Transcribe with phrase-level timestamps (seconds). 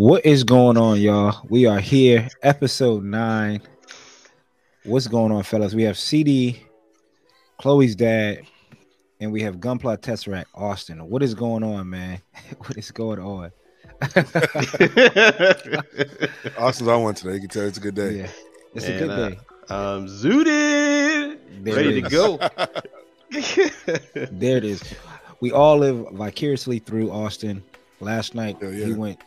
[0.00, 1.44] What is going on, y'all?
[1.50, 3.60] We are here, episode nine.
[4.84, 5.74] What's going on, fellas?
[5.74, 6.62] We have CD,
[7.58, 8.46] Chloe's dad,
[9.20, 11.06] and we have Gunpla Tesseract Austen.
[11.06, 12.18] What is going on, man?
[12.60, 13.52] what is going on?
[16.58, 17.34] Austen's on one today.
[17.34, 18.20] You can tell it's a good day.
[18.20, 18.30] Yeah,
[18.74, 19.38] it's Man, a good uh, day.
[19.68, 22.38] Um, zooted, There ready to go.
[24.32, 24.82] There it is.
[25.40, 27.62] We all live vicariously through Austen.
[28.02, 28.86] Last night Yeah, yeah.
[28.86, 29.20] he went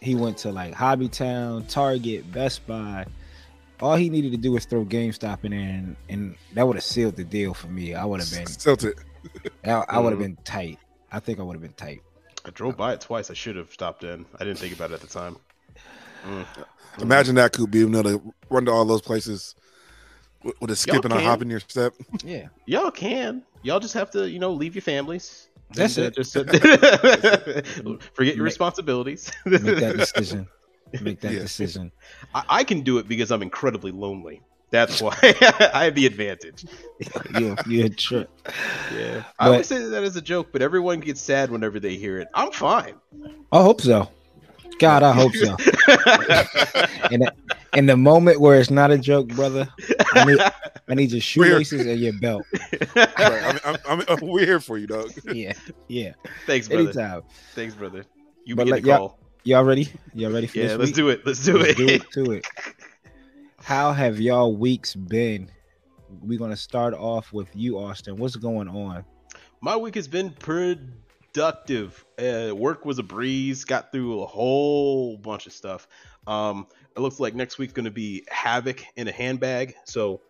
[0.00, 3.06] he went to like Hobbytown, Target, Best Buy.
[3.80, 6.84] All he needed to do was throw GameStop in there and, and that would have
[6.84, 7.94] sealed the deal for me.
[7.94, 8.98] I would have been Tilt it.
[9.64, 10.22] I, I would have Mhm.
[10.22, 10.78] been tight.
[11.12, 12.02] I think I would have been tight.
[12.44, 13.30] I drove by it twice.
[13.30, 14.24] I should have stopped in.
[14.38, 15.36] I didn't think about it at the time.
[16.26, 16.46] Mm.
[17.00, 19.54] Imagine that, Coop, being able to run to all those places
[20.42, 21.92] with, with a skip and a hop in your step.
[22.24, 22.48] Yeah.
[22.66, 23.42] Y'all can.
[23.62, 25.48] Y'all just have to, you know, leave your families.
[25.74, 26.14] That's it.
[26.14, 29.30] Just forget your Make- responsibilities.
[29.46, 30.48] Make that decision.
[31.00, 31.38] Make that Yeah.
[31.40, 31.92] decision.
[32.34, 34.42] I, I can do it because I'm incredibly lonely.
[34.70, 35.16] That's why
[35.74, 36.64] I have the advantage.
[37.38, 38.30] you you're a trip.
[38.96, 41.96] Yeah, I But- always say that as a joke, but everyone gets sad whenever they
[41.96, 42.28] hear it.
[42.34, 42.94] I'm fine.
[43.52, 44.08] I hope so.
[44.78, 45.50] God, I hope so.
[47.10, 47.32] In the,
[47.74, 49.68] in the moment where it's not a joke, brother,
[50.14, 50.40] I need
[50.88, 52.44] I need your shoelaces and your belt.
[52.96, 53.08] right.
[53.18, 55.10] I'm, I'm, I'm, I'm- we're here for you, dog.
[55.32, 55.52] Yeah,
[55.88, 56.12] yeah.
[56.46, 56.84] Thanks, brother.
[56.84, 57.22] Anytime.
[57.54, 58.04] Thanks, brother.
[58.44, 59.88] You But begin like, the y'all- Y'all ready?
[60.12, 60.94] Y'all ready for Yeah, this let's week?
[60.96, 61.26] do it.
[61.26, 61.76] Let's do Let's it.
[61.78, 62.46] do it to it.
[63.62, 65.50] How have y'all weeks been?
[66.22, 68.16] We're gonna start off with you, Austen.
[68.16, 69.04] What's going on?
[69.62, 72.04] My week has been productive.
[72.18, 73.64] Uh, work was a breeze.
[73.64, 75.88] Got through a whole bunch of stuff.
[76.26, 76.66] Um,
[76.96, 79.74] it looks like next week's going to be havoc in a handbag.
[79.84, 80.20] So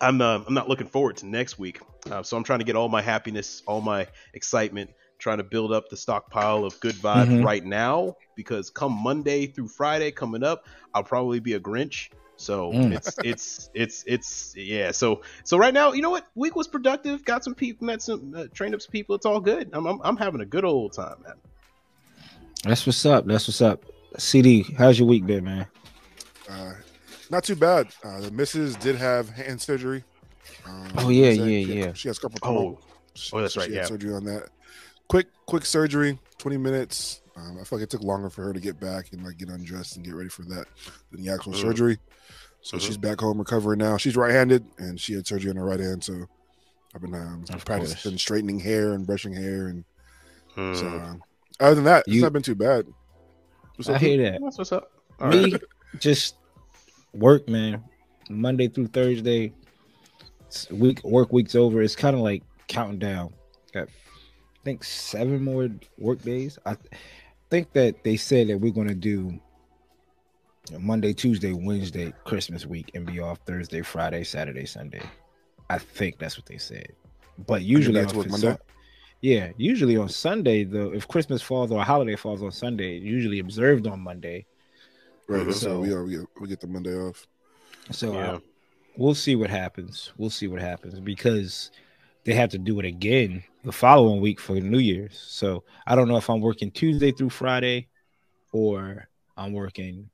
[0.00, 1.80] I'm uh, I'm not looking forward to next week.
[2.10, 5.72] Uh, so I'm trying to get all my happiness, all my excitement, trying to build
[5.72, 7.44] up the stockpile of good vibes Mhm.
[7.44, 8.16] right now.
[8.36, 12.10] Because come Monday through Friday coming up, I'll probably be a Grinch.
[12.36, 12.92] So Mm.
[12.92, 14.90] it's it's it's it's yeah.
[14.90, 16.26] So so right now, you know what?
[16.34, 17.24] Week was productive.
[17.24, 19.14] Got some people, met some, uh, trained up some people.
[19.14, 19.70] It's all good.
[19.72, 21.36] I'm, I'm I'm having a good old time, man.
[22.64, 23.24] That's what's up.
[23.26, 23.84] That's what's up.
[24.18, 25.66] CD, how's your week been, man?
[26.48, 26.72] Uh,
[27.30, 27.88] not too bad.
[28.04, 30.04] Uh, the missus did have hand surgery.
[30.66, 31.92] Um, Oh, yeah, she yeah, she had- yeah.
[31.94, 32.78] She has carpal tunnel.
[32.82, 32.86] Oh,
[33.32, 33.86] oh, that's So right, She had yeah.
[33.86, 34.48] surgery on that.
[35.08, 37.20] Quick, quick surgery, 20 minutes.
[37.36, 39.48] Um, I feel like it took longer for her to get back and like get
[39.48, 40.66] undressed and get ready for that
[41.10, 41.60] than the actual Mhm.
[41.60, 41.98] surgery.
[42.62, 42.80] So Mhm.
[42.80, 43.96] she's back home recovering now.
[43.96, 46.04] She's right-handed and she had surgery on her right hand.
[46.04, 46.26] So
[46.94, 48.22] I've been um, practicing course.
[48.22, 49.84] straightening hair and brushing hair, and
[50.54, 50.74] Hmm.
[50.74, 51.22] so um,
[51.58, 52.86] other than that, it's not been too bad.
[53.76, 54.40] What's I up, hear that.
[54.42, 54.90] that's what's up.
[55.20, 55.62] All Me, right.
[55.98, 56.36] just
[57.12, 57.82] work, man.
[58.30, 59.52] Monday through Thursday.
[60.70, 61.82] Week work week's over.
[61.82, 63.34] It's kind of like counting down.
[63.72, 65.68] Got I think seven more
[65.98, 66.58] work days.
[66.64, 66.76] I
[67.50, 69.38] think that they said that we're gonna do
[70.78, 75.02] Monday, Tuesday, Wednesday, Christmas week, and be off Thursday, Friday, Saturday, Sunday.
[75.68, 76.92] I think that's what they said.
[77.46, 78.56] But usually, that's work Monday?
[79.24, 83.06] Yeah, usually on Sunday, though, if Christmas falls or a holiday falls on Sunday, it's
[83.06, 84.44] usually observed on Monday.
[85.26, 87.26] Right, so So- we are we, we get the Monday off.
[87.90, 88.32] So Yeah.
[88.32, 88.38] uh,
[88.98, 90.12] we'll see what happens.
[90.18, 91.70] We'll see what happens because
[92.24, 95.18] they have to do it again the following week for New Year's.
[95.18, 97.88] So I don't know if I'm working Tuesday through Friday
[98.52, 99.08] or
[99.38, 100.10] I'm working.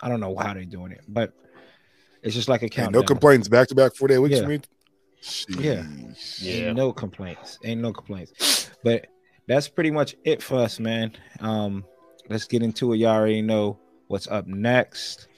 [0.00, 1.34] I don't know how they're doing it, but
[2.22, 3.00] it's just like a And countdown.
[3.02, 4.46] no complaints, back to back four day weeks Yeah.
[5.24, 5.60] For.
[5.62, 5.84] Yeah.
[6.38, 6.52] Yeah.
[6.68, 7.58] Ain't no complaints.
[7.64, 8.70] Ain't no complaints.
[8.82, 9.06] But
[9.46, 11.12] that's pretty much it for us, man.
[11.40, 11.84] Um,
[12.28, 12.98] let's get into it.
[12.98, 15.28] Y'all already know what's up next.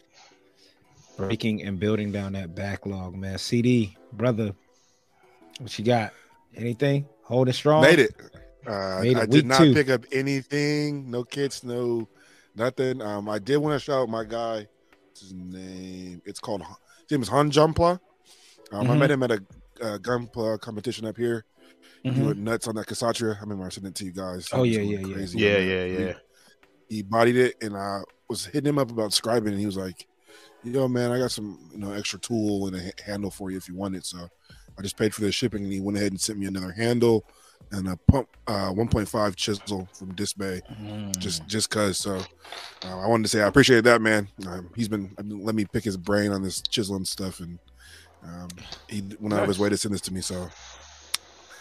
[1.16, 3.38] Breaking and building down that backlog, man.
[3.38, 4.52] CD, brother,
[5.60, 6.12] what you got?
[6.54, 7.06] Anything?
[7.22, 7.82] Holding strong?
[7.82, 8.14] Made it.
[8.66, 9.72] Uh, Made it I did not two.
[9.72, 11.10] pick up anything.
[11.10, 11.64] No kits.
[11.64, 12.06] No
[12.54, 13.00] nothing.
[13.00, 14.66] Um, I did want to shout out my guy.
[15.08, 16.20] What's his name?
[16.26, 16.62] It's called.
[16.62, 17.98] His name is Han Jumpla.
[18.72, 18.98] Um, I Mhm.
[18.98, 19.42] met him at a
[19.80, 21.44] uh, gunpla competition up here.
[22.02, 22.26] He Mhm.
[22.26, 23.34] went nuts on that Kshatriya.
[23.36, 24.48] I remember I sent it to you guys.
[24.52, 25.14] Oh, was yeah, going yeah, yeah.
[25.14, 26.12] crazy Yeah, on yeah, He- yeah.
[26.88, 30.06] He bodied it, and I was hitting him up about scribing, and he was like,
[30.62, 33.68] "Yo, man, I got some you know extra tool and a handle for you if
[33.68, 34.28] you want it." So
[34.78, 37.24] I just paid for the shipping, and he went ahead and sent me another handle
[37.72, 41.18] and a pump uh 1.5 chisel from DSPIAE Mm.
[41.18, 42.20] just just cuz so
[42.84, 45.82] uh, I wanted to say I appreciate that man um, he's been let me pick
[45.82, 47.58] his brain on this chisel and stuff and
[48.26, 48.48] um,
[48.88, 50.48] he went out of his way to send this to me so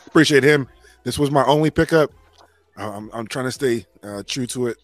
[0.07, 0.67] appreciate him
[1.03, 2.11] this was my only pickup
[2.77, 4.77] Uh, I'm, I'm trying to stay uh, true to it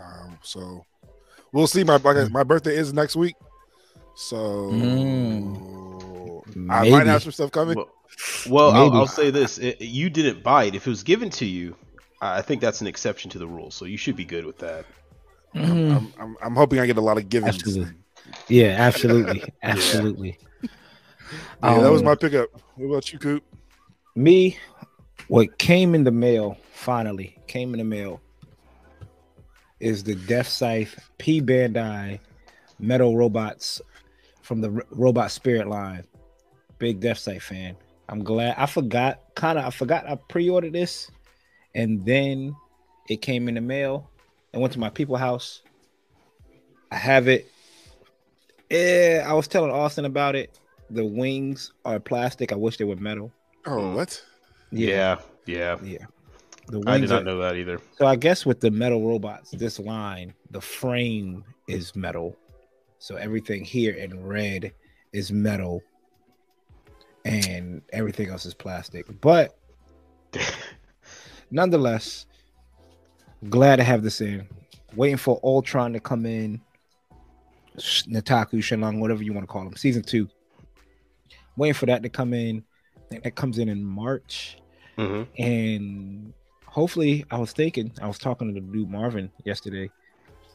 [0.00, 0.84] um, so
[1.52, 2.30] we'll see my Mm.
[2.30, 3.34] my birthday is next week
[4.14, 4.70] so
[6.68, 7.08] I might Maybe.
[7.10, 7.88] have some stuff coming Well,
[8.48, 10.74] well I'll, I'll say this: It- you didn't buy it.
[10.74, 11.76] If it was given to you,
[12.20, 13.70] I I think that's an exception to the rule.
[13.70, 14.84] So you should be good with that.
[15.54, 15.96] Mhm.
[15.96, 17.56] I'm, I'm, I'm hoping I get a lot of givings.
[17.56, 17.94] Absolutely.
[18.48, 20.38] Yeah, absolutely, absolutely.
[20.40, 20.48] Yeah,
[21.62, 22.48] that was Um, my pickup.
[22.76, 23.44] What about you, Coop?
[24.16, 24.56] me.
[25.28, 28.20] What came in the mail finally came in the mail
[29.78, 32.18] is the Death Scythe P Bandai
[32.80, 33.80] Metal Robots
[34.42, 36.04] from the R- Robot Spirit line.
[36.78, 37.76] Big Death Scythe fan.
[38.08, 38.56] I'm glad.
[38.58, 39.20] I forgot.
[39.36, 39.64] Kind of.
[39.64, 40.08] I forgot.
[40.08, 41.10] I pre-ordered this,
[41.74, 42.56] and then
[43.08, 44.10] it came in the mail.
[44.52, 45.62] I went to my people house.
[46.90, 47.48] I have it.
[48.68, 50.58] Yeah, I was telling Austen about it.
[50.90, 52.52] The wings are plastic.
[52.52, 53.32] I wish they were metal.
[53.66, 54.22] Oh, what?
[54.72, 55.76] Yeah, yeah.
[55.82, 56.06] Yeah.
[56.66, 57.80] The wings I did not are- know that either.
[57.96, 62.36] So I guess with the metal robots, this line, the frame is metal.
[62.98, 64.72] So everything here in red
[65.12, 65.82] is metal
[67.24, 69.06] and everything else is plastic.
[69.20, 69.56] But
[71.50, 72.26] nonetheless,
[73.48, 74.46] glad to have this in.
[74.94, 76.60] Waiting for Altron to come in.
[77.78, 79.76] Sh- Nataku, Shenlong, whatever you want to call them.
[79.76, 80.28] Season two.
[81.56, 82.64] Waiting for that to come in.
[82.96, 84.58] I think that comes in in March.
[84.96, 86.32] Hmm and
[86.70, 89.90] hopefully i was thinking i was talking to the dude marvin yesterday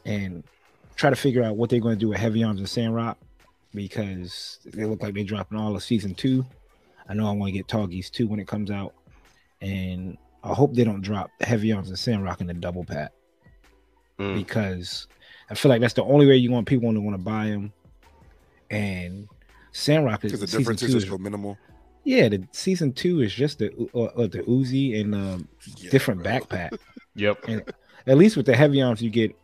[0.06, 0.42] and
[0.94, 3.18] try to figure out what they're going to do with heavy arms and sandrock
[3.74, 6.46] because they look like they're dropping all of season two.
[7.08, 8.94] I know i want to get Tallgeese too when it comes out
[9.60, 13.12] and i hope they don't drop heavy arms and sandrock in the double pack.
[14.18, 14.34] Mm.
[14.34, 15.08] because
[15.50, 17.70] i feel like that's the only way you want people to want to buy them
[18.70, 19.28] and
[19.76, 21.56] sandrock is the season difference two is is- just so minimal.
[22.04, 26.22] yeah the season two is just the uh, uh, the Uzi and um, Yeah, different
[26.22, 26.32] bro.
[26.32, 26.78] backpack
[27.16, 27.48] Yep.
[28.06, 29.34] at least with the heavy arms, you get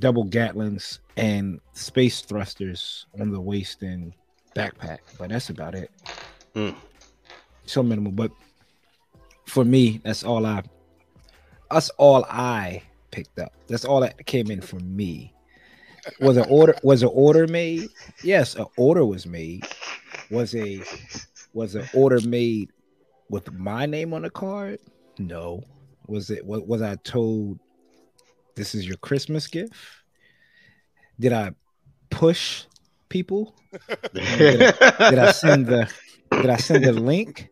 [0.00, 4.12] double Gatlins and space thrusters on the waist and
[4.56, 5.90] backpack, but that's about it.
[6.56, 6.74] Mm.
[7.66, 8.32] So minimal, but
[9.46, 10.62] for me, that's all I.
[11.70, 13.52] That's all I picked up.
[13.68, 15.32] That's all that came in for me.
[16.20, 16.74] Was an order?
[16.82, 17.88] Was an order made?
[18.22, 19.66] Yes, an order was made.
[20.30, 20.82] Was a
[21.52, 22.70] was an order made
[23.30, 24.78] with my name on the card?
[25.18, 25.62] No.
[26.06, 26.44] Was it?
[26.46, 27.58] Was, was I told
[28.54, 29.72] this is your Christmas gift?
[31.18, 31.52] Did I
[32.10, 32.64] push
[33.08, 33.54] people?
[34.14, 35.90] Did I send the?
[36.30, 37.48] Did I send the link?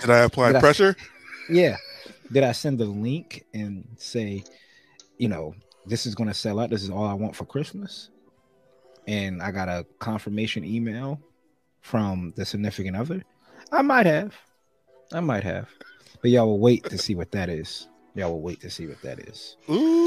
[0.00, 0.96] Did I apply Did I- pressure?
[1.48, 1.76] Yeah.
[2.32, 4.42] Did I send the link and say,
[5.16, 5.54] you know,
[5.86, 6.70] this is going to sell out.
[6.70, 8.10] This is all I want for Christmas.
[9.06, 11.20] And I got a confirmation email
[11.80, 13.22] from the significant other.
[13.70, 14.34] I might have.
[15.12, 15.68] I might have.
[16.20, 17.86] But y'all will wait to see what that is.
[18.14, 19.56] Y'all will wait to see what that is.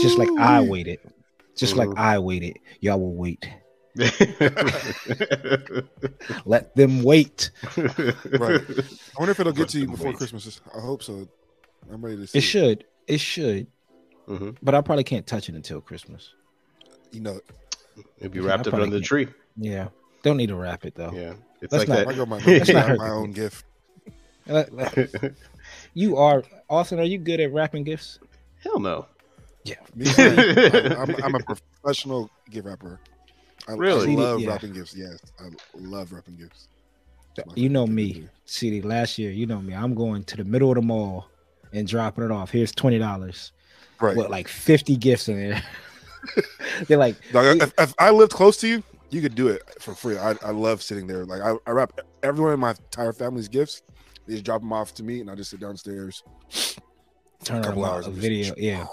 [0.02, 1.00] Just like I waited.
[1.56, 1.98] Just like Mhm.
[1.98, 2.58] I waited.
[2.82, 3.48] Y'all will wait.
[6.46, 7.52] Let them wait.
[7.78, 8.62] Right.
[8.62, 10.18] I wonder if it'll get to you before wait.
[10.18, 10.62] Christmas.
[10.76, 11.28] I hope so.
[11.92, 12.38] I'm ready to see.
[12.38, 12.86] It should.
[13.08, 13.68] It should.
[14.30, 14.56] Mhm.
[14.62, 16.34] But I probably can't touch it until Christmas.
[17.12, 17.40] You know,
[18.20, 19.28] It'd be wrapped up under the tree.
[19.58, 19.88] Yeah.
[20.24, 21.12] Don't need to wrap it though.
[21.12, 21.34] Yeah.
[21.62, 23.66] It's Let's like not- I go my, Let's not my, hurt my the own gift.
[24.48, 25.34] Let- let- that.
[25.94, 27.00] You are Austen.
[27.00, 28.20] Are you good at wrapping gifts?
[28.64, 29.06] Hell no.
[29.66, 29.76] Yeah.
[29.96, 30.96] Me too.
[30.98, 31.40] I'm, I'm a
[31.84, 33.00] professional gift wrapper.
[33.68, 34.14] I, Really?
[34.14, 34.50] I love Yeah.
[34.52, 34.96] wrapping gifts.
[34.96, 36.68] Yes, I love wrapping gifts.
[37.56, 38.30] You know me, to do.
[38.46, 38.82] CD.
[38.82, 39.74] Last year, you know me.
[39.74, 41.28] I'm going to the middle of the mall
[41.74, 42.52] and dropping it off.
[42.52, 43.52] Here's twenty dollars
[44.02, 44.16] Right.
[44.16, 45.64] with like fifty gifts in there.
[46.88, 49.94] They're like, Dog, if, if I lived close to you, you could do it for
[49.96, 50.18] free.
[50.18, 51.26] I, I love sitting there.
[51.26, 53.82] Like I, I wrap everyone in my entire family's gifts.
[54.28, 56.24] They just drop them off to me, and I just sit downstairs.
[57.44, 58.54] turn a couple hours a of just- video.
[58.58, 58.86] Yeah,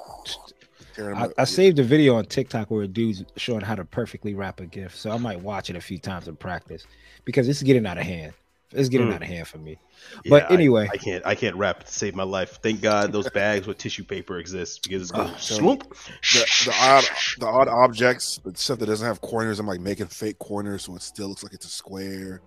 [0.99, 1.33] I, up.
[1.37, 4.67] I saved a video on TikTok where a dude's showing how to perfectly wrap a
[4.67, 4.97] gift.
[4.97, 6.87] So I might watch it a few times in practice
[7.25, 8.33] because this is getting out of hand.
[8.73, 9.15] It's getting Mm.
[9.15, 9.79] out of hand for me.
[10.25, 10.89] Yeah, But I- anyway.
[10.93, 11.25] I, can't.
[11.25, 12.59] I can't wrap to save my life.
[12.63, 15.89] Thank God those bags with tissue paper exist because it's going Oh, so swoop.
[15.89, 17.05] the, the odd
[17.39, 19.61] the odd objects, the stuff that doesn't have corners.
[19.61, 22.43] I'm like making fake corners so it still looks like it's a square.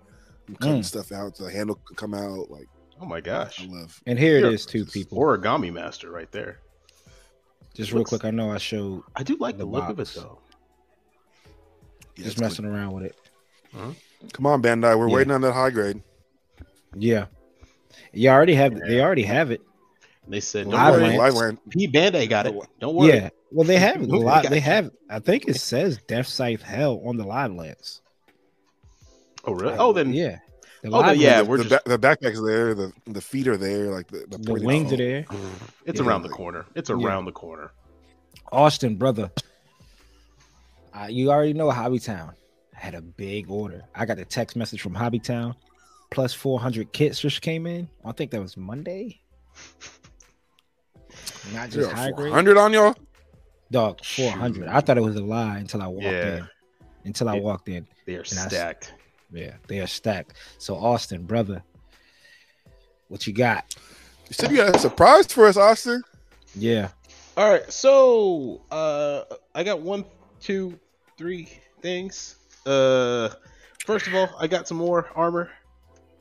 [0.46, 0.84] I'm cutting Mm.
[0.84, 2.50] stuff out so the handle can come out.
[2.50, 2.68] Like
[3.00, 3.62] Oh my gosh.
[3.62, 3.98] I love.
[4.06, 4.48] And here Here.
[4.48, 5.16] it is, two people.
[5.18, 6.58] Origami master right there.
[7.72, 9.92] Just real looks- quick, I know I showed I do like The the, look of
[9.98, 10.14] it box.
[10.16, 10.38] though.
[12.16, 13.16] Yeah, just it's messing around with it.
[13.72, 13.96] good.
[14.34, 14.98] Come on, Bandai.
[14.98, 15.14] We're Yeah.
[15.14, 16.02] waiting on that high grade.
[16.94, 17.26] Yeah,
[18.12, 18.74] you already have.
[18.78, 19.60] They already have it.
[20.28, 21.18] They said, "Don't Live worry, Lance.
[21.18, 21.58] Live land.
[21.70, 22.54] P Bandai got it.
[22.80, 23.30] Don't worry." Yeah.
[23.52, 24.10] Well, they have it.
[24.10, 24.48] A lot.
[24.48, 24.60] They you.
[24.62, 24.90] have.
[25.08, 28.00] I think it says Death Scythe Hell on the live lens.
[29.44, 29.76] Oh really?
[29.78, 30.12] Oh then.
[30.12, 30.38] yeah.
[30.82, 32.74] The Oh, live yeah, we're the, just- ba- the backpack's there.
[32.74, 33.90] The the feet are there.
[33.90, 35.26] Like the the, the wings are there.
[35.86, 36.06] It's Yeah.
[36.06, 36.64] around the corner.
[36.74, 36.96] It's Yeah.
[36.96, 37.70] around the corner.
[38.52, 39.30] Austen, brother.
[40.92, 42.34] Uh, you already know Hobbytown
[42.74, 43.84] had a big order.
[43.94, 45.54] I got a text message from Hobbytown.
[46.10, 47.88] Plus 400 kits just came in.
[48.04, 49.20] I think that was Monday.
[51.52, 52.28] Not just Yeah, high grade.
[52.28, 52.94] 400 on y'all.
[53.70, 54.66] Dog, four hundred.
[54.66, 56.36] I thought it was a lie until I walked Yeah.
[56.38, 56.48] in.
[57.04, 57.86] Until I It- walked in.
[58.04, 58.94] They are And I s- stacked.
[59.32, 60.34] Yeah, they are stacked.
[60.58, 61.62] So Austen, brother,
[63.06, 63.76] what you got?
[64.28, 66.02] You said you got a surprise for us, Austen.
[66.56, 66.88] Yeah.
[67.36, 69.22] All right, so uh,
[69.54, 70.04] I got one,
[70.40, 70.78] two,
[71.16, 71.48] three
[71.80, 72.36] things.
[72.66, 73.28] Uh,
[73.86, 75.48] first of all, I got some more armor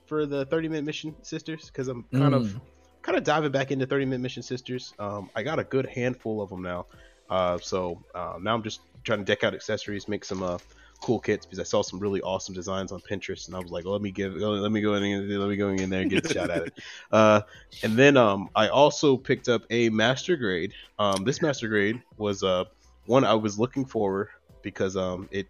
[0.09, 2.61] for the 30 minute mission sisters because I'm kind of Mm.
[3.03, 4.93] kind of diving back into 30 minute mission sisters.
[4.99, 6.87] Um, I got a good handful of them now.
[7.29, 10.57] Uh, so uh, now I'm just trying to deck out accessories, make some uh,
[11.01, 13.85] cool kits because I saw some really awesome designs on Pinterest, and I was like,
[13.85, 16.27] let me give, let me go in, let me go in there and get a
[16.33, 16.73] shot at it.
[17.11, 17.41] Uh,
[17.83, 20.73] and then um, I also picked up a master grade.
[20.97, 22.65] Um, this master grade was uh,
[23.05, 24.29] one I was looking for
[24.63, 25.47] because um, it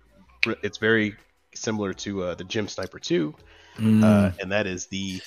[0.63, 1.15] it's very
[1.59, 3.35] similar to uh, the GM Sniper 2,
[3.77, 4.03] Mm.
[4.03, 5.21] uh, and that is the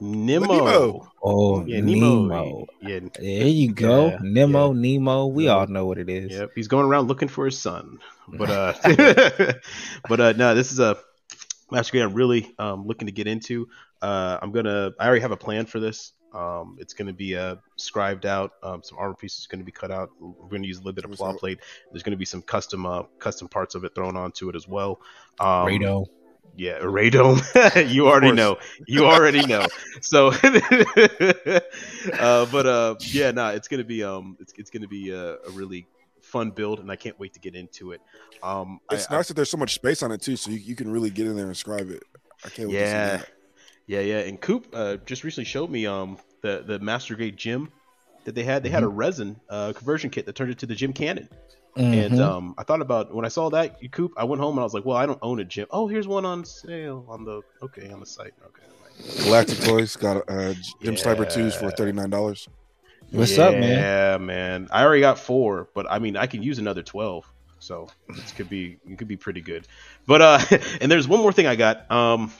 [0.00, 0.46] Nemo.
[0.46, 1.12] Nemo.
[1.22, 2.22] oh, Yeah, Nemo.
[2.26, 2.66] Nemo.
[2.82, 4.08] Yeah, There you go.
[4.08, 5.26] Yeah, Nemo, Nemo.
[5.28, 6.32] We all know what it is.
[6.32, 7.98] Yep, he's going around looking for his son.
[8.26, 8.72] But uh,
[10.08, 10.96] but uh, no, this is a
[11.70, 13.68] master grade I'm really um, looking to get into.
[14.00, 14.92] Uh, I'm gonna.
[14.98, 16.12] I already have a plan for this.
[16.34, 18.52] Um, it's gonna be uh, scribed out.
[18.62, 20.10] Um, some armor pieces are going to be cut out.
[20.20, 21.38] We're going to use a little bit of What's claw that?
[21.38, 21.60] plate.
[21.92, 24.68] There's going to be some custom uh, custom parts of it thrown onto it as
[24.68, 25.00] well.
[25.40, 26.06] Um, Rado.
[26.56, 27.42] Yeah, a radome.
[27.92, 28.58] you already know.
[28.86, 29.66] You already know.
[30.02, 30.28] So,
[32.18, 35.50] uh, but uh, yeah, nah, it's gonna be um, it's it's gonna be a, a
[35.50, 35.88] really
[36.20, 38.00] fun build, and I can't wait to get into it.
[38.42, 40.76] Um, It's I- nice that there's so much space on it too, so you, you
[40.76, 42.04] can really get in there and scribe it.
[42.44, 43.28] I can't wait to see yeah, that.
[43.86, 44.18] Yeah, yeah.
[44.20, 47.68] And Coop uh, just recently showed me um the the master grade GM
[48.24, 48.62] that they had.
[48.62, 51.28] They had a resin uh, conversion kit that turned it to the GM cannon.
[51.76, 52.20] And Mhm.
[52.20, 54.74] um, I thought about when I saw that Coop, I went home and I was
[54.74, 55.66] like, well, I don't own a GM.
[55.70, 58.32] Oh, here's one on sale on the okay on the site.
[58.46, 58.62] Okay.
[59.24, 62.48] Galactic Toys got uh, GM Sniper twos for thirty nine dollars.
[63.10, 63.78] What's up, man?
[63.78, 64.68] Yeah, man.
[64.72, 67.24] I already got four, but I mean, I can use another twelve,
[67.58, 69.66] so it could be it could be pretty good.
[70.06, 70.38] But uh,
[70.80, 71.90] and there's one more thing I got.
[71.90, 72.32] Um,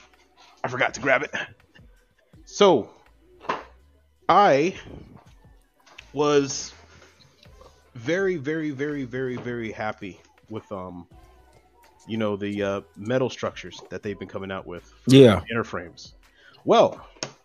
[0.65, 1.31] I forgot to grab it.
[2.45, 2.89] So,
[4.27, 4.75] I
[6.11, 6.73] was
[7.93, 10.19] very, very, very, very, very happy
[10.49, 11.07] with um,
[12.07, 15.41] you know, the uh, metal structures that they've been coming out with Yeah.
[15.51, 16.15] inner frames.
[16.63, 16.99] Well,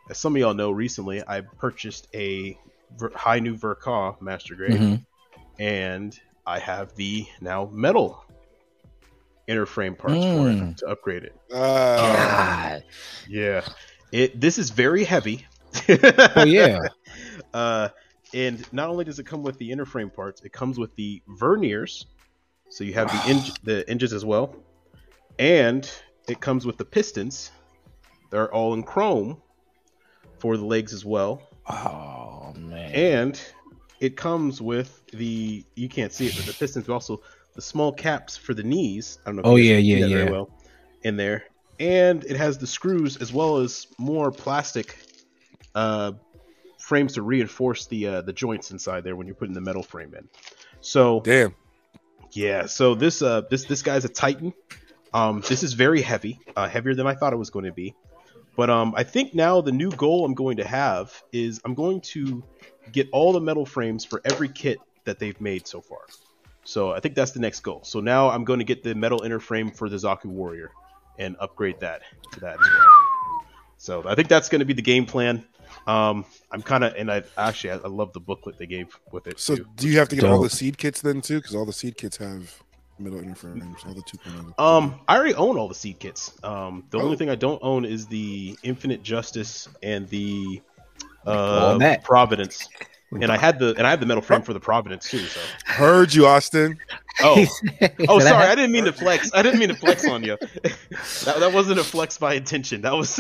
[0.09, 2.59] as some of y'all know, recently I purchased a
[2.97, 5.05] Ver- Hi-Nu Ver.Ka Master Grade, Mhm.
[5.59, 8.25] and I have the now metal
[9.51, 10.71] inner frame parts for Mm.
[10.73, 11.35] it to upgrade it.
[11.53, 12.85] Uh, God.
[13.29, 13.63] Yeah,
[14.13, 15.47] it this is very heavy.
[16.37, 16.79] Oh yeah.
[17.55, 17.89] Uh,
[18.33, 21.21] and not only does it come with the inner frame parts, it comes with the
[21.29, 22.05] verniers.
[22.69, 24.55] So you have the eng- the hinges as well,
[25.39, 25.91] and
[26.29, 27.51] it comes with the pistons.
[28.31, 29.43] They're all in chrome
[30.39, 32.93] for the legs as well, Oh man.
[32.93, 33.41] and
[33.99, 37.23] it comes with the you can't see it, but the pistons also
[37.61, 39.19] the small caps for the knees.
[39.25, 39.41] I don't know.
[39.43, 40.31] If Oh, you yeah, yeah, yeah.
[40.31, 40.49] Well,
[41.03, 41.45] in there,
[41.79, 44.97] and it has the screws as well as more plastic
[45.75, 46.13] uh,
[46.79, 50.15] frames to reinforce the uh, the joints inside there when you're putting the metal frame
[50.15, 50.27] in.
[50.81, 51.55] So damn.
[52.33, 54.55] yeah, so this uh this this guy's a Titan.
[55.13, 57.95] Um, this is very heavy, uh, heavier than I thought it was going to be.
[58.57, 62.01] But um, I think now the new goal I'm going to have is I'm going
[62.13, 62.43] to
[62.91, 66.01] get all the metal frames for every kit that they've made so far.
[66.65, 67.83] So I think that's the next goal.
[67.85, 70.71] So now I'm going to get the metal inner frame for the Zaku Warrior
[71.19, 72.03] and upgrade that
[72.33, 72.89] to that as well.
[73.77, 75.45] So I think that's going to be the game plan.
[75.87, 79.27] Um, I'm kind of and I actually I, I love the booklet they gave with
[79.27, 79.41] it.
[79.41, 79.67] So too.
[79.77, 81.39] do you have to get all the seed kits then too?
[81.39, 82.53] Because all the seed kits have
[82.99, 84.77] metal inner frames, all the two point oh.
[84.79, 86.33] Um, I already own all the seed kits.
[86.43, 87.03] Um, the Oh.
[87.03, 90.61] only thing I don't own is the Infinite Justice and the
[91.27, 91.97] uh.
[92.03, 92.69] Providence.
[93.13, 95.19] And I had the and I had the metal frame for the Providence too.
[95.19, 96.79] So Heard you, Austen.
[97.23, 97.45] oh
[98.09, 99.33] oh sorry, I didn't mean to flex.
[99.35, 100.37] I didn't mean to flex on you.
[100.63, 102.83] that, that wasn't a flex by intention.
[102.83, 103.17] That was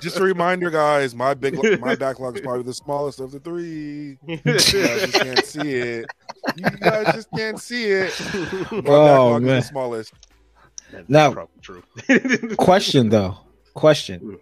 [0.00, 1.14] Just a reminder, guys.
[1.14, 4.16] My big, my backlog is probably the smallest of the three.
[4.26, 6.06] You guys just can't see it.
[6.56, 8.14] You guys just can't see it.
[8.72, 9.56] My Oh, backlog man.
[9.58, 10.12] is the smallest.
[10.92, 11.82] That's Now- probably true.
[12.56, 13.36] Question though.
[13.74, 14.38] Question.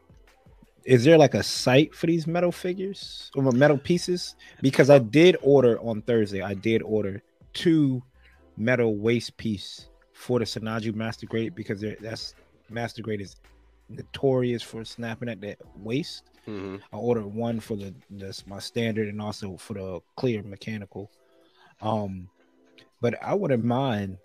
[0.84, 4.34] Is there like a site for these metal figures or metal pieces?
[4.60, 6.42] Because I did order on Thursday.
[6.42, 7.22] I did order
[7.52, 8.02] two
[8.56, 12.34] metal waist piece for the Sinanju Master Grade because that's
[12.68, 13.36] Master Grade is
[13.88, 16.24] notorious for snapping at the waist.
[16.46, 16.80] Mhm.
[16.92, 21.10] I ordered one for the this my standard and also for the clear mechanical.
[21.80, 22.28] Um,
[23.00, 24.18] but I wouldn't mind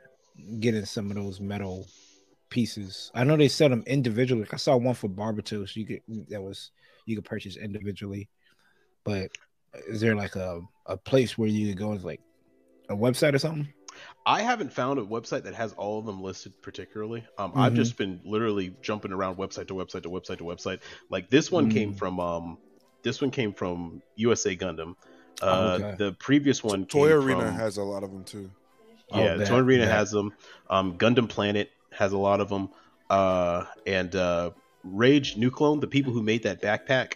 [0.60, 1.88] getting some of those metal
[2.50, 3.12] pieces.
[3.14, 4.42] I know they sell them individually.
[4.44, 5.76] Like I saw one for Barbatos.
[5.76, 6.72] You could that was
[7.06, 8.30] you could purchase individually.
[9.04, 9.32] But
[9.88, 12.22] is there like a, a place where you could go and like
[12.90, 13.68] a website or something?
[14.26, 17.26] I haven't found a website that has all of them listed particularly.
[17.38, 17.78] Um, I've Mhm.
[17.78, 20.82] just been literally jumping around website to website to website to website.
[21.10, 21.98] Like this one came Mm.
[21.98, 22.58] from um,
[23.04, 24.96] this one came from USA Gundam.
[25.42, 25.46] Uh,
[25.80, 25.96] Oh, okay.
[25.98, 28.52] The previous one, Toy came Arena from- has a lot of them too.
[29.12, 29.92] Oh, yeah, that- Toy Arena that.
[29.92, 30.34] has them.
[30.70, 32.70] Um, Gundam Planet has a lot of them.
[33.10, 34.52] Uh, and uh,
[34.84, 37.14] Rage Nuclone, the people who made that backpack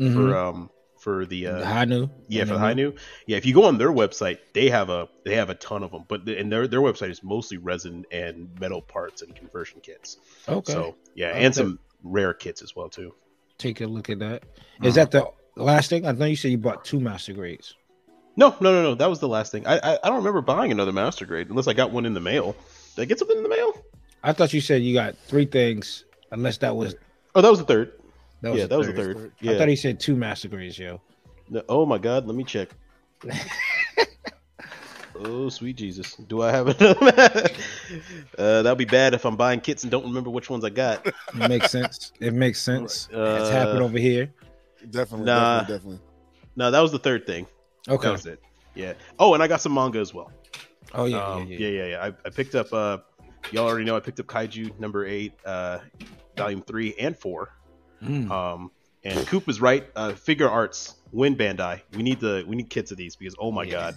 [0.00, 0.12] Mhm.
[0.14, 2.08] for um for the uh, the Hi-Nu.
[2.28, 2.58] yeah, for the.
[2.58, 2.94] Hi-Nu.
[3.26, 5.90] Yeah, if you go on their website, they have a they have a ton of
[5.92, 9.80] them, but the, and their their website is mostly resin and metal parts and conversion
[9.82, 10.16] kits.
[10.48, 10.72] Okay.
[10.72, 11.44] So yeah, Okay.
[11.44, 13.14] and some rare kits as well too.
[13.58, 14.42] Take a look at that.
[14.82, 15.26] Is that the
[15.56, 16.06] last thing?
[16.06, 17.74] I know you said you bought two master grades.
[18.36, 18.94] No, no, no, no.
[18.96, 19.64] That was the last thing.
[19.66, 22.20] I I, I don't remember buying another master grade unless I got one in the
[22.20, 22.56] mail.
[22.96, 23.74] Did I get something in the mail?
[24.24, 26.96] I thought you said you got three things, unless that was
[27.34, 27.92] Oh, that was the third.
[28.40, 29.16] that was yeah, the that was the third.
[29.16, 29.32] third.
[29.54, 31.00] I thought he said two master grades, yo.
[31.50, 32.70] No- oh my God, let me check.
[35.16, 36.96] oh sweet Jesus, do I have another?
[38.38, 41.06] uh, that'll be bad if I'm buying kits and don't remember which ones I got.
[41.06, 41.14] It
[41.48, 42.12] makes sense.
[42.18, 43.08] It makes sense.
[43.12, 44.32] Uh, it's happened over here.
[44.90, 45.60] Definitely, Nah.
[45.60, 46.00] definitely, definitely.
[46.56, 47.46] No, that was the third thing.
[47.88, 48.06] Okay.
[48.06, 48.40] That was it.
[48.74, 48.94] Yeah.
[49.18, 50.32] Oh, and I got some manga as well.
[50.94, 51.68] oh yeah, um, yeah, yeah, yeah.
[51.68, 52.04] yeah, yeah.
[52.04, 52.72] I, I picked up.
[52.72, 52.98] Uh,
[53.50, 55.78] y'all already know I picked up Kaiju number eight, uh,
[56.36, 57.50] volume three and four.
[58.02, 58.30] Mm.
[58.30, 58.70] Um,
[59.04, 59.86] and Coop is right.
[59.94, 61.80] Uh, Figuarts, win Bandai.
[61.94, 63.70] We need the we need kits of these because oh my Yeah.
[63.70, 63.94] god,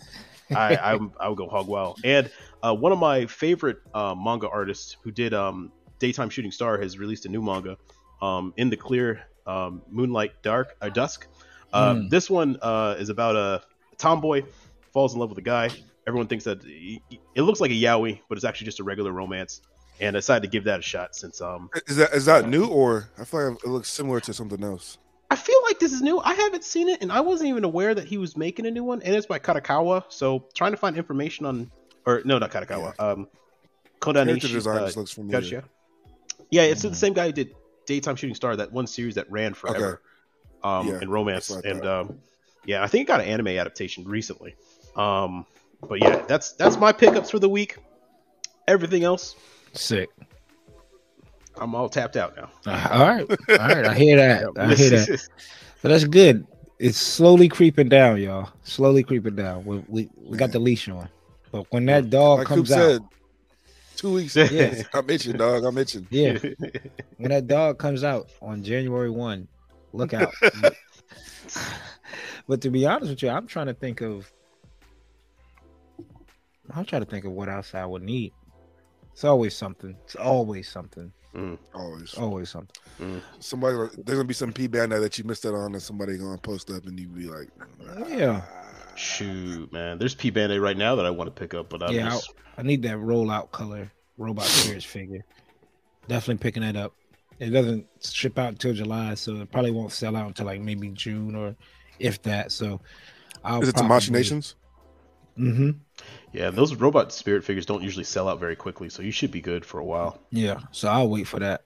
[0.56, 2.00] I I I would go hog wild.
[2.04, 2.30] And
[2.62, 6.98] uh, one of my favorite uh, manga artists who did um, Daytime Shooting Star has
[7.00, 7.78] released a new manga,
[8.22, 11.28] um, in the clear um, Moonlight Dark uh, Dusk.
[11.74, 12.10] Uh, Mm.
[12.10, 13.62] This one uh, is about a
[13.98, 14.44] tomboy
[14.94, 15.70] falls in love with a guy.
[16.08, 19.62] Everyone thinks that it looks like a yaoi, but it's actually just a regular romance.
[20.00, 22.66] And I decided to give that a shot since um, Is that is that new
[22.68, 24.98] or I feel like it looks similar to something else?
[25.30, 26.20] I feel like this is new.
[26.20, 28.84] I haven't seen it, and I wasn't even aware that he was making a new
[28.86, 29.02] one.
[29.02, 30.06] And it's by Katakawa.
[30.08, 31.70] So trying to find information on,
[32.06, 32.98] or no, not Katakawa.
[33.00, 33.28] Um,
[34.00, 34.54] Character Kodanishi.
[34.54, 35.42] design uh, just looks familiar.
[35.42, 35.64] Gotcha.
[36.52, 36.90] Yeah, it's Mhm.
[36.92, 37.54] the same guy who did
[37.86, 40.00] Daytime Shooting Star, that one series that ran forever,
[40.64, 40.70] okay.
[40.70, 42.20] um, Yeah, in romance, and um,
[42.66, 44.56] yeah, I think it got an anime adaptation recently.
[44.96, 45.46] Um,
[45.82, 47.78] but yeah, that's that's my pickups for the week.
[48.68, 49.36] Everything else,
[49.74, 50.10] Sick.
[51.60, 52.50] I'm all tapped out now.
[52.66, 53.86] Uh, all right, all right.
[53.86, 54.46] I hear that.
[54.58, 55.28] I hear that.
[55.82, 56.46] But that's good.
[56.80, 58.50] It's slowly creeping down, y'all.
[58.64, 59.66] Slowly creeping down.
[59.66, 61.10] We we, we got the leash on,
[61.52, 63.02] but when that dog Like Coop comes out, said,
[63.96, 64.36] two weeks.
[64.36, 64.84] Yes.
[64.94, 65.64] I'm itching, dog.
[65.64, 66.08] I'm itching.
[66.10, 66.38] yeah,
[67.18, 69.48] when that dog comes out on January one,
[69.94, 70.34] look out.
[72.48, 74.32] but to be honest with you, I'm trying to think of.
[76.74, 78.34] I'm trying to think of what else I would need.
[79.14, 79.96] It's always something.
[80.04, 81.12] It's always something.
[81.34, 81.58] Mm.
[81.74, 82.14] Always.
[82.16, 82.76] Always something.
[83.00, 83.22] Mm.
[83.40, 86.38] Somebody, there's gonna be some P band that you missed out on, and somebody gonna
[86.38, 87.50] post up, and you be like,
[88.08, 88.42] Yeah.
[88.96, 91.94] Shoot, man, there's P Bandai right now that I want to pick up, but I'm
[91.94, 95.24] Yeah, just I need that rollout color robot spirits figure.
[96.08, 96.94] Definitely picking that up.
[97.40, 100.90] It doesn't ship out until July, so it probably won't sell out until like maybe
[100.90, 101.56] June or
[102.00, 102.52] if that.
[102.52, 102.82] So,
[103.44, 104.56] I'll Is it Tamashii Nations?
[105.38, 105.72] Mm-hmm.
[106.34, 109.42] yeah, those robot spirit figures don't usually sell out very quickly, so you should be
[109.42, 110.20] good for a while.
[110.32, 110.60] Yeah.
[110.72, 111.64] So I'll wait for that.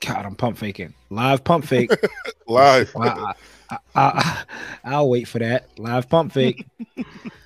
[0.00, 0.94] God, I'm pump faking.
[1.10, 1.92] Live pump fake.
[2.48, 2.94] Live.
[2.96, 3.34] I,
[3.70, 4.44] I, I,
[4.82, 5.68] I, will wait for that.
[5.78, 6.66] Live pump fake.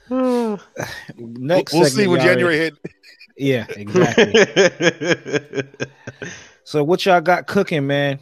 [0.09, 0.61] We'll,
[1.17, 2.77] Next, we'll see segment, when January ready?
[2.83, 2.95] hit.
[3.37, 5.65] Yeah, exactly.
[6.65, 8.21] so what y'all got cooking, man?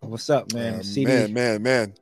[0.00, 0.80] What's up, man?
[0.80, 1.94] Uh, man, man, man.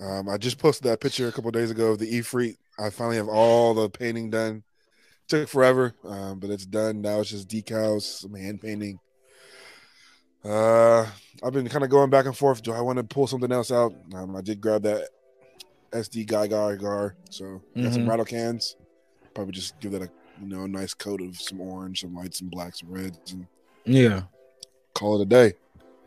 [0.00, 2.56] Um, I just posted that picture a couple days ago of the Ifrit.
[2.78, 4.62] I finally have all the painting done.
[5.28, 7.00] Took forever, um, but it's done.
[7.00, 8.98] Now it's just decals, some hand painting.
[10.44, 11.06] Uh,
[11.42, 12.62] I've been kind of going back and forth.
[12.62, 13.94] Do I want to pull something else out?
[14.14, 15.08] Um, I did grab that
[15.92, 18.08] SD Guy Gar Gar, so got some Mhm.
[18.08, 18.76] rattle cans.
[19.34, 20.10] Probably just give that a
[20.40, 23.46] you know a nice coat of some orange, some whites, some blacks, some reds, and
[23.86, 24.24] Yeah.
[24.94, 25.54] call it a day.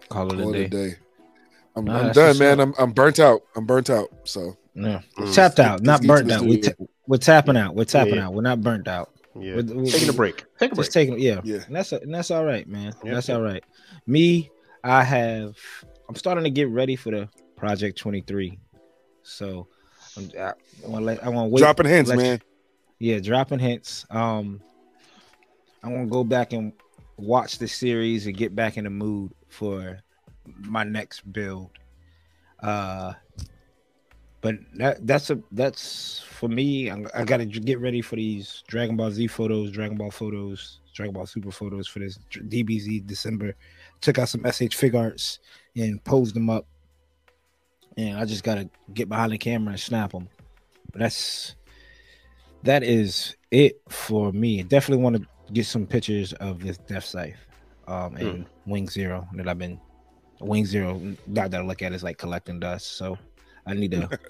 [0.10, 0.78] Call it Call a it day.
[0.84, 0.96] a day.
[1.76, 2.60] I'm, I'm done, man.
[2.60, 2.68] up.
[2.70, 3.42] I'm I'm burnt out.
[3.56, 4.10] I'm burnt out.
[4.26, 5.02] So Yeah.
[5.18, 5.34] Mm.
[5.34, 6.44] Tapped out, not burnt out.
[6.44, 6.74] We studio.
[6.86, 7.76] ta- we're tapping out.
[7.76, 8.28] We're tapping Yeah.
[8.28, 8.34] out.
[8.34, 9.12] We're not burnt out.
[9.36, 10.46] Yeah, We're- we're- taking a break.
[10.60, 10.86] Take a break.
[10.86, 11.64] Just taking, yeah, Yeah.
[11.66, 12.94] And that's and that's all right, man.
[13.04, 13.64] Yep, that's all right.
[14.06, 14.50] Me,
[14.84, 15.56] I have.
[16.08, 18.60] I'm starting to get ready for the Project 23.
[19.24, 19.68] So
[20.16, 20.54] I'm, I, I
[20.88, 21.24] want to let.
[21.24, 21.60] I want to wait.
[21.62, 22.42] dropping hints, let you- man.
[23.00, 24.06] yeah, dropping hints.
[24.12, 24.62] Um,
[25.84, 26.72] I'm gonna go back and
[27.18, 30.00] watch the series and get back in the mood for
[30.60, 31.72] my next build.
[32.62, 33.14] Uh,
[34.42, 36.90] but that that's a that's for me.
[36.90, 40.80] I'm, I got to get ready for these Dragon Ball Z photos, Dragon Ball photos,
[40.94, 43.56] Dragon Ball Super photos for this DBZ December.
[44.02, 45.40] Took out some SH Figuarts
[45.76, 46.68] and posed them up,
[47.98, 50.30] and I just got to get behind the camera and snap them.
[50.92, 51.56] But that's
[52.64, 54.62] that is it for me.
[54.62, 57.48] Definitely want to get some pictures of this Death Scythe
[57.88, 59.80] um, and Wing Zero that I've been
[60.40, 61.02] Wing Zero.
[61.26, 63.18] Not that I look at is like collecting dust, so
[63.68, 64.10] I need to.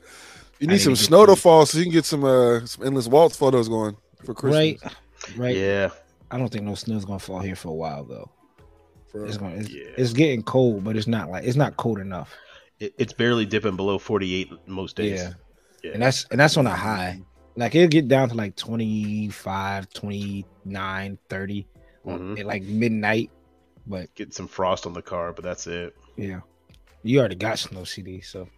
[0.60, 2.84] You need need some to snow to fall so you can get some uh some
[2.84, 3.96] endless waltz photos going
[4.26, 4.82] for Christmas.
[4.82, 5.56] right, right.
[5.56, 5.90] Yeah,
[6.32, 8.32] I don't think no snow's gonna fall here for a while though.
[9.12, 9.54] For- It's going.
[9.60, 9.84] It's, Yeah.
[9.96, 12.34] it's getting cold, but it's not like it's not cold enough.
[12.80, 15.20] it, it's barely dipping below 48 most days.
[15.20, 15.34] Yeah.
[15.84, 15.92] Yeah.
[15.92, 17.22] And that's and that's on a high.
[17.56, 21.68] Like it'll get down to like 25, 29, 30
[22.06, 22.40] on- Mhm.
[22.40, 23.30] at like midnight.
[23.86, 25.96] But Getting some frost on the car, but that's it.
[26.18, 26.40] yeah,
[27.04, 28.50] you already got snow CD, so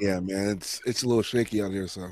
[0.00, 1.88] yeah, man, it's it's a little shaky out here.
[1.88, 2.08] So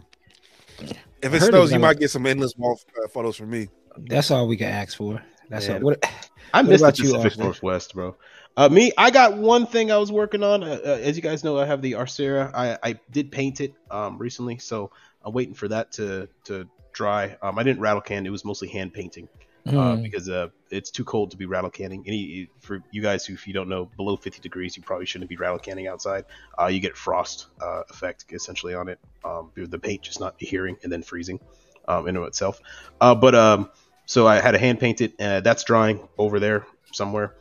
[1.23, 3.69] if it snows, you might get some endless waltz uh, photos from me.
[3.97, 5.23] that's all we can ask for.
[5.49, 5.75] That's Yeah.
[5.77, 5.81] all.
[5.81, 6.05] What,
[6.55, 7.45] I What missed the about you, Pacific Austen?
[7.45, 8.17] Northwest, bro.
[8.57, 10.62] Uh, me, I got one thing I was working on.
[10.62, 12.51] Uh, uh, as you guys know, I have the Arcera.
[12.55, 14.91] I, I did paint it um, recently, so
[15.25, 17.37] I'm waiting for that to to dry.
[17.43, 19.29] Um, I didn't rattle can; it was mostly hand painting
[19.66, 22.05] uh, Mm, because uh, it's too cold to be rattle canning.
[22.07, 25.29] Any for you guys who, if you don't know, below 50 degrees, you probably shouldn't
[25.29, 26.24] be rattle canning outside.
[26.61, 28.98] Uh, you get frost uh, effect essentially on it.
[29.24, 31.40] Um, the paint just not adhering and then freezing
[31.88, 32.61] um, into itself.
[33.00, 33.70] Uh, but um,
[34.07, 35.14] so I had a hand painted.
[35.20, 37.35] Uh, that's drying over there somewhere.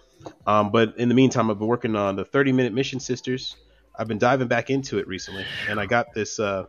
[0.47, 3.55] Um, but in the meantime, I've been working on the 30 minute mission sisters.
[3.97, 6.65] I've been diving back into it recently, and I got this uh,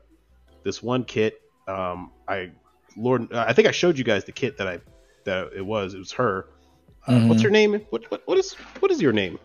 [0.62, 1.40] this one kit.
[1.66, 2.50] Um, I
[2.96, 4.78] Lord, I think I showed you guys the kit that I
[5.26, 5.92] that it was.
[5.94, 6.46] It was her.
[7.06, 7.44] Uh, What's Mhm.
[7.44, 7.72] her name?
[7.90, 9.38] What, what what is what is your name?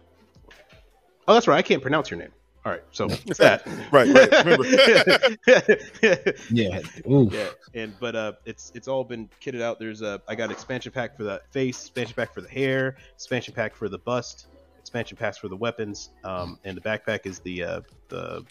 [1.28, 1.58] Oh, that's right.
[1.58, 2.32] I can't pronounce your name.
[2.66, 3.68] All right, so it's that.
[3.92, 4.46] Right, right.
[4.46, 4.66] Remember.
[6.52, 6.80] yeah.
[7.10, 7.30] Ooh.
[7.32, 10.92] yeah and but uh it's it's all been kitted out there's a i got expansion
[10.92, 14.48] pack for the face expansion pack for the hair expansion pack for the bust
[14.80, 18.44] expansion pack for the weapons um and the backpack is the uh the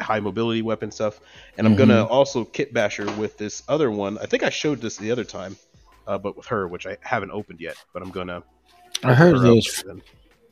[0.00, 1.20] high mobility weapon stuff
[1.58, 4.96] and i'm gonna also kit basher with this other one i think i showed this
[4.96, 5.56] the other time
[6.06, 8.42] uh but with her which i haven't opened yet but i'm gonna
[9.04, 9.84] I heard open her up those.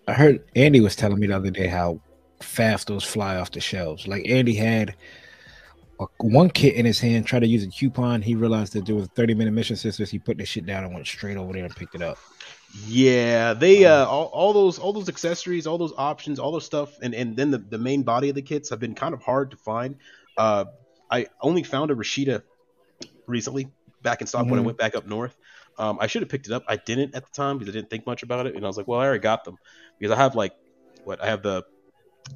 [0.09, 2.01] I heard Andy was telling me the other day how
[2.41, 4.09] fast those fly off the shelves.
[4.09, 4.97] Like Andy had
[6.01, 8.23] a, one kit in his hand, tried to use a coupon.
[8.23, 10.11] He realized that there was 30 minute mission sisters.
[10.11, 12.19] He put the shit down and went straight over there and picked it up.
[12.87, 16.97] Yeah, they uh all, all those all those accessories, all those options, all those stuff,
[17.03, 19.51] and and then the, the main body of the kits have been kind of hard
[19.53, 19.97] to find.
[20.37, 20.65] Uh,
[21.11, 22.43] I only found a Rashida
[23.27, 23.69] recently
[24.03, 24.67] back in stock when I Mhm.
[24.67, 25.37] went back up north.
[25.81, 26.65] Um, I should have picked it up.
[26.69, 28.77] I didn't at the time because I didn't think much about it, and I was
[28.77, 29.57] like, well, I already got them
[29.99, 30.53] because I have like
[31.05, 31.65] what I have the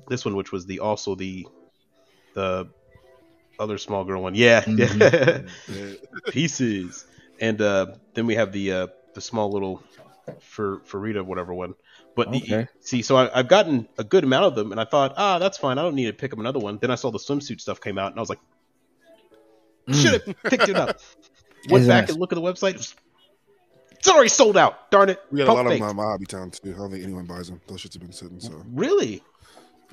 [0.09, 1.46] this one, which was the also the
[2.35, 2.68] the
[3.59, 4.35] other small girl one.
[4.35, 5.48] Yeah, Mhm.
[5.68, 5.92] Yeah.
[6.33, 7.07] pieces.
[7.40, 9.83] And uh, then we have the uh, the small little
[10.40, 11.74] for Farida whatever one.
[12.16, 15.14] But the- see, so I, I've gotten a good amount of them, and I thought,
[15.16, 15.78] ah, that's fine.
[15.78, 16.78] I don't need to pick up another one.
[16.78, 18.40] Then I saw the swimsuit stuff came out, and I was like,
[19.87, 19.94] Mm.
[20.00, 20.98] should have picked it up.
[21.68, 22.94] Went back and looked at the website.
[24.05, 24.90] It's it's already sold out.
[24.90, 25.19] Darn it.
[25.31, 26.75] We got a Pump lot of them on my hobby town too.
[26.75, 27.59] I don't think anyone buys them.
[27.67, 28.38] Those shits have been sitting.
[28.38, 29.23] So Really?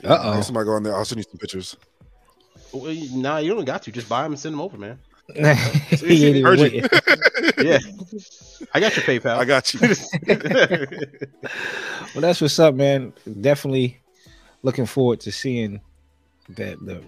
[0.04, 0.34] Uh-oh.
[0.34, 1.78] Next time I go on there, I'll send you some pictures.
[2.74, 3.92] Well, nah, you don't got to.
[3.92, 5.00] Just buy them and send them over, man.
[5.34, 6.84] he ain't even waiting.
[7.64, 7.78] Yeah.
[8.74, 9.38] I got your PayPal.
[9.38, 9.80] I got you.
[12.14, 13.14] Well, that's what's up, man.
[13.40, 14.02] Definitely
[14.64, 15.80] looking forward to seeing
[16.50, 17.02] that the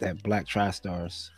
[0.00, 1.30] that Black TriStars.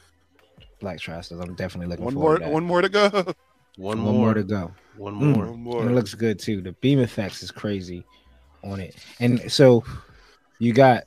[0.80, 1.42] Black TriStars.
[1.42, 2.52] I'm definitely looking One forward more, to that.
[2.52, 3.34] one more to go.
[3.76, 4.24] One, One more.
[4.26, 4.72] more to go.
[4.96, 5.58] One Mm.
[5.58, 5.82] more.
[5.82, 6.60] And it looks good too.
[6.60, 8.04] The beam effects is crazy
[8.62, 8.94] on it.
[9.20, 9.84] And so
[10.58, 11.04] you got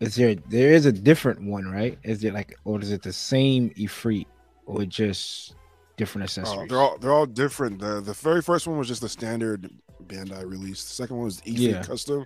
[0.00, 1.98] is there there is a different one, right?
[2.02, 4.26] Is it like or is it the same Ifrit
[4.64, 5.54] or just
[5.98, 6.68] different Oh, accessories?
[6.70, 7.80] they're all they're all different.
[7.80, 9.70] The the very first one was just the standard
[10.06, 10.82] Bandai release.
[10.84, 11.82] The second one was Ifrit Yeah.
[11.82, 12.24] Custom,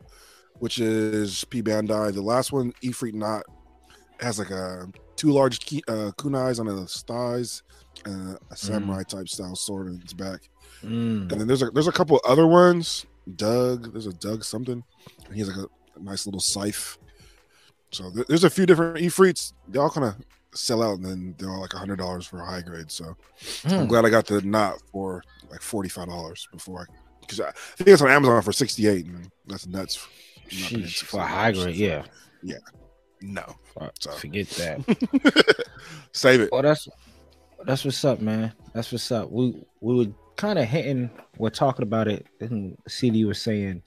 [0.60, 2.14] which is P Bandai.
[2.14, 3.46] The last one, Ifrit Nacht,
[4.20, 7.62] has like a two large key, uh, kunais on its thighs
[8.04, 10.48] and a samurai type style sword in its back.
[10.82, 11.30] Mm.
[11.30, 13.06] And then there's a there's a couple other ones.
[13.36, 14.82] Doug, there's a Doug something.
[15.26, 16.98] And he has like a, a nice little scythe.
[17.90, 19.52] So there- there's a few different Ifrits.
[19.68, 20.16] They all kind of
[20.54, 22.90] sell out, and then they're all like a hundred dollars for a high grade.
[22.90, 23.16] So
[23.64, 23.88] I'm Mm.
[23.88, 27.88] glad I got the Nacht for like forty five dollars before I because I think
[27.88, 30.06] it's on Amazon for sixty eight, and that's nuts.
[30.52, 32.04] I'm not paying Sheesh, for a high grade, yeah.
[32.42, 32.58] Yeah.
[33.22, 33.56] No,
[34.00, 35.64] So- Forget that.
[36.12, 36.50] save it.
[36.52, 36.86] Well, that's
[37.64, 38.52] that's what's up, man.
[38.72, 39.30] That's what's up.
[39.30, 42.26] We we were kind of hitting, we're talking about it.
[42.40, 43.82] And CD was saying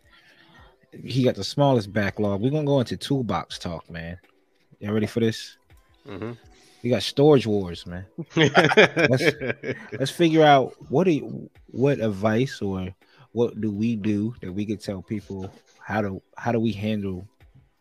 [1.03, 2.41] he got the smallest backlog.
[2.41, 4.17] We're gonna go into toolbox talk, man.
[4.79, 5.57] Y'all ready for this?
[6.07, 6.31] Mm-hmm.
[6.83, 8.05] We got storage wars, man.
[8.35, 9.23] Let's
[9.99, 12.89] let's figure out what do you, what advice or
[13.31, 17.27] what do we do that we could tell people how to how do we handle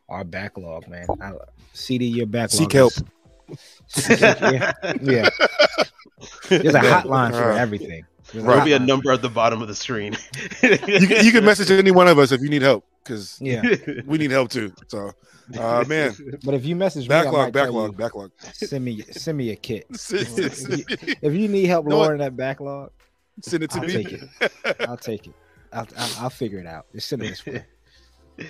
[0.08, 1.06] our backlog, man?
[1.20, 1.32] I,
[1.72, 2.58] CD, your backlog.
[2.58, 2.92] Seek help.
[2.92, 3.04] is-
[3.88, 4.72] Seek yeah.
[5.02, 5.28] yeah.
[6.48, 8.04] There's a hotline for Uh, everything.
[8.32, 10.16] There's There'll be a number at the bottom of the screen.
[10.62, 13.62] you, can, you can message any one of us if you need help because Yeah,
[14.04, 14.72] we need help too.
[14.88, 15.12] So,
[15.56, 16.12] uh, man,
[16.44, 18.30] but if you message me, I backlog, might tell backlog, you, backlog.
[18.52, 19.86] Send me, send me a kit.
[20.10, 22.02] If you, need help know what?
[22.02, 22.90] lowering that backlog,
[23.42, 23.92] send it to I'll me.
[23.92, 24.80] take it.
[24.88, 25.34] I'll take it.
[25.72, 26.86] I'll, I'll, I'll figure it out.
[26.92, 27.64] Just send it this way.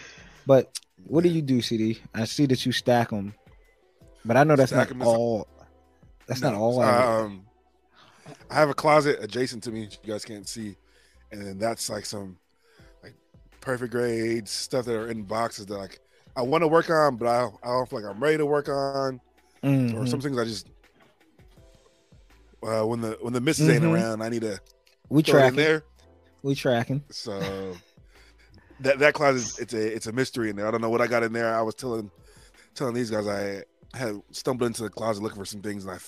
[0.47, 1.99] But what do you do, CD?
[2.15, 3.35] I see that you stack them,
[4.27, 5.47] but I know that's Stack not all.
[6.27, 6.81] That's not all.
[6.81, 7.05] I.
[7.05, 7.47] Um,
[8.51, 9.89] I have a closet adjacent to me.
[10.03, 10.77] You guys can't see,
[11.31, 12.37] and then that's like some
[13.03, 13.15] like
[13.61, 16.01] perfect grades stuff that are in boxes that like
[16.37, 18.69] I want to work on, but I I don't feel like I'm ready to work
[18.69, 19.21] on,
[19.62, 20.09] or Mhm.
[20.09, 20.69] some things I just.
[22.62, 23.93] Uh, when the when the missus ain't Mhm.
[23.93, 24.59] around, I need to
[25.09, 25.57] we tracking.
[25.57, 25.85] there.
[26.43, 27.05] We tracking.
[27.11, 27.77] So
[28.81, 30.67] that that closet it's a it's a mystery in there.
[30.67, 31.55] I don't know what I got in there.
[31.55, 32.11] I was telling
[32.75, 33.27] telling these guys
[33.94, 35.99] I had stumbled into the closet looking for some things, and I,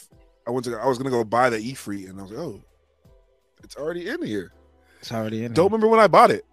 [0.46, 2.40] I went to I was gonna go buy the E free, and I was like,
[2.40, 2.60] oh,
[3.64, 4.52] it's already in here.
[5.00, 5.52] It's already in.
[5.52, 5.64] Don't there.
[5.66, 6.44] remember when I bought it,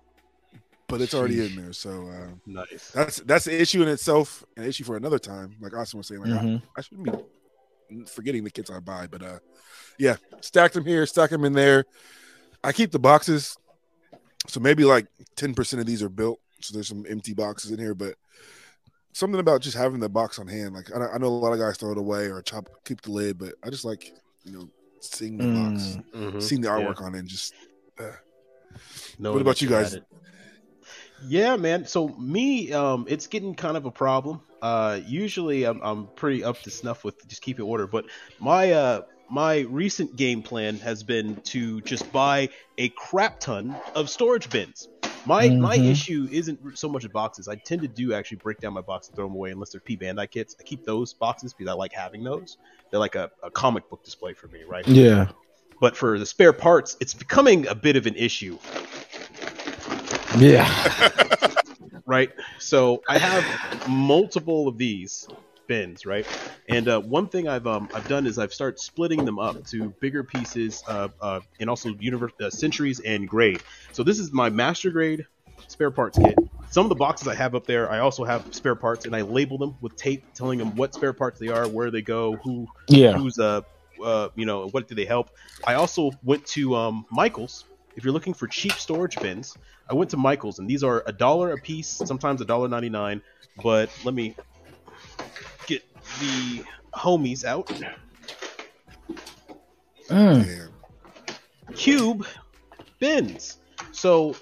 [0.87, 1.49] but it's already Sheesh.
[1.57, 1.73] in there.
[1.73, 2.91] So uh, nice.
[2.91, 5.55] that's that's the issue in itself, an issue for another time.
[5.59, 6.61] Like Austen was saying, like Mhm.
[6.75, 7.05] I, I shouldn't
[7.89, 9.39] be forgetting the kits I buy, but uh,
[9.99, 11.85] yeah, stack them here, stack them in there.
[12.63, 13.57] I keep the boxes,
[14.47, 16.39] so maybe like ten percent of these are built.
[16.61, 18.15] So there's some empty boxes in here, but
[19.15, 20.75] something about just having the box on hand.
[20.75, 23.11] Like I, I know a lot of guys throw it away or chop, keep the
[23.11, 24.11] lid, but I just like
[24.43, 26.33] you know seeing the box, Mm.
[26.33, 26.43] Mhm.
[26.43, 26.75] seeing the Yeah.
[26.75, 27.53] artwork on it, and just
[27.99, 28.11] uh,
[29.17, 29.97] Knowing What about you guys?
[31.25, 31.85] Yeah, man.
[31.85, 34.41] So me, um, it's getting kind of a problem.
[34.61, 38.05] Uh, usually I'm, I'm pretty up to snuff with just keeping order, but
[38.39, 44.09] my uh, my recent game plan has been to just buy a crap ton of
[44.09, 44.89] storage bins.
[45.25, 45.91] My my Mhm.
[45.91, 47.47] issue isn't so much boxes.
[47.47, 49.81] I tend to do actually break down my boxes and throw them away unless they're
[49.81, 50.55] P Bandai kits.
[50.59, 52.57] I keep those boxes because I like having those.
[52.91, 54.87] They're like a, a comic book display for me, right?
[54.87, 55.29] Yeah.
[55.81, 58.57] But for the spare parts, it's becoming a bit of an issue.
[60.37, 60.69] Yeah.
[62.05, 62.31] right?
[62.59, 65.27] So I have multiple of these
[65.67, 66.25] bins, right?
[66.67, 69.93] And uh, one thing I've um, I've done is I've started splitting them up to
[70.01, 73.61] bigger pieces, uh, uh, and also universe uh, centuries and grade.
[73.91, 75.25] So this is my master grade
[75.67, 76.39] spare parts kit.
[76.69, 79.21] Some of the boxes I have up there, I also have spare parts, and I
[79.21, 82.67] label them with tape, telling them what spare parts they are, where they go, who
[82.89, 83.13] Yeah.
[83.17, 83.61] who's uh,
[84.03, 85.29] uh you know what do they help
[85.65, 89.57] i also went to um michael's if you're looking for cheap storage bins
[89.89, 93.21] i went to michael's and these are a dollar a piece sometimes a dollar 99
[93.55, 94.35] but let me
[96.19, 96.63] the
[96.95, 97.67] homies out
[100.09, 100.69] Mm.
[101.73, 102.25] cube
[102.99, 103.57] bins
[103.91, 104.35] so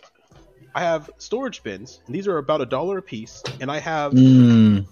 [0.76, 4.12] i have storage bins and these are about a dollar a piece and i have
[4.14, 4.86] Mm.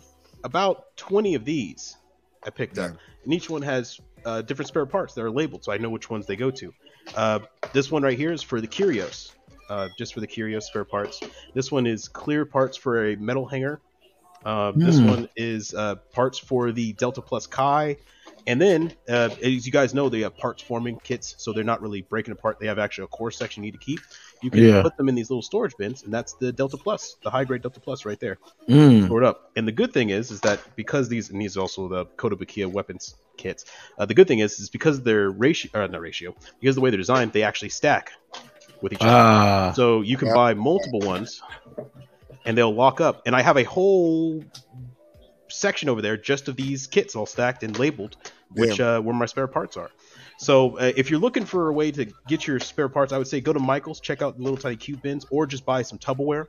[0.43, 1.97] about 20 of these
[2.43, 5.71] I picked up, and each one has uh, different spare parts that are labeled, so
[5.71, 6.73] I know which ones they go to.
[7.15, 7.39] Uh,
[7.73, 9.31] this one right here is for the Kyrios,
[9.69, 11.21] uh, just for the Kyrios spare parts.
[11.53, 13.79] This one is clear parts for a metal hanger.
[14.45, 15.07] Uh, This Hmm.
[15.07, 17.97] one is uh, parts for the Delta Plus Kai.
[18.47, 21.81] And then, uh, as you guys know, they have parts forming kits, so they're not
[21.81, 22.57] really breaking apart.
[22.59, 23.99] They have actually a core section you need to keep.
[24.41, 24.81] You can Yeah.
[24.81, 27.61] put them in these little storage bins, and that's the Delta Plus, the high grade
[27.61, 29.05] Delta Plus right there Mm.
[29.05, 29.51] stored up.
[29.55, 32.65] And the good thing is, is that because these and these are also the Kotobukiya
[32.71, 33.65] weapons kits.
[33.97, 36.89] Uh, the good thing is, is because their ratio, or not ratio, because the way
[36.89, 38.11] they're designed, they actually stack
[38.81, 39.13] with each other.
[39.13, 39.71] Ah.
[39.75, 40.33] So you can Yeah.
[40.33, 41.41] buy multiple ones,
[42.45, 43.21] and they'll lock up.
[43.25, 44.43] And I have a whole
[45.49, 48.15] section over there just of these kits all stacked and labeled,
[48.53, 49.89] which uh, where my spare parts are.
[50.37, 53.27] So uh, if you're looking for a way to get your spare parts, I would
[53.27, 55.99] say go to Michael's, check out the little tiny cube bins, or just buy some
[55.99, 56.45] Tupperware.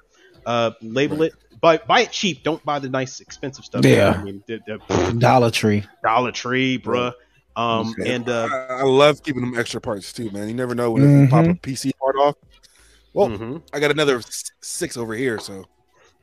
[0.46, 1.26] Uh, label Right.
[1.26, 1.60] it.
[1.60, 2.42] Buy buy it cheap.
[2.42, 3.84] Don't buy the nice expensive stuff.
[3.84, 4.16] Yeah.
[4.18, 5.84] I mean, the, the Dollar Tree.
[6.02, 7.12] Dollar Tree, bruh.
[7.54, 8.14] Um, Yeah.
[8.14, 10.48] and uh, I, I love keeping them extra parts too, man.
[10.48, 12.34] You never know when you pop a PC part off.
[13.12, 13.62] Well, mhm.
[13.72, 14.20] I got another
[14.62, 15.66] six over here, so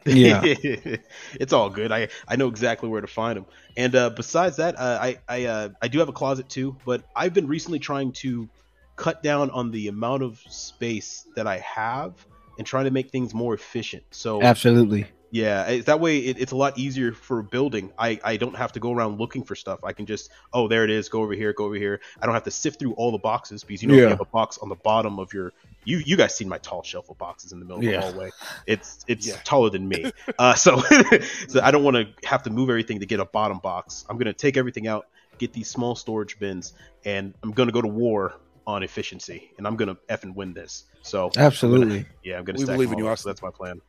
[0.06, 0.42] Yeah.
[1.34, 1.92] it's all good.
[1.92, 3.46] I I know exactly where to find them.
[3.78, 7.04] And uh, besides that, uh, I I uh, I do have a closet too, but
[7.16, 8.48] I've been recently trying to
[8.96, 12.14] cut down on the amount of space that I have
[12.58, 14.04] and trying to make things more efficient.
[14.12, 15.06] So Absolutely.
[15.32, 17.94] yeah, it- that way it, it's a lot easier for building.
[17.98, 19.80] I, I don't have to go around looking for stuff.
[19.86, 22.02] I can just oh there it is, go over here, go over here.
[22.22, 24.02] I don't have to sift through all the boxes because you know Yeah.
[24.04, 25.54] you have a box on the bottom of your
[25.90, 27.98] you you guys seen my tall shelf of boxes in the middle Yeah.
[27.98, 28.30] of the hallway.
[28.68, 29.36] It's it's Yeah.
[29.44, 30.12] taller than me.
[30.38, 30.80] Uh, so
[31.48, 34.06] so I don't want to have to move everything to get a bottom box.
[34.10, 36.74] I'm gonna take everything out, get these small storage bins,
[37.06, 38.36] and I'm gonna go to war
[38.68, 40.84] on efficiency, and I'm gonna effing win this.
[41.02, 42.06] So Absolutely.
[42.24, 42.60] yeah, I'm gonna.
[42.60, 43.82] We stack believe in you, up, so that's my plan.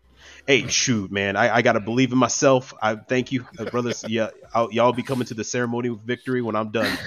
[0.47, 2.73] Hey, shoot, man, I, I gotta believe in myself.
[2.81, 4.05] I thank you, uh, brothers.
[4.09, 6.99] Yeah, I'll, y'all be coming to the ceremony with victory when I'm done.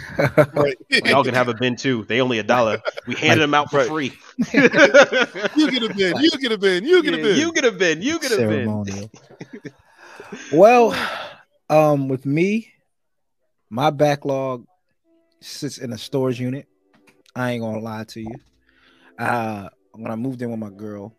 [0.53, 0.77] Right.
[0.89, 2.05] Y'all can have a bin too.
[2.05, 2.81] They only a dollar.
[3.05, 3.87] We handed them out for Right.
[3.87, 4.13] free.
[4.53, 6.17] you get a bin.
[6.19, 6.85] You get a bin.
[6.85, 7.37] You get a Yeah, bin.
[7.37, 8.01] you get a bin.
[8.01, 8.47] You get a bin.
[8.47, 9.11] ceremonial.
[10.51, 10.95] well,
[11.69, 12.71] um, with me,
[13.69, 14.65] my backlog
[15.41, 16.67] sits in a storage unit.
[17.35, 18.39] I ain't gonna lie to you.
[19.17, 21.15] Uh, when I moved in with my girl,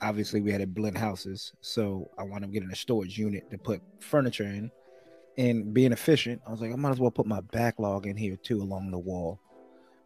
[0.00, 3.58] obviously we had to blend houses, so I wound up getting a storage unit to
[3.58, 4.70] put furniture in.
[5.36, 8.36] And being efficient, I was like, I might as well put my backlog in here
[8.36, 9.40] too, along the wall.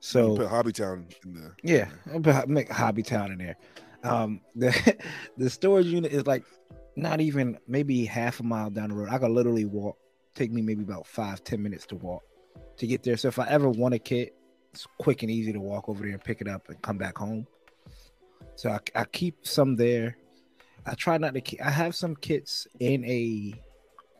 [0.01, 1.57] So put Hobby Town in there.
[1.63, 3.57] yeah, I'll put- make Hobby Town in there.
[4.05, 4.97] Um, the
[5.37, 6.45] the storage unit is like
[6.97, 9.09] not even maybe half a mile down the road.
[9.11, 9.99] I could literally walk.
[10.35, 12.23] Take me maybe about five ten minutes to walk
[12.79, 13.17] to get there.
[13.17, 14.35] So if I ever want a kit,
[14.73, 17.19] it's quick and easy to walk over there and pick it up and come back
[17.19, 17.47] home.
[18.59, 20.17] So I, I keep some there.
[20.85, 21.65] I try not to keep.
[21.65, 23.55] I have some kits in a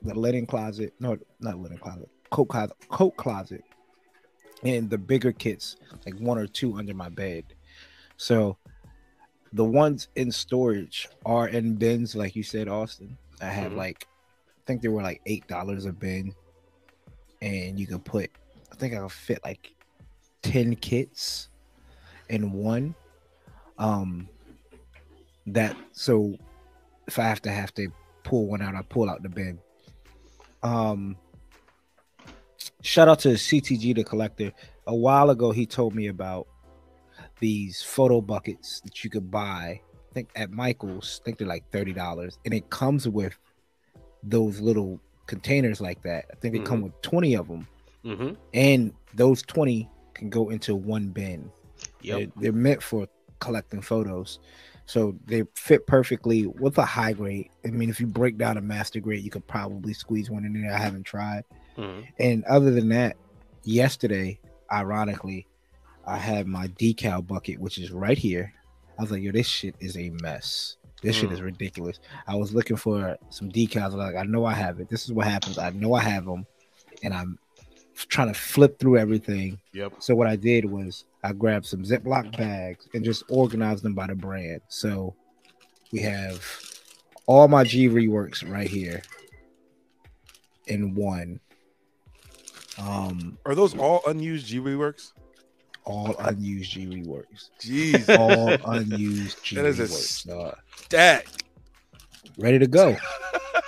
[0.03, 0.95] the linen closet.
[1.01, 2.09] No, not linen closet.
[2.31, 2.77] Coat closet.
[2.89, 3.65] Coat closet.
[4.63, 5.75] And the bigger kits,
[6.07, 7.47] like one or two under my bed.
[8.17, 8.57] So
[9.53, 13.19] the ones in storage are in bins, like you said, Austin.
[13.41, 13.77] I have Mhm.
[13.77, 14.07] like,
[14.47, 16.33] I think they were like eight dollars a bin,
[17.43, 18.31] and you can put,
[18.71, 19.75] I think I could fit like
[20.43, 21.49] ten kits
[22.29, 22.95] in one.
[23.79, 24.29] Um,
[25.47, 26.35] that so
[27.07, 27.89] if I have to have to
[28.23, 29.59] pull one out, I pull out the bin.
[30.63, 31.17] Um,
[32.83, 34.53] shout out to CTG the collector.
[34.87, 36.47] A while ago, he told me about
[37.41, 39.81] these photo buckets that you could buy.
[40.11, 43.39] I think at Michael's, I think they're like thirty dollars, and it comes with
[44.23, 46.25] those little containers like that.
[46.33, 47.67] I think they come with twenty of them,
[48.05, 48.35] Mm-hmm.
[48.55, 51.51] and those twenty can go into one bin.
[52.03, 52.19] Yep.
[52.19, 53.07] They're, they're meant for
[53.41, 54.39] collecting photos.
[54.87, 57.51] So they fit perfectly with a high grade.
[57.65, 60.55] I mean, if you break down a master grade, you could probably squeeze one in
[60.55, 60.73] there.
[60.73, 61.45] I haven't tried.
[61.77, 62.07] Mhm.
[62.19, 63.17] And other than that,
[63.65, 64.41] yesterday,
[64.73, 65.47] ironically,
[66.07, 68.53] I had my decal bucket, which is right here.
[68.99, 70.77] I was like, yo, this shit is a mess.
[71.03, 71.35] This shit Mm.
[71.35, 72.01] is ridiculous.
[72.27, 73.83] I was looking for some decals.
[73.83, 74.89] I was like, I know I have it.
[74.89, 75.59] This is what happens.
[75.59, 76.47] I know I have them.
[77.03, 77.39] And I'm
[78.07, 79.59] trying to flip through everything.
[79.73, 79.95] Yep.
[79.99, 84.07] So what I did was I grabbed some Ziploc bags and just organized them by
[84.07, 84.61] the brand.
[84.69, 85.15] So
[85.93, 86.45] we have
[87.27, 89.03] all my G reworks right here
[90.67, 91.41] in one.
[92.79, 95.13] Um, Are those all unused G reworks?
[95.89, 97.49] all unused G reworks.
[97.61, 99.63] Jeez, All unused G reworks.
[99.63, 99.89] That is a
[100.77, 101.27] stack.
[102.37, 102.97] Ready to go.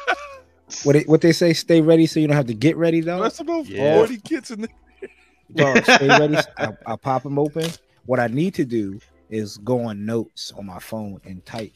[0.85, 1.53] What they, what they say?
[1.53, 3.21] Stay ready so you don't have to get ready though.
[3.23, 3.97] That's about Yeah.
[3.97, 4.71] forty kits in there.
[5.55, 6.37] Dog, stay ready.
[6.57, 7.71] I'll, I'll pop them open.
[8.07, 11.73] What I need to do is go on notes on my phone and type,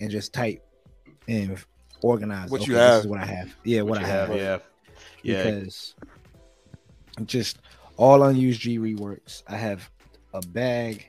[0.00, 0.62] and just type
[1.28, 1.58] and
[2.02, 3.00] organize What you This have.
[3.00, 3.54] is what I have.
[3.64, 4.34] Yeah, what, What I you have.
[4.34, 4.58] Yeah.
[5.22, 5.42] Yeah.
[5.50, 5.94] Because
[7.24, 7.58] just
[7.96, 9.42] all unused G reworks.
[9.48, 9.88] I have
[10.34, 11.06] a bag.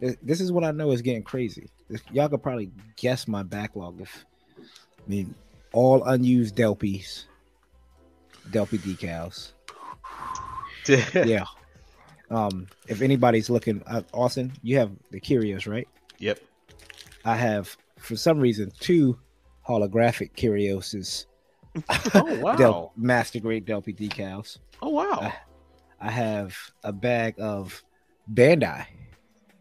[0.00, 1.68] This is what I know is getting crazy.
[2.12, 4.00] Y'all could probably guess my backlog.
[4.00, 4.24] If
[4.58, 5.34] I mean,
[5.76, 7.24] all unused Delpis,
[8.50, 9.52] Delpi decals.
[11.26, 11.44] yeah.
[12.30, 15.86] Um, if anybody's looking, uh, Austin, you have the Kyrios, right?
[16.18, 16.40] Yep.
[17.26, 19.18] I have, for some reason, two
[19.68, 21.26] holographic Kyrioses.
[22.14, 22.56] Oh wow.
[22.56, 24.58] Del- master grade Delpi decals.
[24.80, 25.30] oh wow.
[26.00, 27.82] I have a bag of
[28.32, 28.86] Bandai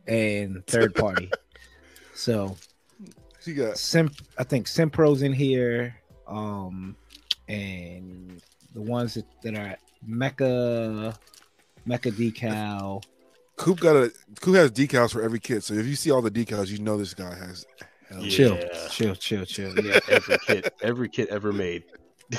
[0.08, 1.30] and third party.
[2.14, 2.56] so
[3.44, 5.96] You got Sim, I think Simpro's in here,
[6.28, 6.96] um,
[7.48, 8.42] and
[8.74, 9.76] the ones that, that are
[10.08, 11.18] Mecha,
[11.88, 13.04] Mecha decal.
[13.58, 14.12] Coop got a
[14.42, 15.64] Coop has decals for every kit.
[15.64, 17.66] So if you see all the decals, you know this guy has.
[18.12, 18.30] Yeah.
[18.30, 18.60] Chill,
[18.90, 19.80] chill, chill, chill.
[19.84, 21.84] Yeah, every kit, every kit ever made.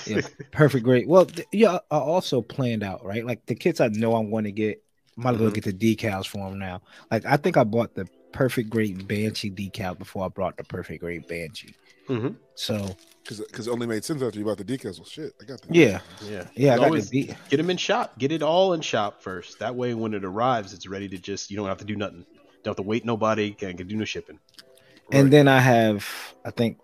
[0.07, 0.21] yeah,
[0.53, 1.09] perfect, great.
[1.09, 3.25] Well, th- yeah, I also planned out right.
[3.27, 4.83] Like the kits I know I'm going to get,
[5.19, 5.55] I might as well Mhm.
[5.55, 6.83] get the decals for them now.
[7.11, 11.01] Like I think I bought the perfect grade Banshee decal before I brought the perfect
[11.01, 11.75] grade Banshee.
[12.07, 12.95] hmm So
[13.27, 14.99] Because because it only made sense after you bought the decals.
[14.99, 15.75] Well, shit, I got that.
[15.75, 16.47] yeah, Yeah.
[16.55, 18.17] yeah, I got always the de- get them in shop.
[18.19, 19.59] Get it all in shop first.
[19.59, 21.51] That way, when it arrives, it's ready to just.
[21.51, 22.25] You don't have to do nothing.
[22.63, 23.51] Don't have to wait nobody.
[23.53, 24.39] Can't do no shipping.
[25.13, 26.07] And then I have,
[26.45, 26.79] I think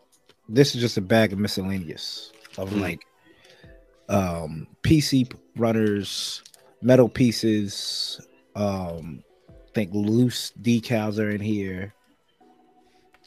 [0.48, 2.80] this is just a bag of miscellaneous of Mm.
[2.80, 3.06] like
[4.08, 6.42] um PC runners,
[6.82, 8.20] metal pieces,
[8.56, 11.94] um I think loose decals are in here,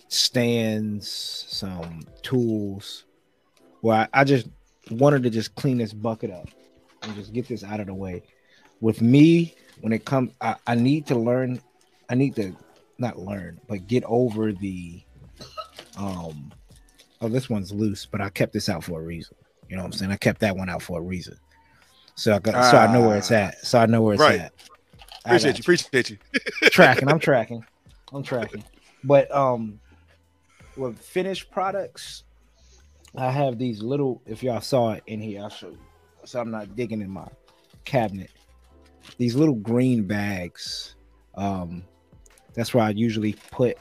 [0.07, 3.05] stands, some tools.
[3.81, 4.47] Where I, I just
[4.89, 6.47] wanted to just clean this bucket up
[7.03, 8.23] and just get this out of the way.
[8.81, 11.59] With me, when it comes I, I need to learn
[12.09, 12.55] I need to
[12.97, 15.01] not learn, but get over the
[15.97, 16.51] um
[17.21, 19.35] oh, this one's loose, but I kept this out for a reason.
[19.69, 20.11] You know what I'm saying?
[20.11, 21.37] I kept that one out for a reason.
[22.15, 23.65] So I got, so I know where it's at.
[23.65, 24.39] So I know where it's Right.
[24.39, 24.53] at.
[25.25, 25.61] I Appreciate you.
[25.61, 26.17] Appreciate you.
[26.69, 27.09] tracking.
[27.09, 27.65] I'm tracking.
[28.13, 28.63] I'm tracking.
[29.03, 29.79] But um,
[30.77, 32.23] with finished products,
[33.15, 34.21] I have these little.
[34.25, 35.79] If y'all saw it in here, I'll show you.
[36.25, 37.27] So I'm not digging in my
[37.85, 38.31] cabinet.
[39.17, 40.95] These little green bags.
[41.35, 41.83] Um,
[42.53, 43.77] that's where I usually put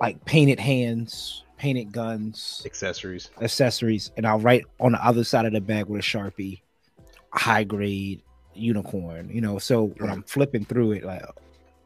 [0.00, 3.30] like painted hands, painted guns, Accessories.
[3.40, 6.60] accessories, and I'll write on the other side of the bag with a sharpie,
[7.32, 8.22] high grade
[8.54, 9.30] unicorn.
[9.32, 11.24] You know, so when I'm flipping through it, like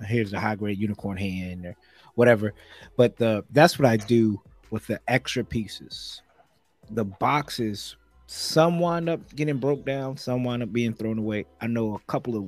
[0.05, 1.77] here's the high grade unicorn hand or
[2.17, 2.53] whatever.
[2.97, 6.21] But the that's what I do with the extra pieces.
[6.91, 7.97] The boxes,
[8.27, 11.47] some wind up getting broke down, some wind up being thrown away.
[11.61, 12.45] I know a couple of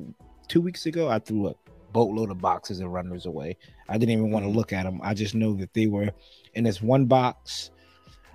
[0.49, 1.55] two weeks ago, I threw a
[1.93, 3.57] boatload of boxes and runners away.
[3.89, 4.59] I didn't even want to mm-hmm.
[4.59, 5.01] look at them.
[5.03, 6.11] I just know that they were
[6.55, 7.71] in this one box.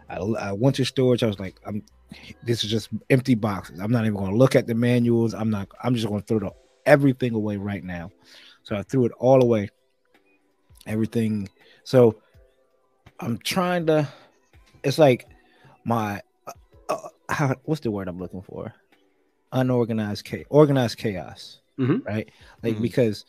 [0.10, 1.24] I, I went to storage.
[1.24, 1.84] I was like, I'm.
[2.44, 3.80] This is just empty boxes.
[3.80, 5.34] I'm not even going to look at the manuals.
[5.34, 5.70] I'm not.
[5.84, 6.52] I'm just going to throw the,
[6.86, 8.12] everything away right now.
[8.62, 9.70] So I threw it all away.
[10.88, 11.50] Everything.
[11.84, 12.22] So
[13.20, 14.08] I'm trying to.
[14.84, 15.26] It's like
[15.86, 16.22] my.
[16.48, 16.52] Uh,
[16.90, 18.74] uh, how, what's the word I'm looking for?
[19.52, 20.46] Unorganized chaos.
[20.50, 21.60] Organized chaos.
[21.80, 22.06] Mhm.
[22.06, 22.30] Right.
[22.62, 22.82] Like Mhm.
[22.82, 23.26] because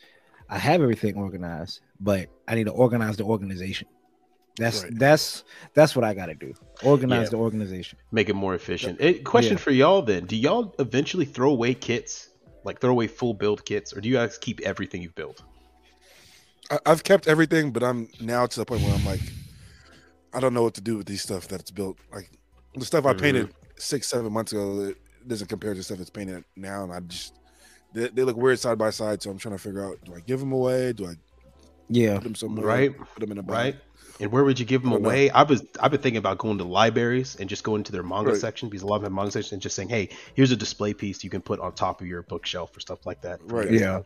[0.49, 3.87] I have everything organized, but I need to organize the organization.
[4.57, 4.97] That's Right.
[4.99, 5.43] that's
[5.73, 6.53] that's what I got to do.
[6.83, 7.29] Organize Yeah.
[7.31, 7.99] the organization.
[8.11, 8.97] Make it more efficient.
[9.01, 9.57] Eh, question Yeah.
[9.63, 12.29] for y'all then: Do y'all eventually throw away kits,
[12.63, 15.43] like throw away full build kits, or do you guys keep everything you've built?
[16.71, 19.33] I, I've kept everything, but I'm now to the point where I'm like,
[20.33, 21.97] I don't know what to do with these stuff that's built.
[22.11, 22.29] Like
[22.75, 23.19] the stuff I Mhm.
[23.21, 24.97] painted six, seven months ago, it
[25.27, 26.83] doesn't compare to stuff that's painted now.
[26.83, 27.33] And I just
[27.93, 29.21] they, they look weird side by side.
[29.21, 30.93] So I'm trying to figure out: do I give them away?
[30.93, 31.13] Do I
[31.89, 32.15] Yeah.
[32.15, 32.65] put them somewhere?
[32.65, 32.97] Right.
[32.97, 33.75] Put them in a bag?
[33.75, 33.75] Right.
[34.19, 35.09] And where would you give them I don't know.
[35.09, 35.29] away?
[35.29, 38.31] I was I've been thinking about going to libraries and just going to their manga
[38.31, 38.39] Right.
[38.39, 40.55] section because a lot of them have manga section and just saying, hey, here's a
[40.55, 43.39] display piece you can put on top of your bookshelf or stuff like that.
[43.43, 43.69] Right.
[43.71, 44.01] Yeah.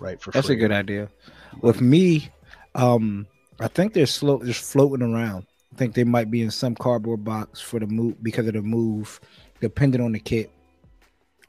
[0.00, 0.20] Right.
[0.20, 0.56] For sure That's free.
[0.56, 1.08] a good idea.
[1.60, 2.30] With me,
[2.74, 3.26] um,
[3.60, 5.46] I think they're slow, just floating around.
[5.72, 8.62] I think they might be in some cardboard box for the move because of the
[8.62, 9.20] move,
[9.60, 10.50] depending on the kit.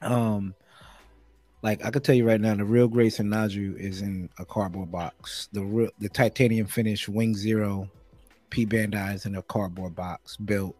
[0.01, 0.53] Um,
[1.66, 4.91] like I could tell you right now, the real grade Sinanju is in a cardboard
[4.91, 5.49] box.
[5.51, 7.89] The real, the titanium finish Wing Zero,
[8.51, 10.76] P Bandai is in a cardboard box built.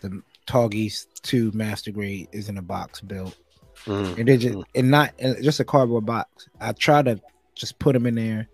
[0.00, 3.36] The Tallgeese Two Master Grade is in a box built
[3.84, 4.18] Mhm.
[4.18, 6.48] and they just and not and just a cardboard box.
[6.60, 7.20] I try to
[7.54, 8.48] just put them in there,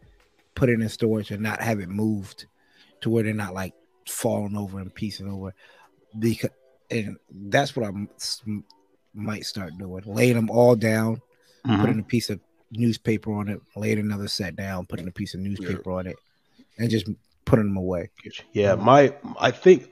[0.55, 2.47] put it in storage, and not have it moved
[3.03, 3.75] to where they're not like
[4.09, 5.55] falling over and piecing over.
[6.19, 6.51] Because
[6.91, 7.93] and that's what I
[9.15, 11.21] might start doing: laying them all down,
[11.67, 11.81] Mhm.
[11.81, 12.41] putting a piece of
[12.71, 16.17] newspaper on it, laying another set down, putting a piece of newspaper on it,
[16.79, 17.09] and just
[17.45, 18.11] putting them away.
[18.53, 19.89] Yeah, my I think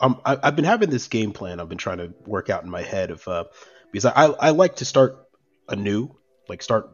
[0.00, 1.60] um, I, I've been having this game plan.
[1.60, 3.44] I've been trying to work out in my head of uh,
[3.92, 5.26] because I I like to start
[5.68, 6.16] anew,
[6.48, 6.90] like start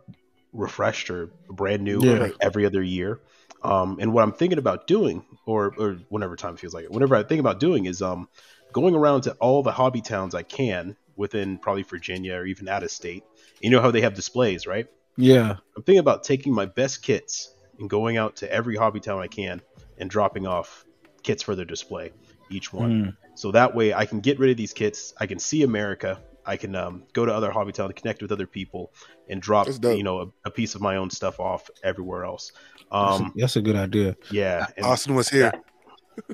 [0.52, 2.18] refreshed or brand new Yeah.
[2.18, 3.20] like every other year.
[3.62, 7.14] Um, and what I'm thinking about doing, or or whenever time feels like it, whenever
[7.14, 8.28] I think about doing is um
[8.72, 12.82] going around to all the hobby towns I can within probably Virginia or even out
[12.82, 13.24] of state.
[13.60, 14.86] You know how they have displays, right?
[15.16, 19.20] Yeah, I'm thinking about taking my best kits and going out to every hobby town
[19.20, 19.62] I can
[19.98, 20.84] and dropping off
[21.22, 22.12] kits for their display,
[22.50, 22.90] each one.
[22.90, 23.16] Mm.
[23.34, 25.14] So that way I can get rid of these kits.
[25.18, 26.20] I can see America.
[26.44, 28.92] I can um, go to other hobby towns, connect with other people,
[29.28, 32.52] and drop you know a, a piece of my own stuff off everywhere else.
[32.92, 34.16] That's, Um, a, that's a good idea.
[34.30, 35.52] yeah, Austin was here.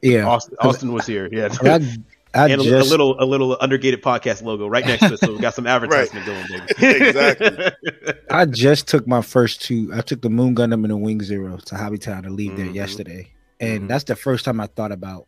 [0.03, 1.29] Yeah, Austin, Austin was here.
[1.33, 1.81] Yeah, I,
[2.35, 5.21] I and a, just a little a little undergated podcast logo right next to it,
[5.21, 6.97] so we got some advertisement going, baby.
[7.07, 7.73] Exactly.
[8.31, 9.91] I just took my first two.
[9.95, 12.75] I took the Moon Gundam and the Wing Zero to Hobbytown to leave there Mhm.
[12.75, 13.89] yesterday, and Mhm.
[13.89, 15.27] that's the first time I thought about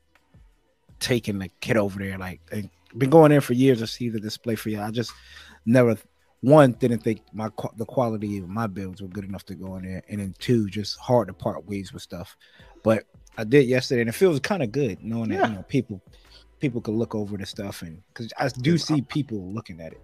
[1.00, 2.16] taking the kid over there.
[2.18, 4.80] Like, and been going there for years to see the display for you.
[4.80, 5.12] I just
[5.66, 5.96] never
[6.40, 9.84] one didn't think my the quality of my builds were good enough to go in
[9.84, 12.36] there, and then two just hard to part ways with stuff.
[12.82, 13.04] But
[13.36, 16.00] I did yesterday, and it feels kind of good knowing that you know people
[16.64, 18.76] people could look over the stuff, and because I do Yeah.
[18.78, 20.00] see people looking at it.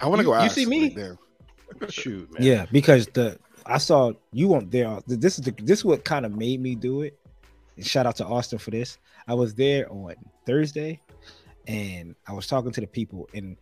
[0.00, 0.38] I want to You- go.
[0.38, 0.82] you ask, see me?
[0.90, 1.18] like, damn.
[1.90, 2.42] Shoot, man.
[2.42, 5.00] Yeah, because the I saw you weren't there.
[5.06, 7.18] This is the this is what kind of made me do it.
[7.76, 8.98] And shout out to Austin for this.
[9.26, 10.14] I was there on
[10.46, 11.00] Thursday,
[11.66, 13.56] and I was talking to the people and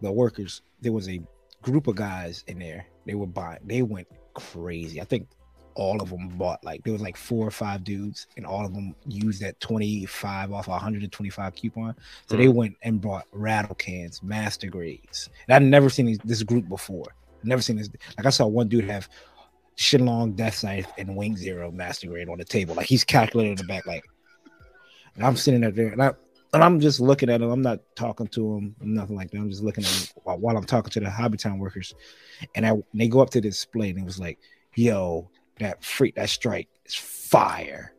[0.00, 0.62] the workers.
[0.80, 1.20] There was a
[1.62, 2.86] group of guys in there.
[3.06, 3.58] They were buying.
[3.64, 5.00] They went crazy.
[5.00, 5.26] I think
[5.74, 8.74] all of them bought like there was like four or five dudes, and all of
[8.74, 11.94] them used that twenty five off a hundred and twenty five coupon.
[12.28, 12.54] So they mm.
[12.54, 15.30] went and bought rattle cans, master grades.
[15.48, 17.06] And I've never seen this group before.
[17.42, 17.88] Never seen this.
[18.16, 19.08] Like I saw one dude have
[19.76, 22.74] Shenlong Death Knife and Wing Zero Master Grade on the table.
[22.74, 23.86] Like he's calculating the back.
[23.86, 24.04] Like,
[25.16, 26.12] and I'm sitting up there, and I
[26.52, 27.50] and I'm just looking at him.
[27.50, 29.38] I'm not talking to him, nothing like that.
[29.38, 31.94] I'm just looking at him while, while I'm talking to the Hobbytown workers,
[32.54, 34.38] and I and they go up to the display and it was like,
[34.74, 37.92] "Yo, that freak, that strike is fire."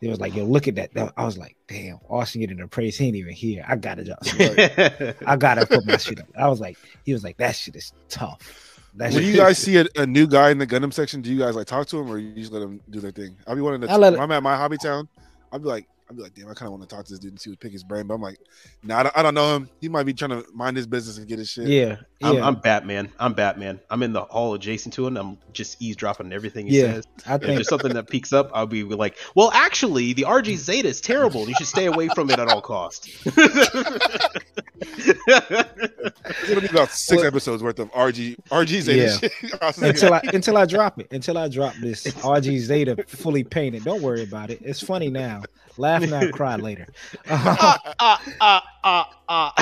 [0.00, 2.68] It was like, "Yo, look at that." That- I was like, "Damn, Austin getting the
[2.68, 2.98] praise.
[2.98, 3.64] He ain't even here.
[3.66, 5.16] I gotta drop some work.
[5.26, 7.92] I gotta put my shit up." I was like, "He was like, that shit is
[8.08, 11.32] tough." That When you guys see a, a new guy in the Gundam section, do
[11.32, 13.36] you guys like talk to him or you just let him do their thing?
[13.46, 15.08] I'll be one of the I let when I'm at my hobby town,
[15.50, 17.18] I'll be like, I'll be like, damn, I kind of want to talk to this
[17.18, 18.06] dude and see what pick his brain.
[18.06, 18.38] But I'm like,
[18.82, 19.70] nah, I don't, I don't know him.
[19.80, 21.66] He might be trying to mind his business and get his shit.
[21.66, 22.28] yeah, yeah.
[22.28, 23.10] I'm, I'm Batman.
[23.18, 23.80] I'm Batman.
[23.88, 25.16] I'm in the hall adjacent to him.
[25.16, 27.06] I'm just eavesdropping everything he Yeah, says.
[27.26, 30.56] I If think there's something that peaks up, I'll be like, "Well, actually, the RG
[30.56, 31.48] Zeta is terrible.
[31.48, 33.08] You should stay away from it at all costs."
[35.26, 39.16] It's gonna be about six Well- episodes worth of RG RG Zeta Yeah.
[39.18, 39.32] shit.
[39.62, 41.08] I was like, until I until I drop it.
[41.12, 43.84] Until I drop this RG Zeta fully painted.
[43.84, 44.60] Don't worry about it.
[44.62, 45.42] It's funny now.
[45.76, 46.86] Laugh now, cry later.
[47.28, 49.54] ah, ah, ah, ah, ah.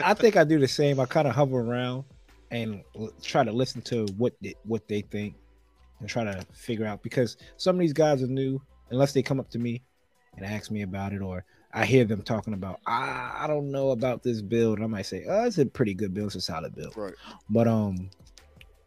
[0.00, 0.98] I think I do the same.
[1.00, 2.04] I kind of hover around
[2.50, 5.34] and l- try to listen to what they, what they think
[6.00, 8.58] and try to figure out because some of these guys are new
[8.90, 9.82] unless they come up to me
[10.36, 13.90] and ask me about it or I hear them talking about I, I don't know
[13.90, 14.80] about this build.
[14.80, 16.28] I might say, oh, it's a pretty good build.
[16.28, 16.96] It's a solid build.
[16.96, 17.14] right.
[17.50, 18.10] But um,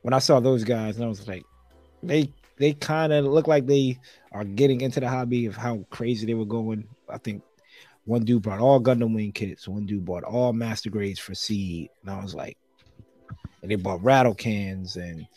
[0.01, 1.45] when I saw those guys, and I was like,
[2.03, 3.99] they they kind of look like they
[4.31, 6.87] are getting into the hobby of how crazy they were going.
[7.09, 7.43] I think
[8.05, 9.67] one dude brought all Gundam Wing kits.
[9.67, 12.57] One dude bought all master grades for seed, and I was like,
[13.61, 14.95] and they bought rattle cans.
[14.95, 15.27] And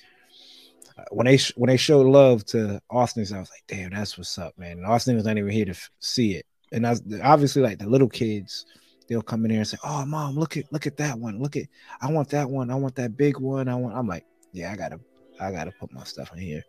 [0.98, 4.38] uh, when they when they showed love to Austin, I was like, damn, that's what's
[4.38, 4.78] up, man.
[4.78, 7.86] And Austin was not even here to f- see it, and I obviously like the
[7.88, 8.66] little kids.
[9.08, 11.38] They'll come in here and say, "Oh, mom, look at look at that one.
[11.38, 11.64] Look at
[12.00, 12.70] I want that one.
[12.70, 13.68] I want that big one.
[13.68, 14.98] I want." I'm like, "Yeah, I gotta
[15.40, 16.62] I gotta put my stuff in here."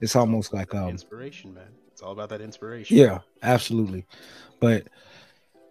[0.00, 1.68] It's almost like um, inspiration, man.
[1.92, 2.96] It's all about that inspiration.
[2.96, 4.06] yeah, absolutely.
[4.60, 4.88] But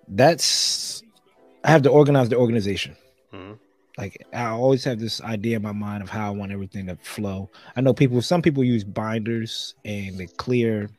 [0.08, 1.04] that's
[1.64, 2.96] I have to organize the organization.
[3.34, 3.58] Mhm.
[3.98, 6.98] Like I always have this idea in my mind of how I want everything to
[6.98, 7.50] flow.
[7.76, 8.22] I know people.
[8.22, 10.90] Some people use binders and the clear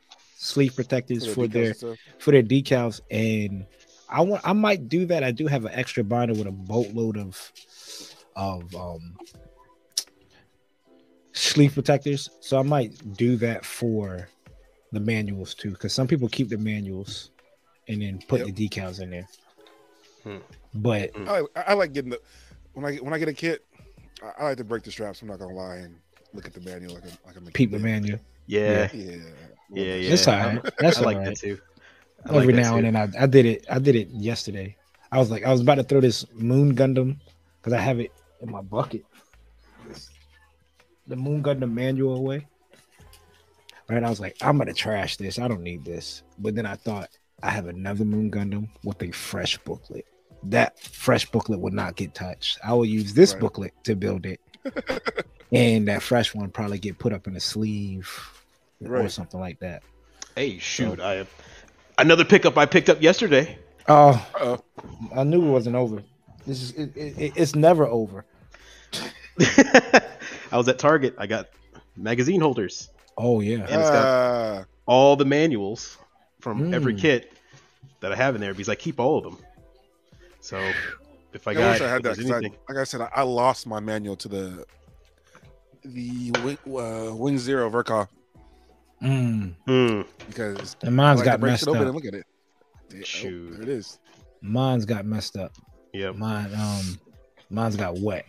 [0.44, 1.98] sleeve protectors for decals their and stuff.
[2.18, 3.64] for their decals and
[4.08, 5.24] I want I might do that.
[5.24, 7.52] I do have an extra binder with a boatload of
[8.36, 9.16] of um
[11.32, 12.28] sleeve protectors.
[12.40, 14.28] So I might do that for
[14.92, 15.70] the manuals too.
[15.70, 17.30] Because some people keep the manuals
[17.88, 18.54] and then put Yep.
[18.54, 19.28] the decals in there.
[20.22, 20.36] Hmm.
[20.74, 22.20] But I like, I like getting the
[22.72, 23.64] when I get- when I get a kit,
[24.22, 25.22] I, I like to break the straps.
[25.22, 25.96] I'm not gonna lie and
[26.32, 28.18] look at the manual like a like a peep the manual.
[28.46, 29.22] Yeah, Yeah, yeah,
[29.74, 30.12] yeah.
[30.12, 31.26] It's all I'm- That's I all like right.
[31.26, 31.58] that too.
[32.26, 32.84] I Every that now too.
[32.86, 33.66] and then I, I did it.
[33.70, 34.76] I did it yesterday.
[35.12, 37.18] I was like, I was about to throw this Moon Gundam
[37.60, 39.04] because I have it in my bucket.
[41.06, 42.46] The Moon Gundam manual away.
[43.88, 44.02] Right.
[44.02, 45.38] I was like, I'm gonna trash this.
[45.38, 46.22] I don't need this.
[46.38, 47.10] But then I thought
[47.42, 50.06] I have another Moon Gundam with a fresh booklet.
[50.44, 52.58] That fresh booklet would not get touched.
[52.64, 53.40] I will use this Right.
[53.40, 54.40] booklet to build it.
[55.52, 58.08] and that fresh one probably get put up in a sleeve
[58.84, 59.82] or something like that.
[60.36, 61.00] Hey, shoot!
[61.00, 61.30] I have
[61.98, 63.58] another pickup I picked up yesterday.
[63.88, 64.58] Oh, Uh-oh.
[65.14, 66.02] I knew it wasn't over.
[66.46, 68.24] This is it, it, it- it's never over.
[69.40, 71.14] I was at Target.
[71.18, 71.48] I got
[71.96, 73.54] magazine holders, Oh yeah.
[73.56, 75.96] And it's got- Ah, all the manuals
[76.40, 77.00] from every Mm.
[77.00, 77.32] kit
[78.00, 79.38] that I have in there because I keep all of them.
[80.40, 80.58] So
[81.32, 82.16] if I I, got wish I had if that.
[82.16, 84.66] there's 'cause I, anything- like I said, I, I lost my manual to the
[85.84, 88.06] the Wing, uh, Wing Zero Ver.Ka
[89.02, 89.54] Mm.
[89.66, 90.02] Hmm.
[90.26, 91.86] because And mine's I like got to break messed it open up.
[91.88, 92.26] and look at it.
[92.88, 93.52] There- oh, Shoot.
[93.52, 93.98] there it is.
[94.40, 95.52] Mine's got messed up.
[95.92, 96.10] Yeah.
[96.12, 96.98] Mine um
[97.50, 98.26] mine's got wet.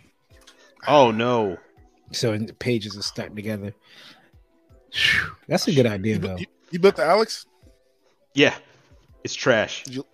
[0.87, 1.57] Oh no.
[2.11, 3.73] So the pages are stuck together.
[4.93, 6.37] Phew, That's a good idea You, though.
[6.37, 7.45] you, you built the Alex?
[8.33, 8.55] Yeah.
[9.23, 9.83] It's trash.
[9.83, 10.05] Did you-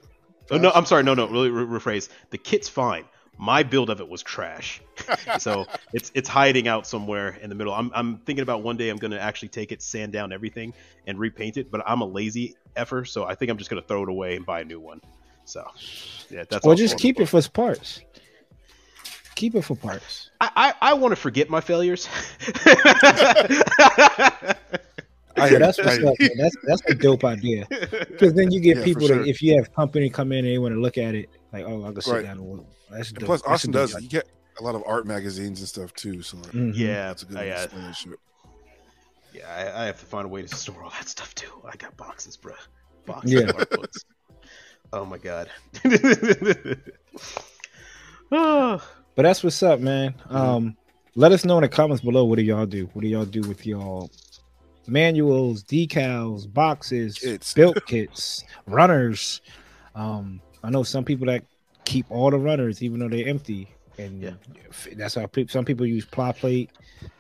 [0.50, 1.04] Oh, no, I'm sorry.
[1.04, 1.28] No, no.
[1.30, 2.10] Really re- rephrase.
[2.32, 3.06] The kit's fine.
[3.42, 4.82] My build of it was trash.
[5.40, 7.74] so it's it's hiding out somewhere in the middle.
[7.74, 10.74] I'm I'm thinking about one day I'm gonna actually take it, sand down everything,
[11.08, 11.72] and repaint it.
[11.72, 14.46] But I'm a lazy effer, so I think I'm just gonna throw it away and
[14.46, 15.02] buy a new one.
[15.46, 15.66] So
[16.30, 16.64] yeah, that's.
[16.66, 18.02] Or just keep it for parts.
[19.34, 20.30] Keep it for parts.
[20.40, 22.08] I I, I want to forget my failures.
[25.36, 26.14] I Yeah, that's what's up.
[26.20, 26.30] man.
[26.38, 27.68] That's that's a dope idea.
[28.12, 29.18] Because then you get Yeah, for people sure.
[29.18, 31.66] that if you have company come in and they want to look at it, like,
[31.66, 32.24] oh, I can sit Right.
[32.24, 32.66] down and look.
[32.90, 33.26] That's And dope.
[33.28, 33.96] plus, That's a Austin does.
[33.96, 34.04] idea.
[34.04, 34.28] You get
[34.60, 36.22] a lot of art magazines and stuff too.
[36.22, 36.74] So like, Mhm.
[36.76, 38.14] yeah, that's a good I, uh, display
[39.34, 39.48] yeah.
[39.76, 41.52] I, I have to find a way to store all that stuff too.
[41.66, 42.54] I got boxes, bro.
[43.06, 43.50] Boxes Yeah.
[43.50, 44.06] of books.
[44.94, 45.50] Oh my god.
[49.14, 50.14] But that's what's up, man.
[50.14, 50.36] Mm-hmm.
[50.36, 50.78] Um,
[51.16, 52.24] let us know in the comments below.
[52.24, 52.90] What do y'all do?
[52.94, 54.10] What do y'all do with y'all
[54.88, 57.54] manuals, decals, boxes, Kits.
[57.54, 59.42] built kits, runners.
[59.96, 61.44] Um, I know some people that
[61.86, 64.32] keep all the runners even though they're empty, and Yeah.
[64.96, 66.70] that's how pe- some people use ply plate.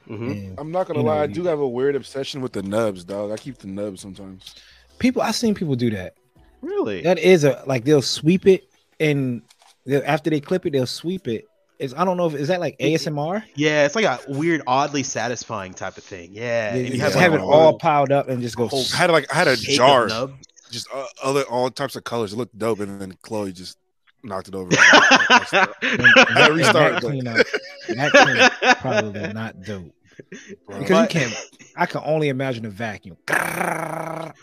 [0.09, 0.31] Mhm.
[0.31, 2.53] And I'm not gonna You know, lie, I you- do have a weird obsession with
[2.53, 3.31] the nubs, dog.
[3.31, 4.55] I keep the nubs sometimes.
[4.99, 6.13] people, I've seen people do that.
[6.61, 7.01] Really?
[7.01, 8.65] That is a like they'll sweep it
[8.99, 9.41] and
[9.87, 11.47] they'll, after they clip it, they'll sweep it.
[11.79, 13.43] It's, I don't know if is that like ASMR.
[13.55, 16.29] Yeah, it's like a weird, oddly satisfying type of thing.
[16.33, 18.55] Yeah, They and just you have like have like it all piled up and just
[18.55, 18.67] go.
[18.67, 20.33] whole I had like I had a jar, nub.
[20.71, 22.33] Just uh, other all types of colors.
[22.33, 23.77] It looked dope, and then Chloe just
[24.23, 24.69] knocked it over.
[24.69, 27.47] When- had to restart, That but- cleanup,
[27.89, 29.93] that cleanup probably not dope
[30.67, 30.79] Bro.
[30.79, 31.35] because But- you can't.
[31.75, 33.17] I can only imagine a vacuum.
[33.29, 34.33] my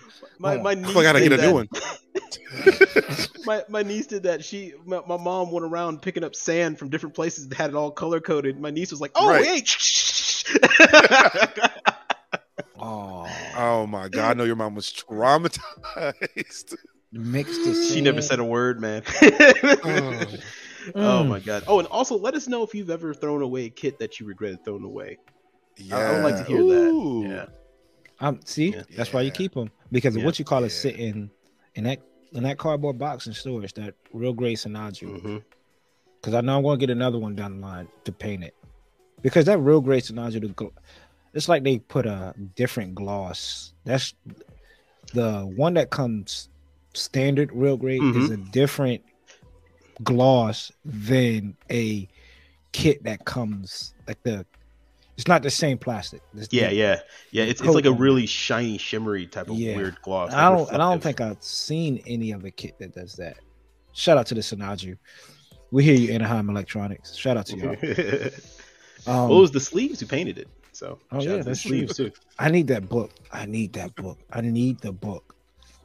[0.56, 1.54] Oh, my niece I gotta did get a new that.
[1.54, 1.68] one.
[3.44, 4.44] My my niece did that.
[4.44, 7.76] She my, my mom went around picking up sand from different places and had it
[7.76, 8.60] all color coded.
[8.60, 9.42] My niece was like, "Oh Right.
[9.42, 9.74] wait."
[12.80, 13.27] Oh,
[13.60, 16.76] Oh my god, I know your mom was traumatized.
[17.12, 19.02] mixed the she never said a word, man.
[19.22, 20.26] Oh.
[20.94, 21.64] oh my god.
[21.66, 24.26] Oh, and also let us know if you've ever thrown away a kit that you
[24.26, 25.18] regretted throwing away.
[25.76, 27.22] Yeah, I would like to hear Ooh.
[27.24, 27.28] that.
[27.28, 28.26] Yeah.
[28.26, 28.82] Um, see, Yeah.
[28.96, 30.26] that's why you keep them because of Yeah.
[30.26, 30.78] what you call it Yeah.
[30.78, 31.30] sitting
[31.74, 32.00] in that
[32.32, 33.72] in that cardboard box in storage.
[33.74, 35.20] That real grade Sinanju.
[35.20, 35.36] hmm
[36.20, 38.52] because I know I'm going to get another one down the line to paint it.
[39.22, 40.72] Because that real gray Sinanju, the gl-
[41.34, 43.72] it's like they put a different gloss.
[43.84, 44.14] That's
[45.14, 46.48] the one that comes
[46.94, 49.02] standard real gray is a different
[50.02, 52.08] gloss than a
[52.72, 54.44] kit that comes like the.
[55.16, 56.20] It's not the same plastic.
[56.36, 57.00] It's Yeah, the- yeah,
[57.32, 57.42] yeah.
[57.44, 59.76] It's, it's like a really shiny, shimmery type of Yeah.
[59.76, 60.32] weird gloss.
[60.32, 60.70] I don't.
[60.70, 63.36] And I don't think I've seen any other kit that does that.
[63.94, 64.96] Shout out to the Sinanju.
[65.72, 67.16] We hear you, Anaheim Electronics.
[67.16, 68.30] Shout out to y'all.
[69.06, 70.48] Um, it was the sleeves who painted it.
[70.78, 71.70] So Oh, yeah, out to the that's true.
[71.70, 72.12] sleeves too.
[72.38, 73.10] I need that book.
[73.32, 74.18] I need that book.
[74.32, 75.34] I need the book.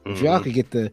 [0.06, 0.26] If Mm-hmm.
[0.26, 0.92] y'all could get the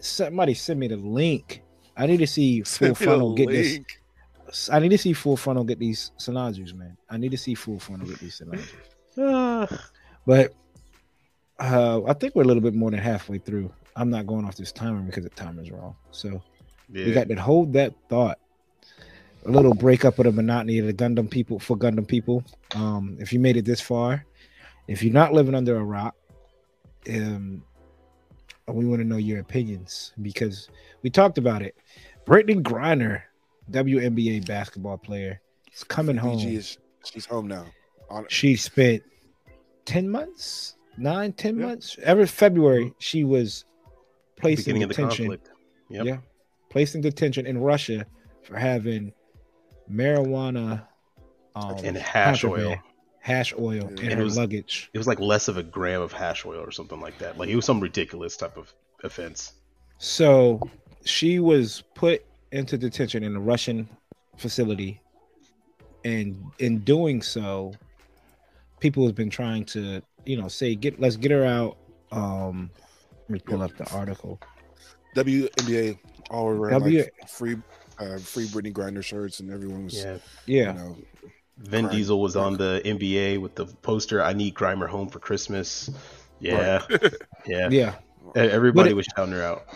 [0.00, 1.62] somebody send me the link.
[1.96, 4.70] I need to see full funnel me frontal the get this.
[4.70, 6.96] I need to see full funnel get these Sinanjus, man.
[7.10, 8.72] I need to see full funnel get these Sinanjus.
[9.18, 9.68] Ah,
[10.26, 10.54] But
[11.58, 13.70] uh, I think we're a little bit more than halfway through.
[13.96, 15.94] I'm not going off this timer because the timer's wrong.
[16.10, 16.42] So
[16.90, 17.04] yeah.
[17.04, 18.38] we got to hold that thought.
[19.44, 22.44] A little breakup of the monotony of the Gundam people for Gundam people.
[22.74, 24.24] Um, if you made it this far,
[24.88, 26.14] if you're not living under a rock,
[27.08, 27.62] um,
[28.68, 30.68] we want to know your opinions because
[31.02, 31.76] we talked about it.
[32.26, 33.22] Brittney Griner,
[33.70, 35.40] WNBA basketball player,
[35.74, 36.38] is coming home.
[36.38, 37.66] BG is she's home now.
[38.10, 39.02] On She spent
[39.84, 41.66] 10 months, nine, 10 Yeah.
[41.66, 41.98] months.
[42.02, 43.64] Every February, she was
[44.36, 45.24] placed in beginning of the detention.
[45.26, 45.50] conflict.
[45.90, 46.06] Yep.
[46.06, 46.16] Yeah.
[46.70, 48.06] Placed in detention in Russia
[48.42, 49.12] for having
[49.90, 50.86] marijuana
[51.54, 52.76] um, And hash oil.
[53.20, 53.82] Hash oil Yeah.
[53.82, 54.90] in And it her was- luggage.
[54.92, 57.38] It was like less of a gram of hash oil or something like that.
[57.38, 58.72] Like it was some ridiculous type of
[59.04, 59.52] offense.
[59.98, 60.60] So
[61.04, 63.88] she was put into detention in a Russian
[64.36, 65.00] facility.
[66.04, 67.72] And in doing so,
[68.80, 71.76] people have been trying to, you know, say, get let's get her out.
[72.10, 72.70] Um
[73.28, 74.40] let me pull up the article.
[75.14, 75.98] WNBA
[76.30, 77.56] all around W- like free
[77.98, 80.18] uh, free Brittney Griner shirts and everyone was Yeah.
[80.46, 80.72] Yeah.
[80.72, 80.96] you know
[81.58, 81.96] Vin Crime.
[81.96, 85.90] Diesel was on the NBA with the poster "I need Griner home for Christmas."
[86.40, 86.82] Yeah,
[87.46, 87.68] yeah.
[87.70, 87.94] Yeah.
[88.36, 89.66] E- Everybody it- was shouting her out.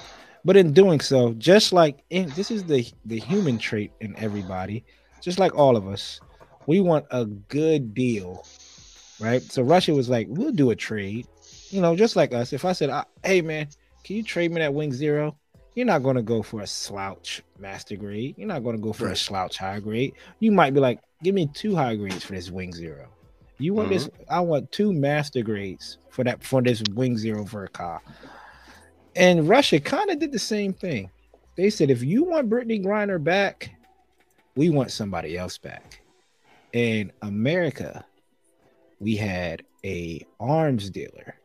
[0.45, 4.85] But in doing so, just like in, this is the the human trait in everybody,
[5.21, 6.21] just like all of us,
[6.67, 8.47] we want a good deal,
[9.19, 9.43] right?
[9.43, 11.27] So Russia was like, "We'll do a trade,"
[11.71, 12.53] you know, just like us.
[12.53, 12.91] If I said,
[13.25, 13.67] "Hey man,
[14.05, 15.37] can you trade me that Wing Zero?
[15.77, 18.35] You're not going to go for a slouch master grade.
[18.37, 20.15] You're not going to go for a slouch high grade.
[20.41, 23.09] You might be like, "Give me two high grades for this Wing Zero.
[23.59, 24.09] You want this?
[24.09, 24.23] Mm-hmm.
[24.29, 28.01] I want two master grades for that for this Wing Zero Ver.Ka."
[29.17, 31.11] And Russia kind of did the same thing.
[31.57, 33.71] They said, if you want Brittney Griner back,
[34.57, 36.03] we want somebody else back.
[36.75, 38.05] In America,
[39.01, 41.37] we had a arms dealer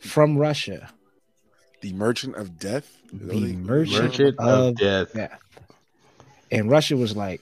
[0.00, 0.88] from Russia,
[1.80, 2.96] the Merchant of Death.
[3.12, 5.12] The what merchant, Merchant of of Death.
[5.12, 5.40] death.
[6.52, 7.40] And Russia was like,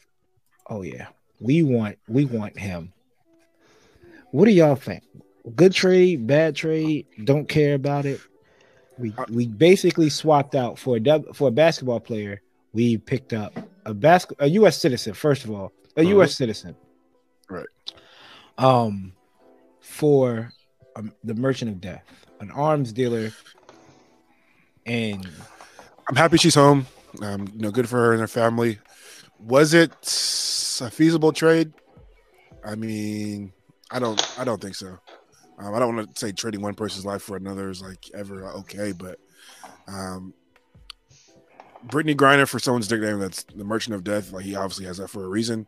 [0.68, 1.08] "Oh yeah,
[1.40, 2.92] we want we want him."
[4.30, 5.02] What do y'all think?
[5.56, 7.06] Good trade, bad trade?
[7.24, 8.20] Don't care about it.
[8.98, 12.42] We we basically swapped out for a dub- for a basketball player.
[12.72, 14.76] We picked up a basket a U.S.
[14.78, 16.10] citizen first of all, a Uh-huh.
[16.10, 16.36] U.S.
[16.36, 16.76] citizen,
[17.48, 17.66] Right.
[18.58, 19.12] Um,
[19.80, 20.52] for
[20.96, 22.04] um, the Merchant of Death,
[22.40, 23.32] an arms dealer,
[24.88, 25.28] and
[26.08, 26.86] I'm happy she's home.
[27.22, 28.78] Um, you know, good for her and her family.
[29.38, 29.92] Was it
[30.80, 31.72] a feasible trade?
[32.64, 33.52] I mean,
[33.90, 34.98] I don't, I don't think so.
[35.58, 38.44] Um, I don't want to say trading one person's life for another is like ever
[38.46, 39.18] okay, but
[39.88, 40.32] um,
[41.86, 44.32] Brittney Griner for someone's nickname that's the Merchant of Death.
[44.32, 45.66] Like he obviously has that for a reason.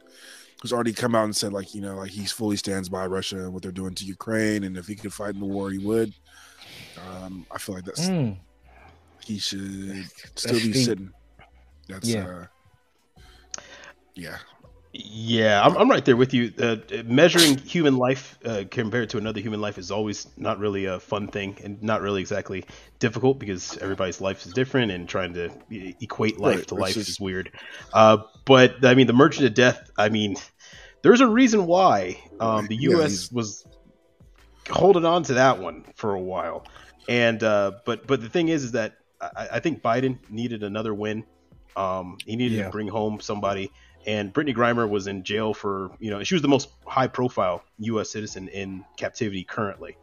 [0.63, 3.39] Who's already come out and said like you know like he fully stands by Russia
[3.39, 5.79] and what they're doing to Ukraine, and if he could fight in the war, he
[5.79, 6.13] would.
[7.09, 8.37] Um, I feel like that's Mm.
[9.25, 10.85] He should still That's be deep.
[10.85, 11.11] sitting.
[11.89, 12.27] That's Yeah.
[12.27, 12.47] uh,
[14.15, 14.39] yeah,
[14.93, 16.53] Yeah, I'm, I'm right there with you.
[16.59, 20.99] Uh, measuring human life uh, compared to another human life is always not really a
[20.99, 22.65] fun thing and not really exactly
[22.99, 25.49] difficult because everybody's life is different and trying to
[26.01, 27.53] equate life Right, to life just- is weird.
[27.93, 29.91] Uh, but I mean, the Merchant of Death.
[29.97, 30.37] I mean,
[31.03, 33.11] there's a reason why um, the U.S.
[33.11, 33.65] he's- was
[34.69, 36.67] holding on to that one for a while,
[37.09, 40.95] and uh, but but the thing is, is that I, I think Biden needed another
[40.95, 41.25] win.
[41.77, 42.65] Um, he needed Yeah.
[42.65, 43.71] to bring home somebody
[44.07, 47.63] and Brittney Griner was in jail for you know she was the most high profile
[47.81, 48.09] U.S.
[48.11, 49.97] citizen in captivity currently.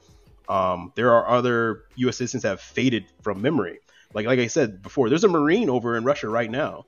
[0.48, 2.18] Um, there are other U.S.
[2.18, 3.80] citizens that have faded from memory.
[4.14, 6.86] Like like I said before, there's a Marine over in Russia right now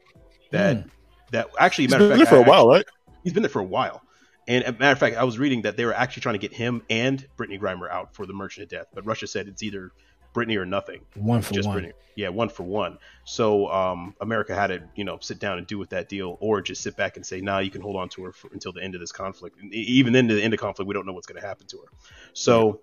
[0.52, 0.86] that
[1.32, 2.86] that actually he's matter been of there fact for a I- while, right?
[3.24, 4.02] he's been there for a while.
[4.48, 6.54] And a matter of fact, I was reading that they were actually trying to get
[6.54, 9.92] him and Brittney Griner out for the Merchant of Death, but Russia said it's either
[10.34, 11.80] Brittney or nothing One for just one.
[11.84, 11.94] Brittney.
[12.16, 12.98] Yeah, one for one.
[13.24, 16.62] So um, America had to, you know, sit down and do with that deal, or
[16.62, 18.84] just sit back and say, "Nah, you can hold on to her for, until the
[18.84, 21.14] end of this conflict." And even then, to the end of conflict, we don't know
[21.14, 21.88] what's going to happen to her.
[22.34, 22.82] So,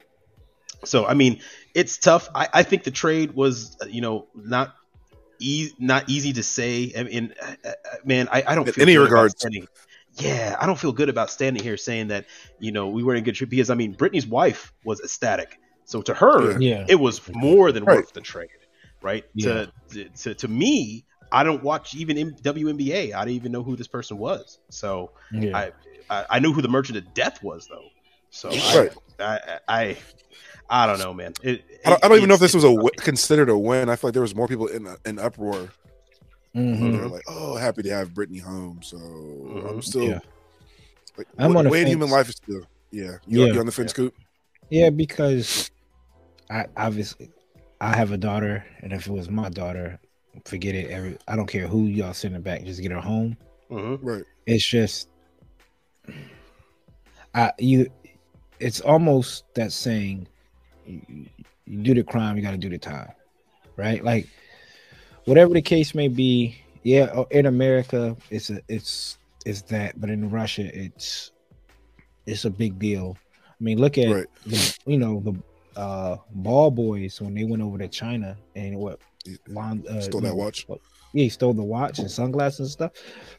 [0.84, 1.40] so I mean,
[1.74, 2.28] it's tough.
[2.34, 4.74] I, I think the trade was, uh, you know, not
[5.38, 6.92] e- not easy to say.
[6.97, 7.72] I mean, uh, uh,
[8.05, 9.34] man, I, I don't feel any good regards.
[9.38, 9.68] standing-
[10.18, 12.24] Yeah, I don't feel good about standing here saying that,
[12.59, 15.59] you know, we were in good shape because I mean, Brittney's wife was ecstatic.
[15.87, 16.84] So to her, Yeah.
[16.89, 17.97] it was more than Right.
[17.97, 18.49] worth the trade,
[19.03, 19.24] right?
[19.34, 19.66] Yeah.
[19.93, 23.14] To, to to me, I don't watch even in WNBA.
[23.14, 24.59] I didn't even know who this person was.
[24.68, 25.57] So Yeah.
[25.57, 25.72] I,
[26.11, 27.89] I I knew who the Merchant of Death was though.
[28.30, 28.93] So Right.
[29.18, 29.97] I, I I
[30.68, 31.32] I don't know, man.
[31.43, 33.89] It, I don't, I don't even know if this was a w- considered a win.
[33.89, 35.68] I feel like there was more people in in uproar.
[36.57, 36.93] Mhm.
[36.99, 39.84] They're like, "Oh, happy to have Brittney home." So I'm Mhm.
[39.84, 40.18] still Yeah.
[41.16, 42.16] like, I'm wa- on the way in human fence.
[42.16, 43.18] life is still yeah.
[43.28, 43.53] You, Yeah.
[43.53, 44.14] you on the fence, Coop?
[44.70, 45.70] Yeah, because
[46.51, 47.30] I obviously
[47.80, 49.99] I have a daughter, and if it was my daughter,
[50.44, 50.90] forget it.
[50.90, 53.36] Every I don't care who y'all send her back, just get her home.
[53.70, 53.99] Mhm.
[54.03, 54.24] Right.
[54.47, 55.09] It's just,
[57.34, 57.88] I you,
[58.61, 60.28] it's almost that saying,
[60.86, 61.26] you,
[61.66, 63.11] you do the crime, you got to do the time,
[63.76, 64.03] right?
[64.05, 64.28] Like,
[65.24, 66.57] whatever the case may be.
[66.84, 71.32] Yeah, uh, in America, it's a it's it's that, but in Russia, it's
[72.26, 73.16] it's a big deal.
[73.49, 74.26] I mean, look at Right.
[74.47, 75.34] the, you know the
[75.77, 80.20] uh ball boys when they went over to China and what He Lon, uh, Stole
[80.22, 80.66] that watch.
[80.68, 80.81] what-
[81.12, 82.93] Yeah, he stole the watch and sunglasses and stuff.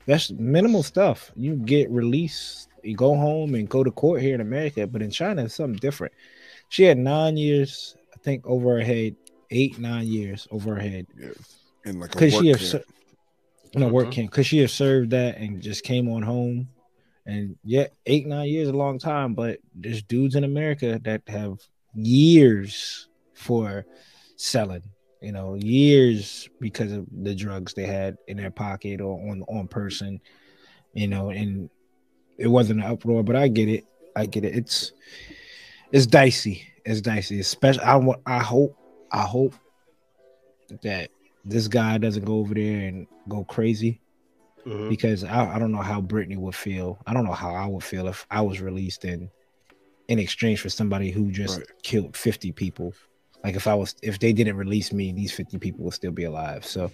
[0.05, 1.31] That's minimal stuff.
[1.35, 5.11] You get released, you go home and go to court here in America, but in
[5.11, 6.13] China it's something different.
[6.69, 9.15] She had nine years, I think, over her head,
[9.51, 11.07] eight nine years over her head
[11.85, 12.69] in like a because work she have camp.
[12.71, 12.83] ser-
[13.79, 14.11] no work Mhm.
[14.11, 16.67] camp because she have served that and just came on home.
[17.25, 21.59] And yeah, eight nine years a long time, but there's dudes in America that have
[21.97, 23.85] years for
[24.35, 24.83] selling.
[25.21, 29.67] You know, years because of the drugs they had in their pocket or on on
[29.67, 30.19] person.
[30.93, 31.69] You know, and
[32.37, 33.85] it wasn't an uproar, but I get it.
[34.15, 34.55] I get it.
[34.55, 34.93] It's
[35.91, 36.63] it's dicey.
[36.85, 37.39] It's dicey.
[37.39, 38.21] Especially, I want.
[38.25, 38.77] I hope.
[39.11, 39.53] I hope
[40.83, 41.09] that
[41.45, 44.01] this guy doesn't go over there and go crazy
[44.65, 44.89] Mhm.
[44.89, 46.99] because I, I don't know how Brittney would feel.
[47.07, 49.29] I don't know how I would feel if I was released in
[50.07, 51.67] in exchange for somebody who just Right.
[51.83, 52.93] killed 50 people.
[53.43, 56.23] Like if I was if they didn't release me, these 50 people would still be
[56.25, 56.65] alive.
[56.65, 56.91] So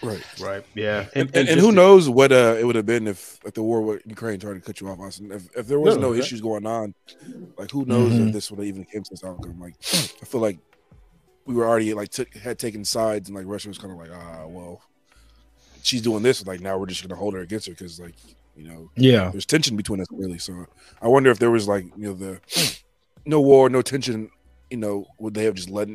[0.00, 0.22] Right.
[0.40, 0.64] Right.
[0.76, 1.06] Yeah.
[1.16, 3.54] And, and, and just who to- knows what uh, it would have been if, if
[3.54, 5.32] the war with Ukraine tried to cut you off, Austin.
[5.32, 6.94] If, if there was No, no, that- issues going on,
[7.56, 8.28] like who knows Mhm.
[8.28, 9.58] if this would have even came to this outcome?
[9.60, 10.58] Like I feel like
[11.46, 14.10] we were already like took had taken sides, and like Russia was kind of like,
[14.12, 14.82] ah, well,
[15.82, 16.46] she's doing this.
[16.46, 18.14] Like now we're just gonna hold her against her because like
[18.58, 20.38] you know yeah, there's tension between us really.
[20.38, 20.66] So
[21.00, 22.40] I wonder if there was like you know the
[23.24, 24.30] no war, no tension.
[24.68, 25.88] You know, would they have just let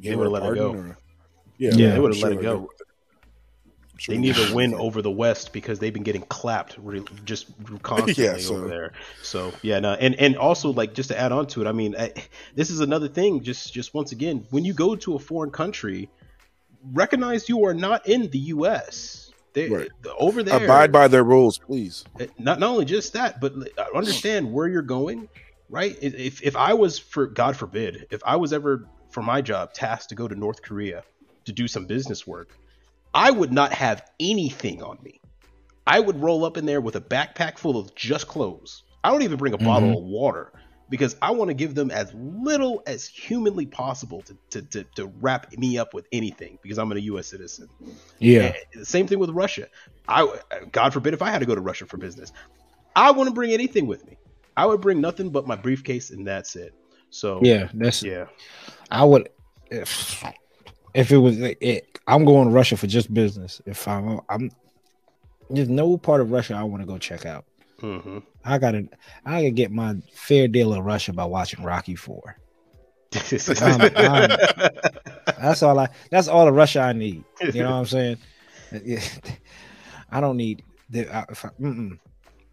[0.00, 0.72] gave her a would've let it go.
[0.72, 0.98] Or,
[1.58, 2.70] yeah, Yeah, they would've sure let it go.
[3.98, 4.86] Sure They need would've a win let it go.
[4.86, 7.46] over the West because they've been getting clapped re- just
[7.82, 8.92] constantly Yeah, so- over there.
[9.22, 11.96] So yeah, no, and and also like just to add on to it, I mean,
[11.98, 12.12] I,
[12.54, 13.42] this is another thing.
[13.42, 16.08] Just just once again, when you go to a foreign country,
[16.92, 19.25] recognize you are not in the U.S.
[19.56, 19.88] They, Right.
[20.18, 22.04] Over there, Abide by their rules, please.
[22.20, 25.30] Eh, not not only just that, but uh, understand where you're going,
[25.70, 25.96] right?
[26.02, 30.10] If if I was for God forbid, if I was ever for my job tasked
[30.10, 31.04] to go to North Korea
[31.46, 32.50] to do some business work,
[33.14, 35.22] I would not have anything on me.
[35.86, 38.82] I would roll up in there with a backpack full of just clothes.
[39.04, 39.98] I don't even bring a bottle mm-hmm.
[39.98, 40.52] of water
[40.88, 45.06] because I want to give them as little as humanly possible to, to, to, to
[45.20, 47.26] wrap me up with anything because I'm a U.S.
[47.26, 47.68] citizen.
[48.18, 48.54] Yeah.
[48.74, 49.68] And same thing with Russia.
[50.08, 50.40] I,
[50.72, 52.32] God forbid, if I had to go to Russia for business,
[52.94, 54.16] I wouldn't bring anything with me.
[54.56, 56.74] I would bring nothing but my briefcase, and that's it.
[57.10, 58.26] So Yeah, that's yeah,
[58.90, 59.28] I would
[59.70, 60.24] if
[60.94, 63.60] if it was it, I'm going to Russia for just business.
[63.66, 64.50] If I'm I'm
[65.50, 67.44] there's no part of Russia I want to go check out.
[67.80, 68.88] Hmm I gotta
[69.24, 72.36] I gotta get my fair deal of Russia by watching Rocky Four.
[73.62, 74.38] I'm- I'm-
[75.40, 77.24] That's all I that's all the Russia I need.
[77.40, 78.16] You know what I'm saying?
[78.84, 79.00] Yeah.
[80.10, 81.98] I don't need the I, if I, mm-mm.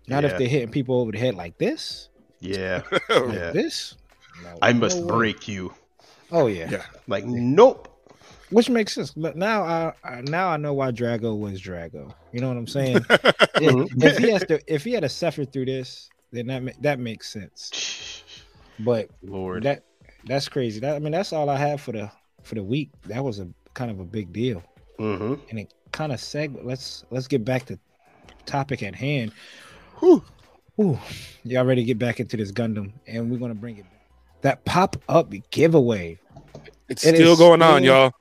[0.07, 0.29] not Yeah.
[0.31, 2.09] if they're hitting people over the head like this.
[2.39, 3.51] yeah, Like Yeah.
[3.51, 3.95] This.
[4.43, 5.73] No, I must no break you.
[6.31, 6.69] Oh yeah.
[6.69, 6.83] Yeah.
[7.07, 7.87] Like nope.
[8.53, 9.11] Which makes sense.
[9.11, 12.13] But now I, I now I know why Drago was Drago.
[12.31, 13.05] You know what I'm saying?
[13.09, 16.99] if, if he has to, if he had to suffer through this, then that that
[16.99, 18.23] makes sense.
[18.79, 19.63] But Lord.
[19.63, 19.83] that
[20.25, 20.79] that's crazy.
[20.79, 22.11] That I mean, that's all I have for the
[22.43, 22.91] for the week.
[23.07, 24.63] That was a kind of a big deal,
[24.97, 26.57] hmm and it kind of seg.
[26.63, 27.79] Let's let's get back to
[28.45, 29.33] topic at hand.
[29.99, 30.23] Whew.
[30.79, 30.97] Ooh,
[31.43, 34.01] y'all ready to get back into this Gundam, and we're gonna bring it back.
[34.41, 36.17] That pop up giveaway
[36.89, 38.11] It's It still is going on, y'all.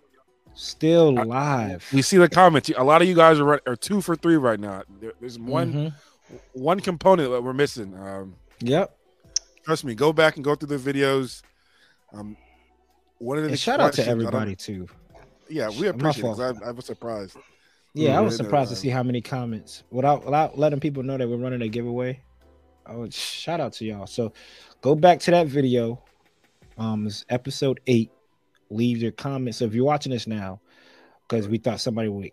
[0.55, 1.88] Still I- live.
[1.92, 2.70] We see the comments.
[2.76, 4.82] A lot of you guys are, are two for three right now.
[5.00, 5.94] There, there's one Mhm.
[6.53, 7.94] one component that we're missing.
[7.98, 8.96] Um, Yep.
[9.64, 11.42] trust me, go back and go through the videos.
[12.12, 12.36] Um,
[13.18, 14.88] one of the shout out to I everybody too.
[15.48, 16.40] Yeah, we appreciate it.
[16.40, 17.36] I, I was surprised.
[17.94, 21.28] Yeah, I was surprised to see how many comments without without letting people know that
[21.28, 22.20] we're running a giveaway.
[22.86, 24.07] I would shout out to y'all.
[24.07, 24.32] So
[24.80, 26.03] go back to that video.
[26.78, 28.11] Um, it's episode eight.
[28.72, 29.58] Leave your comments.
[29.58, 30.60] So if you're watching this now,
[31.28, 32.30] because we thought somebody would,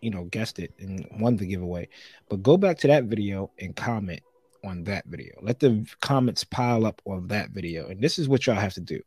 [0.00, 1.88] you know, guessed it and won the giveaway,
[2.28, 4.22] but go back to that video and comment
[4.64, 5.34] on that video.
[5.42, 7.88] Let the comments pile up on that video.
[7.88, 9.00] And this is what y'all have to do.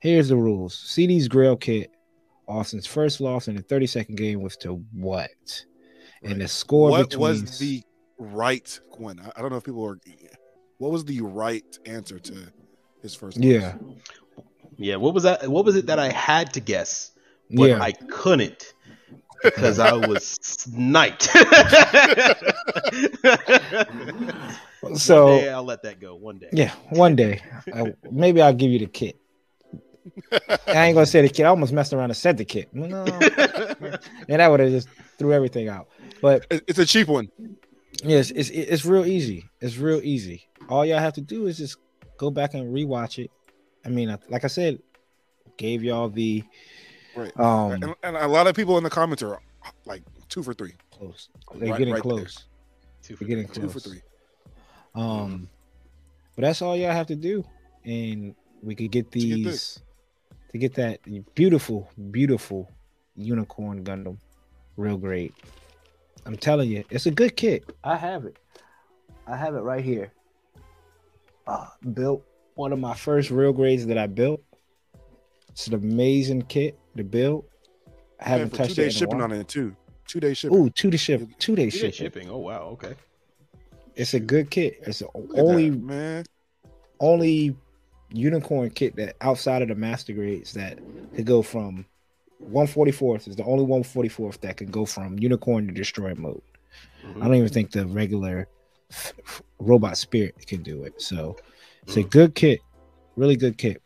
[0.00, 0.74] Here's the rules.
[0.74, 1.90] CD's Grail Kit,
[2.48, 5.64] Austin's first loss in the 30 second game was to what?
[6.22, 7.82] And the score what between was the
[8.18, 9.20] right one?
[9.20, 9.98] I, I don't know if people are.
[10.78, 12.52] What was the right answer to
[13.02, 13.36] his first?
[13.36, 13.44] loss?
[13.44, 13.74] yeah
[14.80, 15.46] Yeah, what was that?
[15.48, 17.12] What was it that I had to guess,
[17.50, 18.72] but yeah I couldn't
[19.44, 21.24] because I was sniped.
[24.94, 26.14] so One day I'll let that go.
[26.14, 26.48] One day.
[26.52, 29.16] yeah one day uh, maybe I'll give you the kit.
[30.66, 31.44] I ain't gonna say the kit.
[31.46, 32.74] I almost messed around and said the kit.
[32.74, 33.04] No,
[34.28, 35.88] and that would have just threw everything out.
[36.22, 37.30] But It's a cheap one.
[38.02, 39.44] yes, it's it's real easy.
[39.60, 40.48] It's real easy.
[40.68, 41.76] All y'all have to do is just
[42.16, 43.30] go back and rewatch it.
[43.84, 44.80] I mean, like I said,
[45.56, 46.42] gave y'all the
[47.16, 47.36] Right.
[47.40, 49.40] um and, and a lot of people in the comments are
[49.84, 50.74] like two for three.
[50.90, 51.28] close.
[51.54, 52.12] They're Right- getting right there.
[52.18, 52.44] close.
[53.02, 53.72] Two They're getting Two close.
[53.72, 54.02] for three.
[54.94, 55.48] Um,
[56.36, 57.44] but that's all y'all have to do,
[57.84, 59.82] and we could get get these this.
[60.52, 61.00] to get that
[61.34, 62.70] beautiful, beautiful
[63.16, 64.18] unicorn Gundam,
[64.76, 65.32] real grade.
[66.26, 67.64] I'm telling you, it's a good kit.
[67.82, 68.36] I have it.
[69.26, 70.12] I have it right here.
[71.46, 72.24] Uh, built
[72.60, 74.42] one of my first real grades that I built.
[75.48, 77.46] It's an amazing kit to build.
[78.20, 79.74] I haven't for touched two it days in a shipping on it too.
[80.06, 80.58] Two day shipping.
[80.58, 81.92] Ooh, two to ship, two day shipping.
[81.92, 82.30] shipping.
[82.30, 82.64] Oh wow.
[82.74, 82.94] Okay.
[83.96, 84.78] It's a good kit.
[84.86, 86.24] It's the Look at that, only man.
[87.00, 87.56] only
[88.12, 90.78] unicorn kit that outside of the master grades that
[91.14, 91.86] could go from
[92.52, 96.42] 144th is the only 144th that can go from unicorn to destroy mode.
[97.06, 97.22] Mhm.
[97.22, 98.48] I don't even think the regular
[98.90, 101.00] f- f- robot spirit can do it.
[101.00, 101.36] So
[101.82, 102.60] it's a good kit,
[103.16, 103.82] really good kit.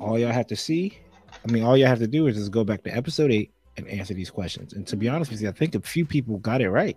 [0.00, 0.98] All y'all have to see,
[1.46, 3.86] I mean, all y'all have to do is just go back to episode eight and
[3.88, 4.72] answer these questions.
[4.72, 6.96] And to be honest with you, I think a few people got it right.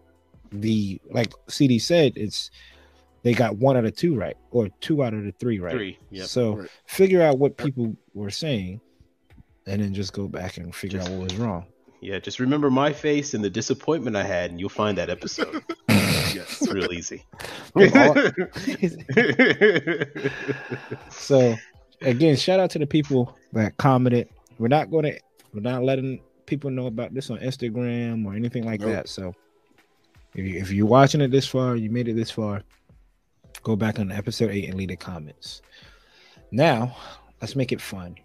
[0.51, 2.49] The like CD said, it's
[3.23, 5.73] they got one out of two right, or two out of the three right.
[5.73, 5.99] Three.
[6.11, 6.27] Yep.
[6.27, 6.69] So Right.
[6.85, 8.79] figure out what people were saying,
[9.65, 11.65] and then just go back and figure Just- out what was wrong.
[12.01, 12.19] Yeah.
[12.19, 15.63] Just remember my face and the disappointment I had, and you'll find that episode.
[16.35, 16.61] Yes.
[16.61, 17.23] It's real easy.
[21.09, 21.55] so
[22.01, 24.29] again, shout out to the people that commented.
[24.59, 25.19] We're not going to,
[25.53, 28.91] we're not letting people know about this on Instagram or anything like Nope.
[28.91, 29.09] that.
[29.09, 29.33] So
[30.35, 32.63] if you if you're watching it this far, you made it this far,
[33.63, 35.61] go back on episode eight and leave the comments.
[36.51, 36.95] Now,
[37.41, 38.15] let's make it fun.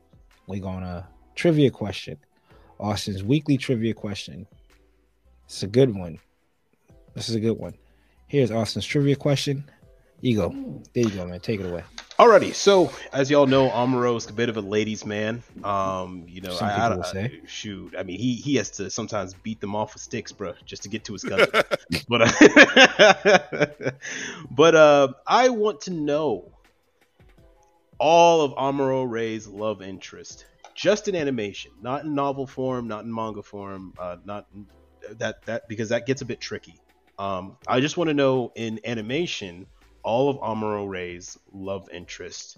[0.47, 2.17] We're gonna trivia question.
[2.83, 4.47] Austin's weekly trivia question.
[5.47, 6.19] It's a good one.
[7.15, 7.75] This is a good one.
[8.27, 9.65] Here's Austin's trivia question.
[10.23, 10.51] Ego.
[10.95, 11.41] There you go, man.
[11.41, 11.85] Take it away.
[12.19, 15.43] Alrighty, so as y'all know, Amuro is a bit of a ladies' man.
[15.65, 17.41] Um, you know, Some I, people I, I- say.
[17.47, 17.95] shoot.
[17.99, 20.89] I mean, he he has to sometimes beat them off with sticks, bro, just to
[20.89, 21.47] get to his gun.
[22.09, 23.67] but uh,
[24.51, 26.53] but uh, I want to know
[27.99, 30.45] all of Amuro Ray's love interest,
[30.75, 34.47] just in animation, not in novel form, not in manga form, uh, not
[35.19, 36.81] that that because that gets a bit tricky.
[37.19, 39.67] Um, I just want to know in animation
[40.03, 42.57] all of Amuro Ray's love interest,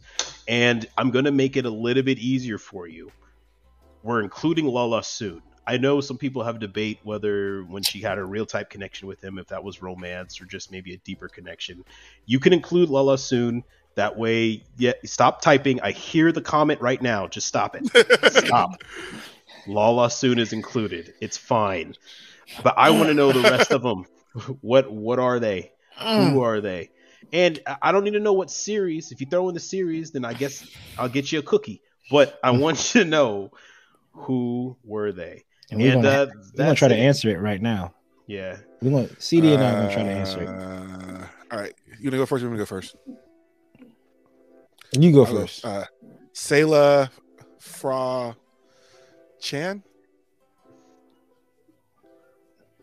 [0.48, 3.10] and I'm gonna make it a little bit easier for you.
[4.02, 5.42] We're including Lalah Sune.
[5.66, 9.24] I know some people have debate whether when she had a real type connection with
[9.24, 11.84] him, if that was romance or just maybe a deeper connection.
[12.26, 13.64] You can include Lalah Sune.
[13.96, 15.80] That way, yeah, stop typing.
[15.80, 17.28] I hear the comment right now.
[17.28, 17.86] Just stop it.
[18.32, 18.82] Stop.
[19.66, 21.14] Lalah Sune is included.
[21.20, 21.94] It's fine.
[22.62, 24.06] But I want to know the rest of them.
[24.60, 25.70] What what are they?
[26.00, 26.90] Who are they?
[27.32, 29.12] And I- I don't need to know what series.
[29.12, 30.66] If you throw in the series, then I guess
[30.98, 31.80] I'll get you a cookie.
[32.10, 33.52] But I want you to know
[34.12, 35.44] who were they.
[35.70, 37.94] And we're And, gonna, uh, we're gonna that's try to answer it right now.
[38.26, 38.58] Yeah.
[38.82, 40.48] We're gonna CD and I are gonna try to answer it.
[40.48, 42.42] Uh, all right, you gonna go first?
[42.42, 42.96] Or you gonna go first?
[44.98, 45.64] You go first.
[45.64, 45.84] Uh,
[46.32, 47.10] Sayla
[47.58, 48.34] Frau
[49.40, 49.82] Chan.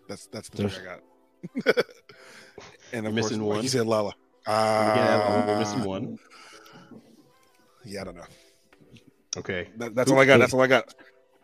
[0.07, 1.77] That's that's the There's- three I got.
[2.93, 3.63] and of You're course, missing one.
[3.63, 4.13] You said Lalah.
[4.47, 6.19] Yeah, Uh, we're missing one.
[7.85, 8.25] Yeah, I don't know.
[9.37, 9.69] Okay.
[9.77, 10.39] That, that's all I got.
[10.39, 10.93] That's all I got.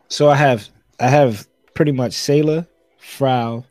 [0.09, 0.67] So I have
[0.99, 2.67] I have pretty much Sayla,
[2.99, 3.63] Frau.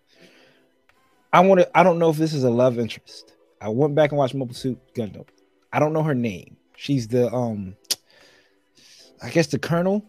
[1.32, 1.78] I want to.
[1.78, 3.34] I don't know if this is a love interest.
[3.60, 5.26] I went back and watched Mobile Suit Gundam.
[5.72, 6.56] I don't know her name.
[6.76, 7.76] She's the um,
[9.22, 10.04] I guess the colonel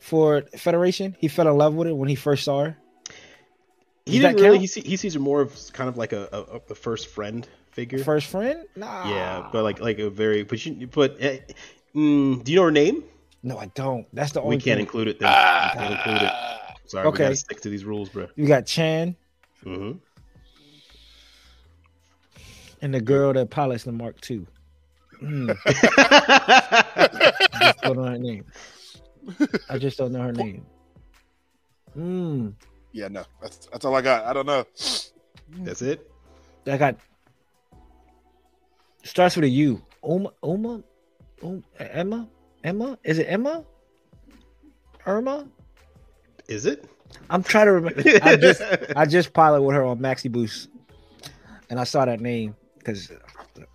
[0.00, 1.16] for Federation.
[1.18, 2.76] He fell in love with her when he first saw her.
[4.06, 4.58] He Does that didn't really.
[4.58, 7.48] He, see, he sees her more of kind of like a, a, a first friend
[7.70, 7.98] figure.
[7.98, 8.66] First friend?
[8.76, 9.08] Nah.
[9.08, 10.42] Yeah, but like like a very.
[10.42, 10.86] But you.
[10.86, 11.36] But uh,
[11.94, 13.04] mm, do you know her name?
[13.42, 14.06] no, I don't.
[14.12, 14.56] That's the only.
[14.56, 14.86] We can't thing.
[14.86, 15.20] include it.
[15.20, 15.28] Then.
[15.30, 16.32] we can't include it.
[16.86, 18.28] Sorry, we gotta stick to these rules, bro.
[18.36, 19.16] You got Chan
[19.62, 19.92] hmm
[22.84, 24.46] and the girl that pilots the Mark II.
[25.24, 25.50] Hmm.
[25.50, 25.54] Mm-hmm.
[27.62, 28.44] just don't know her name.
[29.70, 30.66] I just don't know her name.
[31.94, 32.48] Hmm.
[32.92, 34.24] Yeah, no, that's that's all I got.
[34.24, 34.64] I don't know.
[35.60, 36.10] That's it.
[36.66, 36.96] I got
[39.02, 39.82] starts with a U.
[40.02, 40.82] Uma, Uma,
[41.42, 42.28] Um- Emma,
[42.62, 42.98] Emma.
[43.04, 43.64] Is it Emma?
[45.06, 45.46] Irma?
[46.48, 46.84] Is it?
[47.30, 48.02] I'm trying to remember.
[48.22, 48.62] I just
[48.96, 50.68] I just pilot with her on Maxi Boost,
[51.70, 53.10] and I saw that name because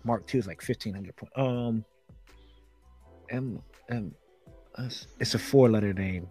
[0.04, 1.32] Mark II is like 1500 points.
[1.36, 1.84] Um,
[3.30, 3.60] M
[3.90, 4.14] M.
[4.78, 6.28] S- It's a four letter name.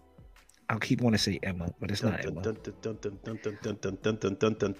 [0.68, 2.42] I'll keep wanting to say Emma, but it's not Emma.
[2.42, 2.68] That's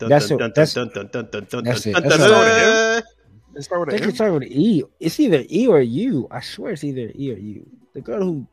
[0.08, 3.02] That's it, that's- that's it, that's all.
[3.52, 4.84] Let's start I with think an it's starting with E.
[5.00, 6.28] It's either E or U.
[6.30, 7.68] I swear it's either E or U.
[7.94, 8.46] The girl who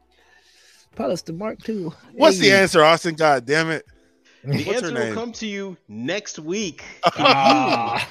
[0.95, 1.89] pilots the Mark II.
[2.13, 2.61] What's the Hey.
[2.63, 3.13] answer, Austen?
[3.13, 3.86] God damn it!
[4.44, 6.84] The What's answer will come to you next week.
[7.20, 8.08] Ah.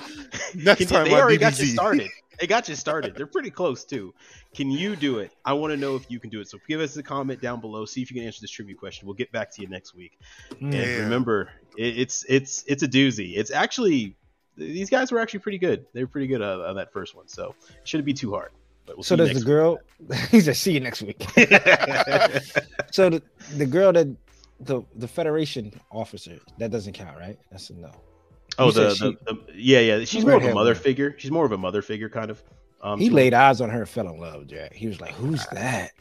[0.55, 2.09] Next Can time they on already got you started.
[2.39, 3.15] They got you started.
[3.15, 4.13] They're pretty close too.
[4.55, 5.33] Can you do it?
[5.45, 6.49] I want to know if you can do it.
[6.49, 7.85] So give us a comment down below.
[7.85, 9.07] See if you can answer this trivia question.
[9.07, 10.19] We'll get back to you next week.
[10.61, 13.37] And remember, it, it's it's it's a doozy.
[13.37, 14.17] It's actually
[14.57, 15.87] these guys were actually pretty good.
[15.93, 17.29] They were pretty good on, on that first one.
[17.29, 18.51] So it shouldn't be too hard.
[18.87, 19.79] But we'll So does the girl?
[20.31, 21.51] He said, "See you next week." week.
[22.93, 23.23] So the,
[23.57, 24.07] the girl that
[24.61, 27.39] the the Federation officer that doesn't count, right?
[27.51, 27.91] That's a no.
[28.59, 30.05] oh, the, said the, she- the yeah yeah.
[30.05, 30.83] She's more of a mother one.
[30.83, 31.15] figure.
[31.19, 32.43] She's more of a mother figure kind of.
[32.83, 34.47] Um, He laid eyes on her, and fell in love.
[34.47, 34.73] Jack.
[34.75, 35.93] He was like, "Who's that?"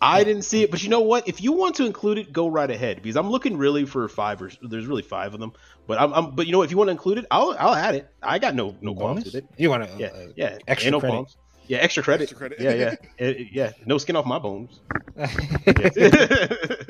[0.00, 1.26] I didn't see it, but you know what?
[1.26, 4.40] If you want to include it, go right ahead because I'm looking really for five
[4.40, 5.52] or there's really five of them.
[5.88, 7.96] But I'm, I'm but you know if you want to include it, I'll I'll add
[7.96, 8.08] it.
[8.22, 9.46] I got no no qualms with it.
[9.56, 9.98] You want to?
[9.98, 11.14] Yeah, Uh, yeah, extra no credit.
[11.14, 11.36] qualms.
[11.66, 12.22] Yeah, extra credit.
[12.30, 12.60] Extra credit.
[12.60, 13.72] Yeah, yeah, Eh, eh, yeah.
[13.86, 14.78] No skin off my bones.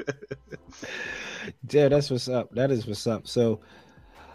[1.70, 1.88] Yeah.
[1.88, 2.50] that's what's up.
[2.54, 3.26] That is what's up.
[3.26, 3.60] So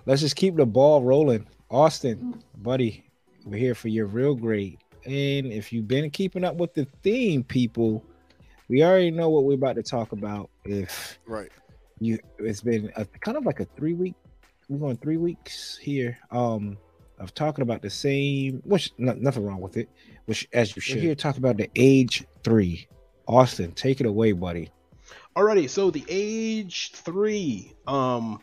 [0.05, 1.47] let's just keep the ball rolling.
[1.69, 3.03] Austen, buddy,
[3.45, 4.77] we're here for your real grade.
[5.05, 8.03] And if you've been keeping up with the theme, people,
[8.69, 10.49] we already know what we're about to talk about.
[10.65, 11.51] If Right.
[11.99, 14.15] you, it's been a, kind of like a three week.
[14.69, 16.17] We're going three weeks here.
[16.31, 16.77] Um,
[17.19, 19.89] of talking about the same, which no, nothing wrong with it.
[20.25, 20.95] Which as you should.
[20.97, 22.87] We're here talk about the age three.
[23.27, 24.69] Austen, take it away, buddy.
[25.36, 28.39] Alrighty, so the age three, um,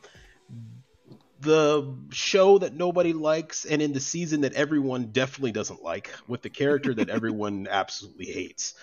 [1.40, 6.42] the show that nobody likes, and in the season that everyone definitely doesn't like, with
[6.42, 8.74] the character that everyone absolutely hates,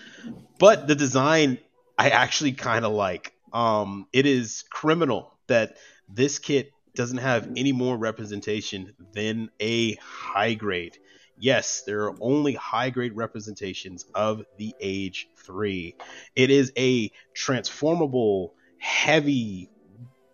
[0.57, 1.57] but the design
[1.97, 3.33] I actually kind of like.
[3.53, 5.77] Um, it is criminal that
[6.07, 10.97] this kit doesn't have any more representation than a high grade.
[11.39, 15.95] Yes, there are only high grade representations of the age three.
[16.35, 19.69] It is a transformable, heavy,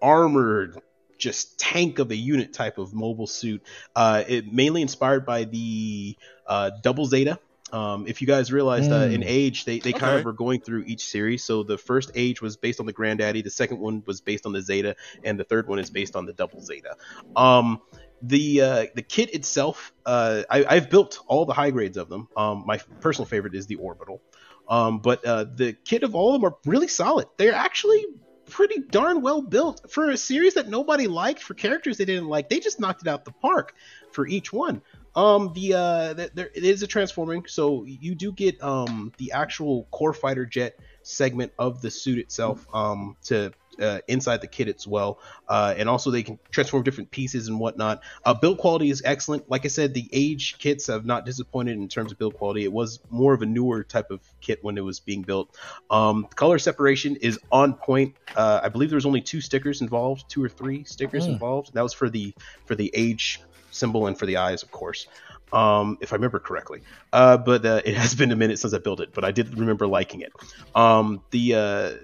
[0.02, 0.80] armored,
[1.18, 3.62] just tank of a unit type of mobile suit.
[3.96, 7.40] Uh, it mainly inspired by the uh, Double Zeta
[7.74, 9.26] Um, if you guys realized uh, in Mm.
[9.26, 11.44] Age, they, they kind of were going through each series.
[11.44, 14.54] So the first Age was based on the Granddaddy, the second one was based on
[14.54, 16.98] the Zeta, and the third one is based on the Double Zeta.
[17.36, 17.82] Um,
[18.24, 22.30] the uh, the kit itself, uh, I, I've built all the high grades of them.
[22.38, 24.22] Um, my personal favorite is the Orbital,
[24.68, 27.28] um, but uh, the kit of all of them are really solid.
[27.38, 28.06] They're actually
[28.50, 32.50] pretty darn well built for a series that nobody liked for characters they didn't like.
[32.50, 33.74] They just knocked it out the park
[34.12, 34.82] for each one.
[35.16, 39.34] Um, the uh, th- there it is a transforming, so you do get um the
[39.34, 43.52] actual core fighter jet segment of the suit itself um to
[43.82, 47.60] uh, inside the kit as well, uh, and also they can transform different pieces and
[47.60, 48.02] whatnot.
[48.26, 49.50] Uh, build quality is excellent.
[49.50, 52.64] Like I said, the age kits have not disappointed in terms of build quality.
[52.64, 55.56] It was more of a newer type of kit when it was being built.
[55.90, 58.16] Um, color separation is on point.
[58.36, 61.34] Uh, I believe there was only two stickers involved, two or three stickers Mm.
[61.34, 61.74] involved.
[61.74, 62.34] That was for the
[62.66, 63.40] for the age
[63.72, 65.08] symbol and for the eyes, of course.
[65.54, 66.82] Um, if I remember correctly,
[67.14, 69.56] uh, but uh, it has been a minute since I built it, but I did
[69.58, 70.34] remember liking it.
[70.74, 71.60] Um, the, uh,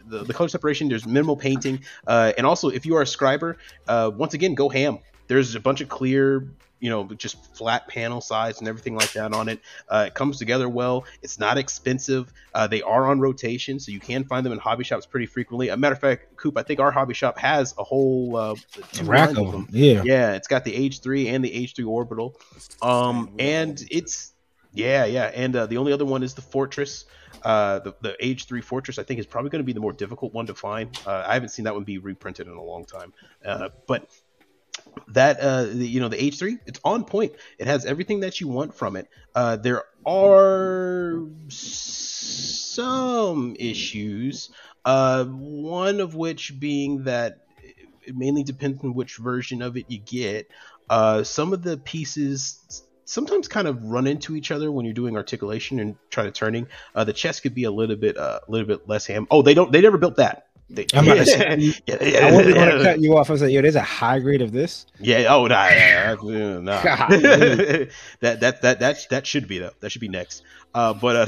[0.07, 3.55] the the color separation, there's minimal painting, uh, and also if you are a scriber,
[3.87, 4.99] uh, once again, go ham.
[5.29, 6.49] There's a bunch of clear,
[6.79, 9.61] you know, just flat panel sides and everything like that on it.
[9.87, 11.05] Uh, it comes together well.
[11.21, 12.33] It's not expensive.
[12.53, 15.69] Uh, they are on rotation, so you can find them in hobby shops pretty frequently.
[15.69, 18.55] A matter of fact, Coop, I think our hobby shop has a whole uh,
[18.91, 19.67] two rack of them.
[19.71, 20.01] Yeah.
[20.03, 22.35] yeah, it's got the AGE-3 and the AGE-3 orbital.
[22.81, 24.33] Um, and it's
[24.73, 27.05] yeah, yeah, and uh, the only other one is the Fortress.
[27.43, 30.33] Uh, the the AGE-3 Fortress I think is probably going to be the more difficult
[30.33, 30.97] one to find.
[31.05, 33.13] Uh, I haven't seen that one be reprinted in a long time.
[33.45, 34.09] Uh, but
[35.09, 37.33] that uh, you know the AGE-3 it's on point.
[37.57, 39.07] It has everything that you want from it.
[39.35, 44.49] Uh, there are some issues.
[44.85, 47.39] Uh, one of which being that
[48.03, 50.49] it mainly depends on which version of it you get.
[50.89, 55.15] Uh, some of the pieces sometimes kind of run into each other when you're doing
[55.15, 56.67] articulation and try to turning.
[56.95, 59.27] Uh, the chest could be a little bit uh, a little bit less ham.
[59.29, 59.71] Oh, they don't.
[59.71, 60.47] They never built that.
[60.93, 61.95] I'm say, yeah,
[62.27, 63.29] I wasn't going to yeah, cut you off.
[63.29, 64.85] I was like, yo, there's a high grade of this.
[64.99, 65.25] yeah.
[65.29, 66.81] Oh, nah, yeah, nah, nah.
[68.21, 69.71] That that that that that should be though.
[69.79, 70.43] That should be next.
[70.75, 71.25] Uh, but uh,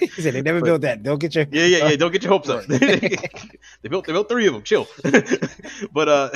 [0.00, 1.02] He said they never But- built that.
[1.04, 1.96] Don't get your Yeah, yeah, yeah.
[1.96, 2.64] Don't get your hopes up.
[2.66, 4.62] they built they built three of them.
[4.64, 4.88] Chill.
[5.92, 6.30] but uh,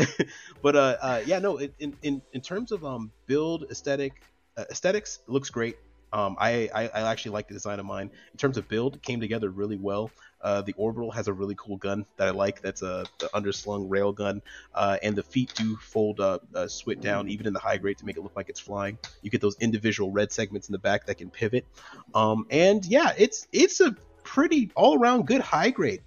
[0.63, 1.59] but uh, uh, yeah, no.
[1.59, 4.23] In in in terms of um build aesthetic
[4.57, 5.77] uh, aesthetics, looks great.
[6.13, 8.11] Um, I, I I actually like the design of mine.
[8.33, 10.11] In terms of build, it came together really well.
[10.41, 12.61] Uh, the orbital has a really cool gun that I like.
[12.61, 14.43] That's a the underslung rail gun,
[14.75, 17.99] uh, and the feet do fold up, uh, swit down, even in the high grade
[17.99, 18.99] to make it look like it's flying.
[19.23, 21.67] You get those individual red segments in the back that can pivot.
[22.15, 26.03] Um, and yeah, it's it's a pretty all around good high grade.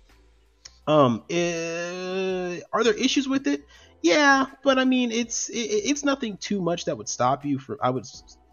[0.88, 3.66] Um, eh, are there issues with it?
[4.02, 7.78] Yeah, but I mean, it's it, it's nothing too much that would stop you from.
[7.82, 8.06] I would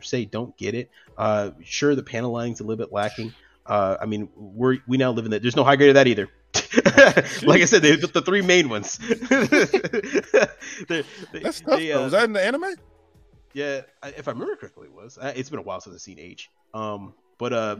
[0.02, 0.90] s- say don't get it.
[1.16, 3.32] Uh, sure, the panel lighting's a little bit lacking.
[3.64, 5.42] Uh, I mean, we're we now live in that.
[5.42, 6.28] There's no high grade of that either.
[7.46, 8.98] like I said, they built the three main ones.
[10.88, 11.78] They- they- That's tough.
[11.78, 12.74] they, uh, Was that in the anime?
[13.54, 15.18] yeah, if I remember correctly, it was.
[15.18, 16.50] Uh, It's been a while since I've seen AGE.
[16.74, 17.76] Um, but uh,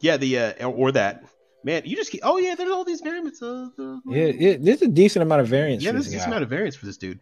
[0.00, 1.24] yeah, the uh, or that
[1.66, 2.20] man, you just keep.
[2.24, 3.42] Oh yeah, there's all these variants.
[3.42, 5.82] Uh, the- Yeah, yeah, there's a decent amount of variance.
[5.82, 6.26] yeah, there's this guy.
[6.28, 7.20] amount of variance for this dude.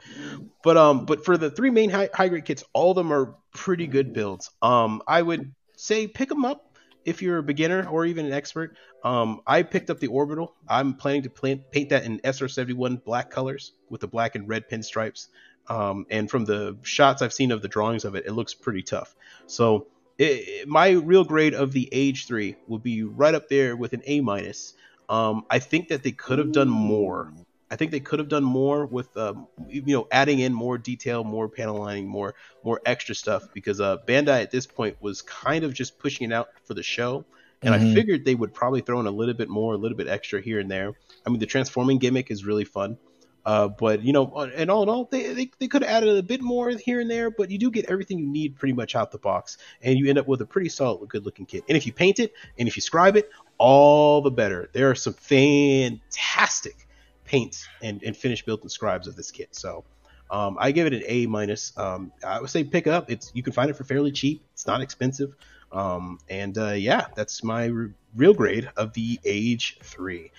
[0.63, 3.35] But um, but for the three main high, high grade kits, all of them are
[3.55, 4.51] pretty good builds.
[4.63, 8.77] Um, I would say pick them up if you're a beginner or even an expert.
[9.03, 10.55] Um, I picked up the orbital.
[10.69, 14.69] I'm planning to plant, paint that in SR71 black colors with the black and red
[14.71, 15.29] pinstripes.
[15.69, 18.83] Um, and from the shots I've seen of the drawings of it, it looks pretty
[18.83, 19.15] tough.
[19.47, 19.87] So
[20.19, 24.03] it, my real grade of the age three would be right up there with an
[24.07, 24.75] A minus.
[25.09, 27.33] Um, I think that they could have done more.
[27.71, 31.25] I think they could have done more with, um, you know, adding in more detail,
[31.25, 33.43] more panel lining, more more extra stuff.
[33.53, 36.83] Because uh, Bandai at this point was kind of just pushing it out for the
[36.83, 37.25] show,
[37.63, 37.95] and I Mhm.
[37.95, 40.61] figured they would probably throw in a little bit more, a little bit extra here
[40.61, 40.93] and there.
[41.27, 42.99] I mean, the transforming gimmick is really fun.
[43.45, 44.27] Uh, but you know,
[44.57, 47.11] and all in all, they, they, they could have added a bit more here and
[47.11, 50.09] there, but you do get everything you need pretty much out the box, and you
[50.09, 51.65] end up with a pretty solid, good looking kit.
[51.69, 54.71] And if you paint it and if you scribe it, all the better.
[54.73, 56.89] There are some fantastic
[57.25, 59.55] paints and, and finished built and scribes of this kit.
[59.55, 59.85] So
[60.31, 61.77] um, I give it an A minus.
[61.77, 63.11] Um, I would say pick up.
[63.11, 64.43] It's you can find it for fairly cheap.
[64.53, 65.35] It's not expensive.
[65.71, 67.71] Um, and uh, yeah, that's my
[68.15, 70.31] real grade of the Age Three.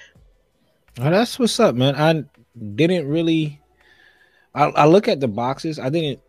[0.99, 1.95] Oh, that's what's up, man.
[1.95, 2.23] I
[2.76, 3.61] didn't really.
[4.53, 5.80] I, I look at the boxes.
[5.80, 6.22] I didn't.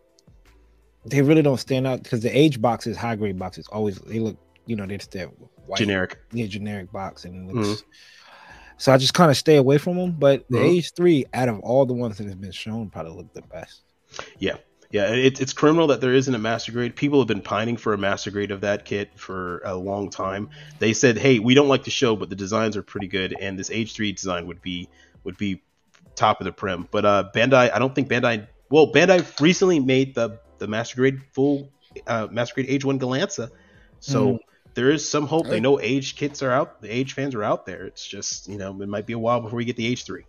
[1.05, 4.37] They really don't stand out because the age boxes, high grade boxes, always they look.
[4.65, 5.27] You know, they're just that
[5.65, 6.17] white, Generic.
[6.33, 7.83] yeah, generic box, and it looks.
[8.75, 10.11] So I just kind of stay away from them.
[10.19, 10.63] But the Mhm.
[10.77, 13.83] age three, out of all the ones that have been shown, probably look the best.
[14.39, 14.57] Yeah,
[14.91, 16.95] it, it's criminal that there isn't a master grade.
[16.95, 20.49] People have been pining for a master grade of that kit for a long time.
[20.79, 23.57] They said, "Hey, we don't like the show, but the designs are pretty good, and
[23.59, 24.87] this AGE three design would be
[25.23, 25.61] would be
[26.15, 28.47] top of the prim." But uh, Bandai, I don't think Bandai.
[28.69, 31.69] Well, Bandai recently made the the master grade full
[32.07, 33.51] uh, master grade Age One Granza,
[33.99, 34.39] so Mm.
[34.73, 35.47] there is some hope.
[35.47, 36.81] They know Age kits are out.
[36.81, 37.85] The Age fans are out there.
[37.85, 40.25] It's just you know it might be a while before we get the AGE three.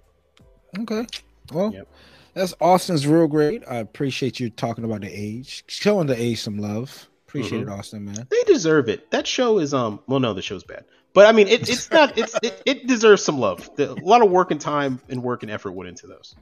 [0.80, 1.06] Okay.
[1.52, 1.88] Well, Yep.
[2.38, 3.64] That's Austen's real great.
[3.68, 7.08] I appreciate you talking about the age, showing the age some love.
[7.26, 7.70] Appreciate Mm-hmm.
[7.70, 8.26] it, Austen, man.
[8.30, 9.10] They deserve it.
[9.10, 10.00] That show is um.
[10.06, 10.84] Well, no, the show's bad,
[11.14, 12.16] but I mean, it, it's not.
[12.16, 13.68] It's it, it deserves some love.
[13.76, 16.36] The, a lot of work and time and work and effort went into those.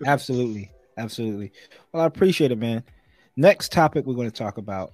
[0.06, 0.70] Absolutely.
[0.96, 1.52] Absolutely.
[1.92, 2.84] Well, I appreciate it, man.
[3.36, 4.92] Next topic we're going to talk about.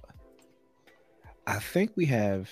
[1.45, 2.49] I think we have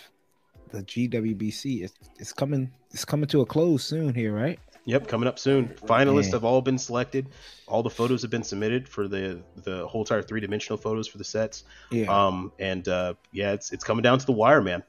[0.69, 1.83] the GWBC.
[1.83, 2.71] It's, it's coming.
[2.91, 4.59] It's coming to a close soon here, right?
[4.85, 5.67] Yep, coming up soon.
[5.85, 6.31] Finalists Yeah.
[6.31, 7.29] have all been selected.
[7.67, 11.17] All the photos have been submitted for the the whole entire three dimensional photos for
[11.17, 11.63] the sets.
[11.91, 12.05] Yeah.
[12.05, 14.83] Um, and uh, yeah, it's it's coming down to the wire, man.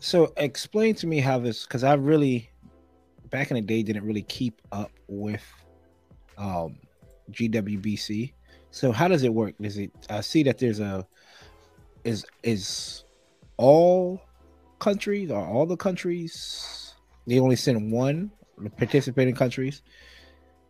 [0.00, 2.50] So explain to me how this because I really
[3.30, 5.44] back in the day didn't really keep up with
[6.36, 6.76] um
[7.32, 8.32] GWBC.
[8.70, 9.54] So how does it work?
[9.60, 11.06] Is it I see that there's a
[12.04, 13.04] is is
[13.56, 14.22] all
[14.78, 16.94] countries or all the countries
[17.26, 18.30] they only send one
[18.76, 19.82] participating countries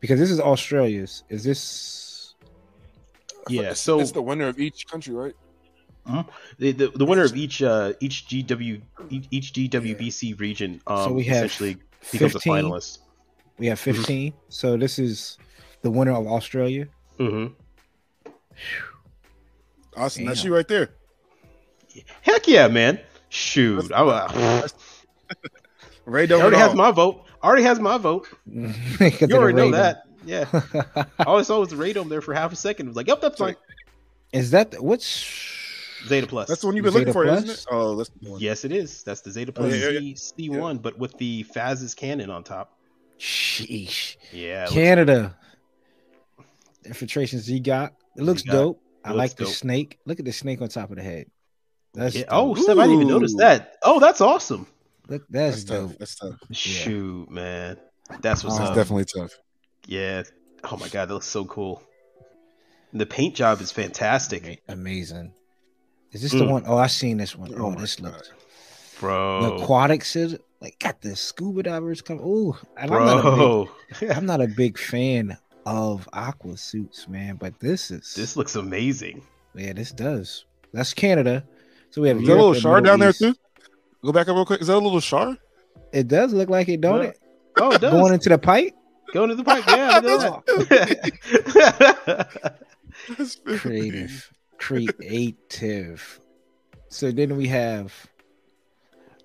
[0.01, 1.25] because this is Australia's.
[1.29, 2.35] Is this
[3.49, 3.73] Yeah.
[3.75, 5.35] So it's the winner of each country, right?
[6.59, 11.13] the, the, the winner of each uh each GW each, each GWBC region um So
[11.13, 11.77] we have essentially
[12.11, 12.53] becomes a 15?
[12.53, 12.99] finalist.
[13.59, 14.33] we have 15?
[14.49, 15.37] So this is
[15.83, 16.89] the winner of Australia.
[17.19, 17.53] Mm-hmm.
[19.97, 20.91] Austen, that's you right there.
[22.23, 23.01] Heck yeah, man.
[23.29, 23.93] Shoot.
[23.93, 24.69] I, uh,
[26.07, 27.25] Ray he already has my vote.
[27.43, 28.29] Already has my vote.
[28.47, 30.05] you You already know that.
[30.25, 30.47] Yeah.
[31.27, 32.87] All I saw was the radome there for half a second.
[32.87, 33.57] It was like, yep, that's fine.
[34.33, 35.25] Is that the- what's
[36.07, 36.49] Zeta Plus.
[36.49, 37.45] That's the one you've been Zeta looking for, Plus?
[37.45, 37.67] isn't it?
[37.71, 38.41] Oh, that's the one.
[38.41, 39.03] Yes, it is.
[39.05, 42.45] That's the Zeta Oh, Plus yeah, yeah, C, C1, but with the Faz's cannon on
[42.45, 42.79] top.
[43.19, 44.17] sheesh.
[44.33, 44.59] Yeah.
[44.59, 45.37] it looks- Canada.
[46.85, 48.51] Infiltration Z got it looks Z'Gok.
[48.53, 48.77] dope.
[49.05, 49.99] It I looks like the snake.
[50.07, 51.27] Look at the snake on top of the head.
[51.95, 52.25] That's yeah.
[52.29, 53.77] Oh, Steph, I didn't even notice that.
[53.83, 54.67] Oh, that's awesome.
[55.09, 55.89] Look, that's, That's dope.
[55.91, 55.99] tough.
[55.99, 56.35] That's tough.
[56.53, 57.77] Shoot, man.
[58.21, 58.59] That's what's Oh.
[58.61, 58.77] That's up.
[58.77, 59.33] definitely tough.
[59.87, 60.23] Yeah.
[60.65, 61.83] Oh my god, that looks so cool.
[62.93, 65.33] The paint job is fantastic, Amazing.
[66.13, 66.51] Is this the Mm.
[66.51, 66.63] one?
[66.67, 67.53] Oh, I seen this one.
[67.55, 68.13] Oh Oh, my this God.
[68.13, 68.29] looks.
[68.29, 69.57] The bro.
[69.61, 72.19] aquatics is like got the scuba divers come.
[72.23, 73.69] Oh, I'm not a Bro,
[74.01, 75.37] big, I'm not a big fan
[75.67, 77.37] of aqua suits, man.
[77.37, 79.23] But this is this looks amazing.
[79.55, 80.47] yeah, this does.
[80.73, 81.45] That's Canada.
[81.91, 83.35] So we have a little Europe shard Middle down there too?
[84.05, 84.61] Go back up real quick.
[84.61, 85.39] Is that a little shard?
[85.93, 87.09] It does look like it, don't Yeah.
[87.11, 87.19] it?
[87.61, 87.93] Oh, it does.
[87.93, 88.75] Going into the pipe.
[89.13, 89.65] Going to the pipe.
[89.67, 91.03] Yeah, look at
[91.59, 92.59] that.
[93.17, 96.19] That's creative creative
[96.89, 97.95] so then we have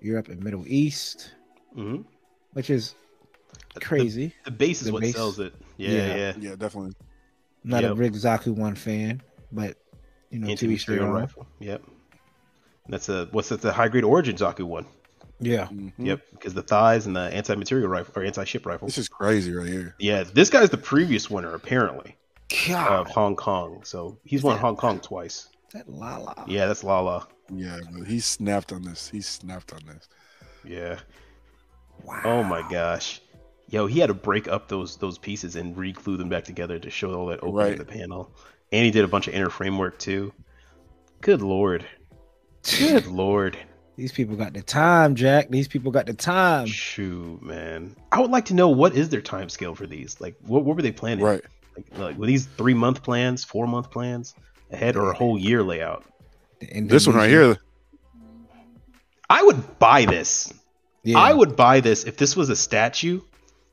[0.00, 1.34] europe and middle east
[1.76, 2.04] Mhm.
[2.52, 2.94] which is
[3.80, 5.16] crazy The base is The what base.
[5.16, 5.54] sells it.
[5.76, 6.16] Yeah, Yeah.
[6.16, 6.32] yeah.
[6.38, 6.92] Yeah, definitely.
[7.64, 7.96] I'm not a Yep.
[7.96, 9.20] big zaku one fan
[9.50, 9.76] but
[10.30, 11.20] you know to each their Anti-material own.
[11.20, 11.46] rifle.
[11.58, 11.82] Yep.
[12.88, 13.60] That's a what's that?
[13.62, 14.86] The high grade origin Zaku one.
[15.40, 15.92] yeah Mhm.
[15.98, 16.20] Yep.
[16.32, 18.86] Because the thighs and the anti-material rifle or anti-ship rifle.
[18.88, 19.94] This is crazy right here.
[19.98, 22.16] Yeah, this guy's the previous winner apparently
[22.68, 23.82] God, of Hong Kong.
[23.84, 25.48] So he's won Hong Kong twice.
[25.72, 27.26] that lala Yeah, that's Lalah.
[27.52, 29.08] Yeah, but he snapped on this.
[29.08, 30.08] He snapped on this.
[30.64, 30.98] Yeah.
[32.04, 33.20] wow Oh my gosh.
[33.68, 36.90] Yo, he had to break up those those pieces and re-glue them back together to
[36.90, 37.72] show all that opening Right.
[37.72, 38.30] in the panel.
[38.72, 40.32] And he did a bunch of inner framework too.
[41.22, 41.84] Good lord.
[42.78, 43.58] Good lord.
[43.96, 47.94] these people got the time jack these people got the time Shoot, man.
[48.12, 50.20] I would like to know what is their time scale for these?
[50.20, 51.24] Like, what, what were they planning?
[51.24, 51.42] Right.
[51.76, 54.34] Like, like, were these three month plans, four month plans
[54.70, 56.04] ahead, or a whole year layout?
[56.60, 57.56] The This one right here.
[59.28, 60.52] I would buy this.
[61.02, 63.20] yeah I would buy this if this was a statue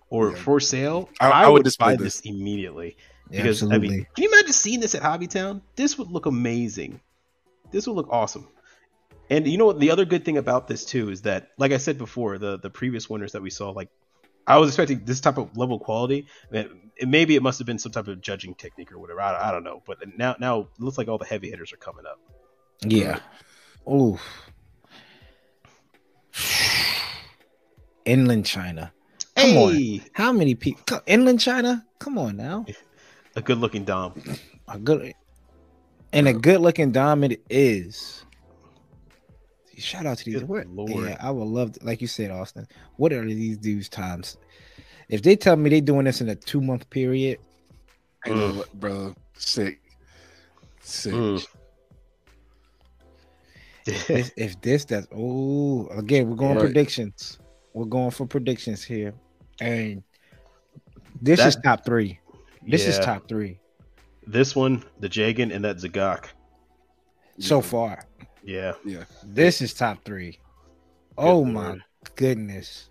[0.09, 0.35] or Yeah.
[0.37, 1.09] for sale.
[1.19, 2.21] I- I, I would would display buy this.
[2.21, 2.97] this immediately.
[3.29, 5.61] Yeah, Because absolutely I mean, can you imagine seeing this at Hobbytown?
[5.75, 6.99] This would look amazing.
[7.71, 8.47] This would look awesome.
[9.31, 9.79] And you know what?
[9.79, 12.69] The other good thing about this too is that, like I said before, the the
[12.69, 13.89] previous winners that we saw, like
[14.45, 16.27] I was expecting this type of level of quality.
[16.51, 16.67] And
[16.97, 19.21] it, maybe it must have been some type of judging technique or whatever.
[19.21, 19.81] I, I don't know.
[19.87, 22.19] But now now it looks like all the heavy hitters are coming up.
[22.85, 23.19] yeah
[23.87, 24.19] oh
[28.05, 28.91] inland china
[29.35, 30.01] Come on.
[30.13, 32.65] how many people inland china come on now
[33.35, 34.13] a good looking Dom.
[34.67, 35.13] a good
[36.13, 38.25] and a good looking dom it is.
[39.81, 40.35] Shout out to these.
[40.39, 41.05] Good What, lord.
[41.09, 42.67] yeah, I would love, to, like you said, Austen.
[42.97, 44.37] What are these dudes' times?
[45.09, 47.39] If they tell me they're doing this in a two month period,
[48.23, 49.81] Hey, bro, sick.
[50.81, 51.13] Sick.
[51.13, 51.45] Mm.
[53.87, 56.65] if, if this that's oh again we're going Right.
[56.65, 57.39] predictions
[57.73, 59.11] we're going for predictions here
[59.59, 60.03] and
[61.19, 62.19] this That- is top three
[62.67, 63.59] this is top three
[64.27, 66.25] This one, the Jagan, and that Z'Gok.
[67.39, 68.05] so far
[68.43, 68.73] Yeah.
[68.85, 69.03] Yeah.
[69.23, 70.39] this is top three.
[71.17, 71.77] Oh Good my
[72.15, 72.89] goodness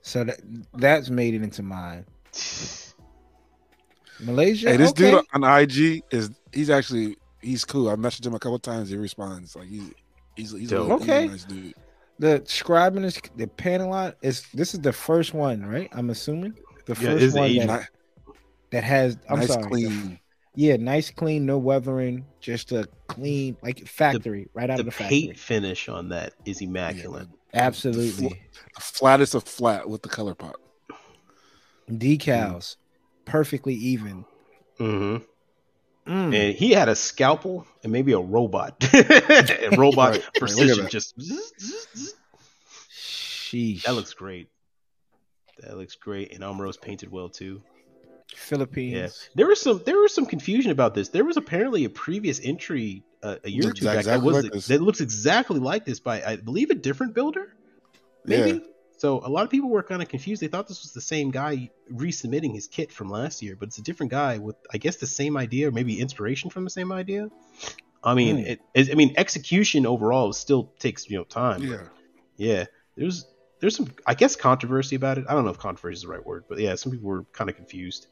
[0.00, 0.40] so that
[0.74, 2.04] that's made it into mine
[4.20, 5.10] malaysia Hey, this okay.
[5.12, 7.88] dude on IG is he's actually he's cool.
[7.90, 8.88] I messaged him a couple times.
[8.88, 9.90] He responds like he's
[10.36, 11.02] he's he's, a, Dope.
[11.02, 11.26] Okay.
[11.28, 11.74] nice dude.
[12.18, 16.54] the scribing is the panelot is this is the first one right i'm assuming
[16.86, 17.66] the Yeah, first one Asian.
[17.66, 17.88] that,
[18.70, 20.18] that has i'm nice, sorry the clean.
[20.54, 24.92] Yeah, nice, clean, no weathering, just a clean, like factory, right out The of the
[24.92, 25.22] factory.
[25.28, 27.28] paint finish on that is immaculate.
[27.54, 28.28] Absolutely.
[28.74, 30.56] The flattest of flat with the color pop.
[31.90, 32.76] Decals,
[33.24, 34.24] perfectly even.
[34.78, 35.16] hmm
[36.04, 36.34] Mm.
[36.34, 38.74] And he had a scalpel and maybe a robot.
[38.92, 40.90] and robot Right, right, look at precision that.
[40.90, 41.16] just.
[42.90, 43.84] Sheesh.
[43.84, 44.48] that looks great.
[45.60, 46.32] That looks great.
[46.34, 47.62] And Amuro's painted well too.
[48.36, 48.94] Philippines.
[48.94, 49.08] Yeah.
[49.36, 51.08] There was some there was some confusion about this.
[51.10, 54.44] There was apparently a previous entry uh, a year or Looks two back that was
[54.44, 57.54] like that looks exactly like this by I believe a different builder.
[58.24, 58.50] Maybe.
[58.58, 58.58] Yeah.
[58.98, 60.40] So a lot of people were kind of confused.
[60.42, 63.78] They thought this was the same guy resubmitting his kit from last year, but it's
[63.78, 66.92] a different guy with I guess the same idea or maybe inspiration from the same
[66.92, 67.28] idea.
[68.04, 68.44] I mean, Hmm.
[68.44, 71.60] it, it, I mean, execution overall still takes you know time.
[71.60, 71.82] but Yeah.
[72.36, 72.64] yeah.
[72.96, 73.26] There's
[73.60, 75.24] there's some I guess controversy about it.
[75.28, 77.48] I don't know if controversy is the right word, but yeah, some people were kind
[77.50, 78.06] of confused.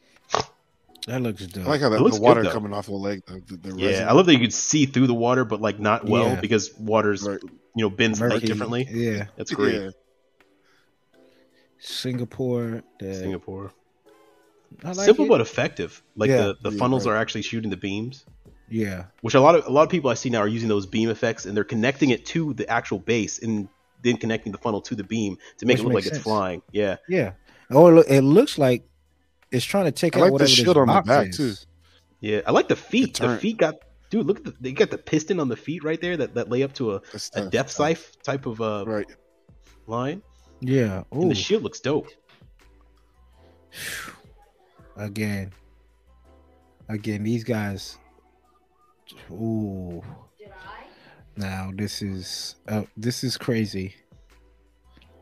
[1.06, 1.66] That looks dope.
[1.66, 2.50] I like how It the, looks the good, water though.
[2.52, 3.22] coming off the leg.
[3.26, 4.08] The, the, the Yeah, resin.
[4.08, 6.40] I love that you could see through the water, but like not well Yeah.
[6.40, 7.40] because water's Right.
[7.42, 8.86] you know bends light differently.
[8.90, 9.26] Yeah.
[9.36, 9.80] That's great.
[9.80, 9.90] Yeah.
[11.78, 12.82] Singapore.
[12.98, 13.72] The, Singapore,
[14.84, 15.28] I like simple it.
[15.28, 16.02] but effective.
[16.16, 16.48] Like Yeah.
[16.48, 17.14] the, the Yeah, funnels right.
[17.14, 18.26] are actually shooting the beams,
[18.68, 19.06] Yeah.
[19.22, 21.08] which a lot of a lot of people I see now are using those beam
[21.08, 23.68] effects and they're connecting it to the actual base and
[24.02, 26.22] then connecting the funnel to the beam to make Which it look like makes it's
[26.24, 26.62] flying.
[26.72, 27.32] Yeah, Yeah.
[27.70, 28.86] Oh, it looks like
[29.52, 31.36] it's trying to take I out like the whatever this shield on the back, is.
[31.36, 31.54] too.
[32.20, 32.40] yeah.
[32.46, 33.14] I like the feet.
[33.14, 33.76] The turn- feet got
[34.10, 34.26] dude.
[34.26, 36.62] Look at the they got the piston on the feet right there that, that lay
[36.62, 37.50] up to a, That's a tough.
[37.50, 39.06] depth scythe type of uh Right.
[39.86, 40.22] line.
[40.60, 41.04] Yeah.
[41.12, 42.08] And Oh, the shield looks dope.
[44.96, 45.52] again.
[46.88, 47.98] Again, these guys.
[49.30, 50.02] Ooh.
[51.36, 53.94] Now this is uh, this is crazy.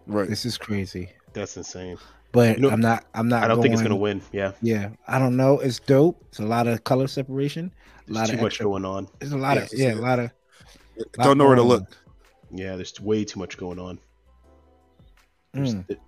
[0.07, 0.29] Right.
[0.29, 1.11] This is crazy.
[1.35, 1.99] That's insane.
[2.33, 3.05] But You know, I'm not.
[3.15, 3.43] I'm not.
[3.45, 4.23] I don't think it's going- gonna win.
[4.33, 5.61] Yeah, Yeah, I don't know.
[5.61, 6.23] It's dope.
[6.29, 7.73] It's a lot of color separation.
[8.09, 9.09] A lot there's too of much going on.
[9.19, 10.31] There's a lot Yeah, of yeah, a- a lot of.
[11.17, 11.97] lot Don't know where to going look.
[12.51, 13.99] Yeah, there's way too much going on.
[13.99, 13.99] on.
[15.55, 15.99] There's- Mm.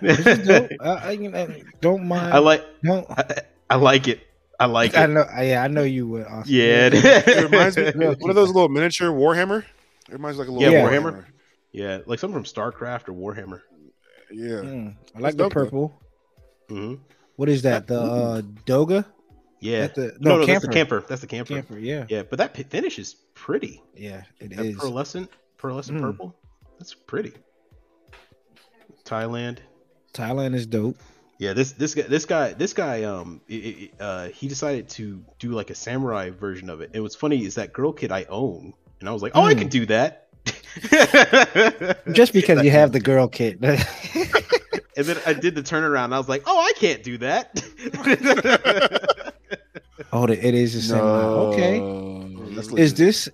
[0.00, 0.48] This is.
[0.80, 2.34] I, I, don't mind.
[2.34, 3.08] I like Don't.
[3.10, 3.24] I,
[3.70, 4.20] I like it.
[4.60, 4.98] I like it.
[4.98, 5.24] I know.
[5.40, 6.26] Yeah, I know you would.
[6.26, 6.54] Austen.
[6.54, 6.90] Yeah.
[6.92, 7.90] It reminds me.
[7.94, 9.60] Real What are those little miniature Warhammer?
[9.60, 11.12] It reminds me like a little Yeah, Warhammer.
[11.12, 11.24] Warhammer.
[11.76, 13.60] Yeah, like something from StarCraft or Warhammer.
[14.30, 14.62] Yeah.
[14.64, 15.64] Mm, I That's like the dope, though.
[15.64, 16.02] purple.
[16.68, 16.94] hmm
[17.36, 17.86] What is that?
[17.86, 19.04] The uh, Doga
[19.60, 19.82] Yeah.
[19.86, 20.98] That the- no, no, no, that's the camper.
[21.00, 21.06] camper.
[21.08, 21.54] That's the camper.
[21.54, 21.78] camper.
[21.78, 23.82] Yeah, Yeah, but that finish is pretty.
[23.94, 24.76] yeah, it That is.
[24.76, 25.28] pearlescent,
[25.58, 26.00] pearlescent Mm.
[26.00, 26.34] purple.
[26.78, 27.32] That's pretty.
[29.04, 29.58] Thailand.
[30.12, 30.96] Thailand is dope.
[31.38, 35.22] Yeah, this this guy this guy this guy um i- i- uh he decided to
[35.38, 36.90] do like a samurai version of it.
[36.94, 39.54] And what's funny is that girl kit I own, and I was like, oh, I
[39.54, 39.58] Mm.
[39.58, 40.25] can do that.
[42.12, 43.58] Just because you have the girl kit.
[43.62, 46.06] and then I did the turnaround.
[46.06, 47.52] And I was like, oh, I can't do that.
[50.12, 51.00] oh, it is the same.
[51.00, 51.78] Okay,
[52.80, 53.28] is this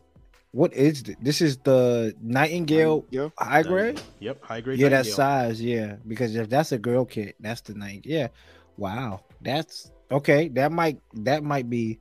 [0.53, 1.41] what is th- this?
[1.41, 3.31] Is the Nightingale Yeah.
[3.39, 4.01] high grade?
[4.21, 4.79] Yep, high grade.
[4.79, 5.61] Yeah, that size.
[5.61, 8.03] Yeah, because if that's a girl kit, that's the night.
[8.05, 8.29] Yeah,
[8.77, 10.49] wow, that's okay.
[10.49, 12.01] That might that might be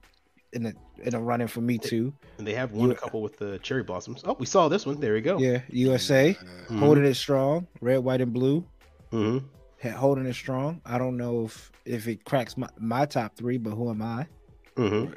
[0.54, 0.74] in a
[1.04, 2.14] in a running for me too.
[2.38, 4.22] And they have one You- couple with the cherry blossoms.
[4.26, 5.00] Oh, we saw this one.
[5.00, 5.38] There we go.
[5.40, 6.34] Yeah, USA
[6.68, 6.80] Mhm.
[6.80, 8.66] holding it strong, red, white, and blue.
[9.12, 9.44] Mhm.
[9.96, 10.82] Holding it strong.
[10.86, 14.28] I don't know if if it cracks my, my top three, but who am I?
[14.76, 15.16] Mhm.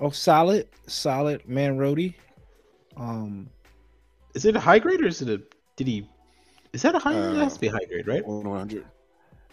[0.00, 2.16] Oh, solid, solid man, Rody.
[2.96, 3.48] Um,
[4.34, 5.42] Is it a high grade or is it a?
[5.76, 6.08] Did he?
[6.72, 7.36] Is that a high grade?
[7.36, 8.24] It has to be Uh, high grade, right?
[8.26, 8.84] 100.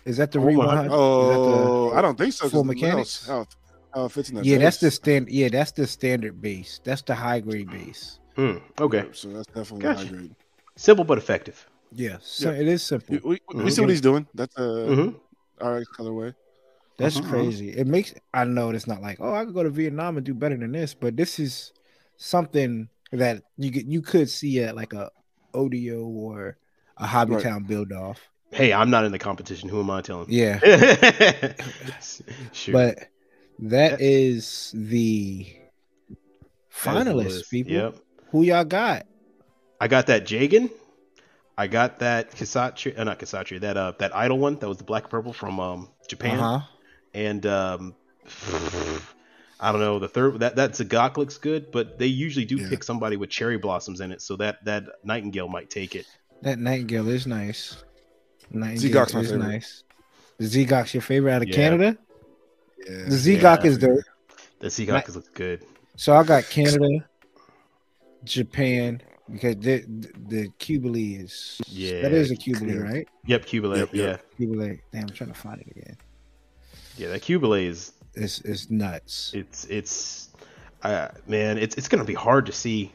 [0.06, 0.92] Is that the Oh, re one 100?
[0.94, 2.50] Oh, I don't think so.
[2.50, 3.28] full mechanics?
[3.28, 3.46] How,
[3.94, 4.96] how it fits in that Yeah, that's the base.
[4.96, 5.30] stand.
[5.30, 6.80] Yeah, that's the standard base.
[6.84, 8.20] That's the high grade base.
[8.36, 8.58] Hmm.
[8.80, 9.06] Okay.
[9.14, 10.06] So that's definitely Gotcha.
[10.06, 10.36] high grade.
[10.76, 11.66] Simple but effective.
[11.92, 12.60] Yeah, so Yeah.
[12.62, 13.16] it is simple.
[13.16, 13.72] We, we, we Mhm.
[13.72, 14.28] see what he's doing.
[14.34, 15.16] That's a Mhm.
[15.62, 16.34] RX colorway.
[16.98, 17.30] That's Mhm.
[17.30, 17.70] crazy.
[17.72, 20.34] It makes I know it's not like oh I could go to Vietnam and do
[20.34, 21.72] better than this, but this is
[22.18, 25.10] something that you could you could see at like a
[25.54, 26.58] ODO or
[26.98, 27.44] a Hobby Right.
[27.44, 28.20] Town build off.
[28.52, 29.70] Hey, I'm not in the competition.
[29.70, 30.28] Who am I telling?
[30.30, 30.60] Yeah,
[32.54, 32.72] Shoot.
[32.72, 32.98] but
[33.60, 35.46] that is the
[36.84, 37.52] That is the finalists, list.
[37.52, 37.74] people.
[37.74, 37.96] Yep.
[38.32, 39.06] Who y'all got?
[39.80, 40.70] I got that Jagan.
[41.58, 44.84] I got that Kshatriya, uh, not Kshatriya, that uh that idol one that was the
[44.84, 46.40] black and purple from um Japan.
[46.40, 46.66] Uh huh.
[47.14, 47.96] And um
[49.60, 52.70] I don't know, the third that that Z'Gok looks good, but they usually do Yeah.
[52.70, 56.06] pick somebody with cherry blossoms in it, so that that Nightingale might take it.
[56.42, 57.78] That Nightingale is nice.
[58.52, 59.38] Nightingale Z'Gok's my favorite.
[59.40, 59.84] nice.
[60.38, 61.56] The Z'Gok's your favorite out of Yeah.
[61.56, 61.98] Canada?
[62.88, 63.06] Yeah.
[63.10, 63.70] The Z'Gok Yeah.
[63.70, 64.00] is dope.
[64.60, 65.66] The Z'Gok looks good.
[65.96, 67.06] So I got Canada,
[68.24, 69.02] Japan,
[69.32, 72.02] because the the, the Qubeley is Yeah.
[72.02, 72.82] that is a Qubeley, Yeah.
[72.82, 73.08] right?
[73.26, 73.78] Yep, Qubeley.
[73.78, 74.04] Yep, yeah.
[74.04, 74.26] yep.
[74.40, 74.80] Qubeley.
[74.92, 75.98] Damn, I'm trying to find it again.
[76.98, 79.32] Yeah, that Qubeley is It's it's nuts.
[79.34, 80.30] it's it's
[80.84, 82.92] uh, man, it's it's gonna be hard to see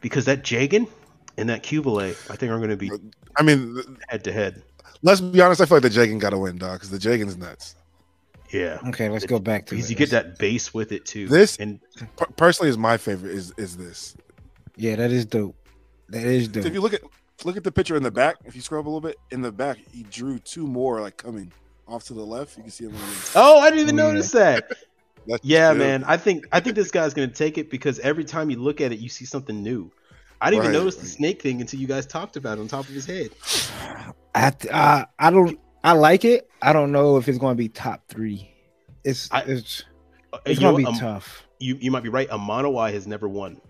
[0.00, 0.88] because that Jagan
[1.36, 2.90] and that Qubeley, I think are gonna be
[3.40, 4.62] I mean, head to head.
[5.02, 5.60] let's be honest.
[5.60, 7.74] I feel like the Jagan got to win, dog, because the Jagan's nuts.
[8.50, 8.78] Yeah.
[8.88, 9.94] Okay, let's go back to Because it.
[9.94, 11.26] you get that base with it too.
[11.28, 11.80] This- and
[12.16, 13.32] Per- personally, is my favorite.
[13.32, 14.16] Is is this?
[14.76, 15.56] Yeah, that is dope.
[16.08, 16.66] That is dope.
[16.66, 17.00] if you look at
[17.44, 19.40] look at the picture in the back, if you scroll up a little bit in
[19.40, 21.50] the back, he drew two more like coming
[21.88, 22.56] off to the left.
[22.56, 22.94] You can see him.
[23.36, 24.12] oh, I didn't even Oh, yeah.
[24.12, 24.68] notice that.
[25.26, 25.78] That's Yeah, chill.
[25.78, 26.04] man.
[26.04, 28.90] I think I think this guy's gonna take it because every time you look at
[28.90, 29.92] it, you see something new.
[30.40, 32.68] I didn't even Right, notice the snake thing until you guys talked about it on
[32.68, 33.30] top of his head.
[34.34, 36.48] I I I don't I like it.
[36.62, 38.50] I don't know if it's going to be top three.
[39.04, 39.84] It's I- it's
[40.32, 42.28] Uh, it's going to be um, tough you you might be right.
[42.30, 43.60] Amanawai has never won.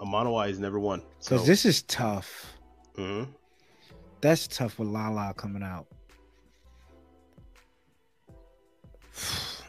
[0.00, 1.02] Amanawai has never won.
[1.20, 2.52] So this is tough.
[2.96, 3.28] mhm.
[4.20, 5.86] That's tough with Lalah coming out.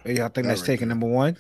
[0.04, 1.38] Hey, Y'all think That that's right taking number one?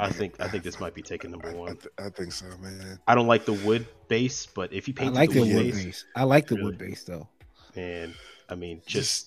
[0.00, 1.76] I think I think this might be taking number I, I, one.
[1.76, 2.98] th- I think so, man.
[3.06, 5.54] I don't like the wood base, but if you I paint like the the wood
[5.54, 6.04] wood base, base.
[6.16, 6.66] I like the Really?
[6.66, 7.28] wood base though.
[7.76, 8.12] and
[8.48, 9.26] I mean, just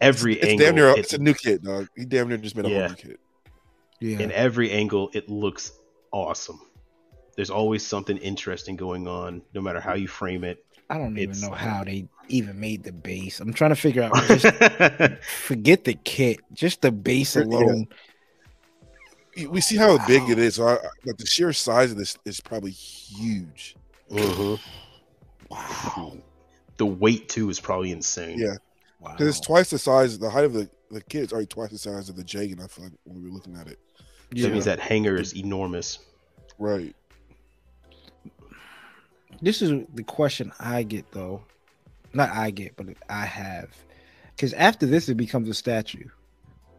[0.00, 0.88] every it's angle, damn near.
[0.90, 1.88] it- It's a new kit, dog.
[1.96, 2.78] He damn near just made a Yeah.
[2.80, 3.20] whole new kit.
[4.00, 5.72] Yeah, in every angle, it looks
[6.12, 6.60] awesome.
[7.34, 10.64] There's always something interesting going on, no matter how you frame it.
[10.88, 13.40] I don't even know how they even made the base.
[13.40, 14.14] I'm trying to figure out.
[14.28, 14.46] Just
[15.24, 17.42] forget the kit, just the base Yeah.
[19.36, 19.50] Alone.
[19.52, 20.56] We see how big it is.
[20.56, 23.76] So I, I- like the sheer size of this is probably huge.
[24.10, 24.58] Mhm.
[25.50, 26.16] Wow,
[26.76, 28.38] The weight too is probably insane.
[28.38, 28.56] Yeah.
[29.00, 29.12] wow.
[29.12, 30.18] Because it's twice the size.
[30.18, 32.62] The height of the the kit is already twice the size of the Jagan.
[32.62, 33.78] I feel like when we were looking at it.
[34.36, 35.98] So that means that hanger is enormous.
[36.58, 36.94] Right.
[39.42, 41.42] This is the question I get though.
[42.12, 43.68] Not I get, but I have.
[44.34, 46.04] Because after this, it becomes a statue,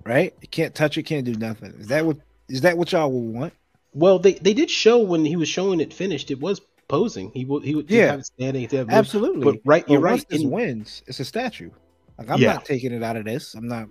[0.06, 0.34] right?
[0.42, 1.74] You can't touch it, can't do nothing.
[1.80, 2.18] Is that what?
[2.50, 3.54] Is that what y'all will want?
[3.94, 7.32] Well, they, they did show when he was showing it finished, it was posing.
[7.32, 8.12] He would he would Yeah.
[8.12, 8.62] have standing.
[8.62, 9.44] he'd have- Absolutely.
[9.44, 10.30] But right, But you're once right.
[10.30, 11.04] This in- wins.
[11.08, 11.72] It's a statue.
[12.18, 12.54] Like I'm Yeah.
[12.54, 13.54] not taking it out of this.
[13.56, 13.88] I'm not.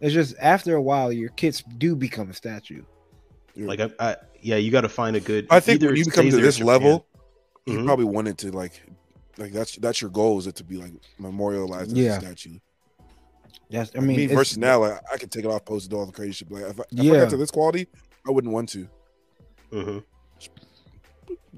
[0.00, 2.82] It's just after a while, your kids do become a statue.
[3.56, 5.46] like I, I yeah, you got to find a good.
[5.50, 7.06] I think when you become stays to this in level,
[7.66, 7.74] Japan.
[7.74, 7.84] you Mhm.
[7.86, 8.82] probably wanted to like,
[9.38, 12.16] like that's that's your goal is it to be like memorialized as Yeah.
[12.16, 12.58] a statue.
[13.70, 13.90] That's.
[13.94, 15.94] I I mean, mean, it's- versus now, like I could take it off, post it
[15.94, 16.50] all the crazy shit.
[16.50, 17.12] Like, if, I, if I Yeah.
[17.20, 17.88] got to this quality,
[18.26, 18.88] I wouldn't want to
[19.72, 20.04] Mhm.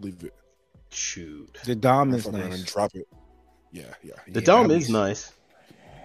[0.01, 0.35] leave it.
[0.91, 2.55] Shoot, the dom is nice.
[2.55, 3.07] and drop it.
[3.73, 4.15] Yeah, yeah.
[4.29, 5.33] the Yeah, dome that'd is nice.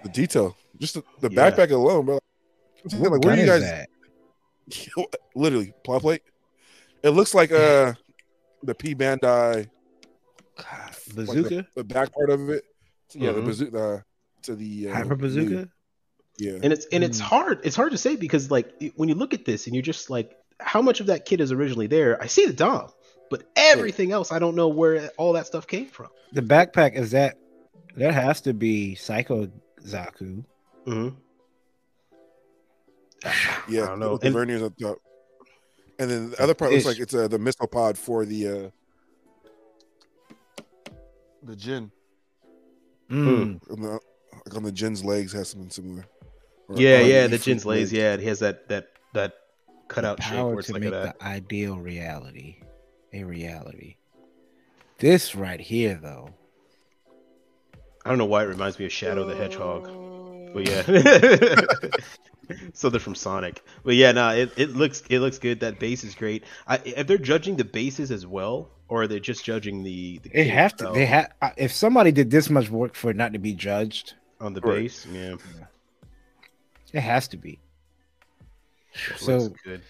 [0.04, 1.52] The detail, just the, the Yeah.
[1.52, 2.20] backpack alone, bro.
[2.92, 3.86] I'm What like, where gun do you guys
[5.36, 6.24] literally plot plate?
[7.04, 7.94] It looks like uh
[8.64, 9.70] the P Bandai
[10.58, 10.68] God,
[11.16, 12.64] like bazooka, the, the back part of it.
[13.14, 13.46] Yeah, the Mhm.
[13.46, 14.00] bazooka uh,
[14.44, 15.50] to the uh, hyper bazooka.
[15.50, 15.70] new-
[16.42, 17.26] Yeah, and it's and it's Mm.
[17.26, 20.10] hard it's hard to say because like when you look at this and you're just
[20.10, 22.90] like how much of that kid is originally there i see the dom
[23.30, 27.12] but everything else i don't know where all that stuff came from The backpack is
[27.12, 27.38] that.
[27.98, 29.50] That has to be Psycho
[29.86, 30.44] Zaku.
[30.88, 31.10] mm-hmm.
[33.72, 33.84] yeah.
[33.84, 34.18] I don't know.
[34.18, 34.98] The And- verniers up top.
[36.00, 38.70] And then the other part looks like it's uh, the missile pod for the uh
[41.44, 41.92] the Jin.
[43.12, 43.60] Mm.
[43.72, 44.00] On the,
[44.46, 46.06] like on the Jin's legs has something similar.
[46.76, 49.34] Yeah yeah the the jin's lays yeah he has that that that
[49.88, 52.58] cutout shape Power where it's to like make a the ideal reality
[53.14, 53.98] a reality.
[55.00, 56.30] This right here, though.
[58.06, 59.90] i don't know why it reminds me of shadow the hedgehog
[60.54, 60.82] but yeah
[62.74, 66.04] so they're from sonic but yeah no it, it looks it looks good that base
[66.04, 69.84] is great I, if they're judging the bases as well or are they just judging
[69.84, 70.92] the, the They have to.
[70.94, 71.32] They have.
[71.56, 75.08] If somebody did this much work for it not to be judged, on the base
[75.10, 75.36] yeah
[76.94, 77.60] it has to be.
[78.94, 79.82] it So, good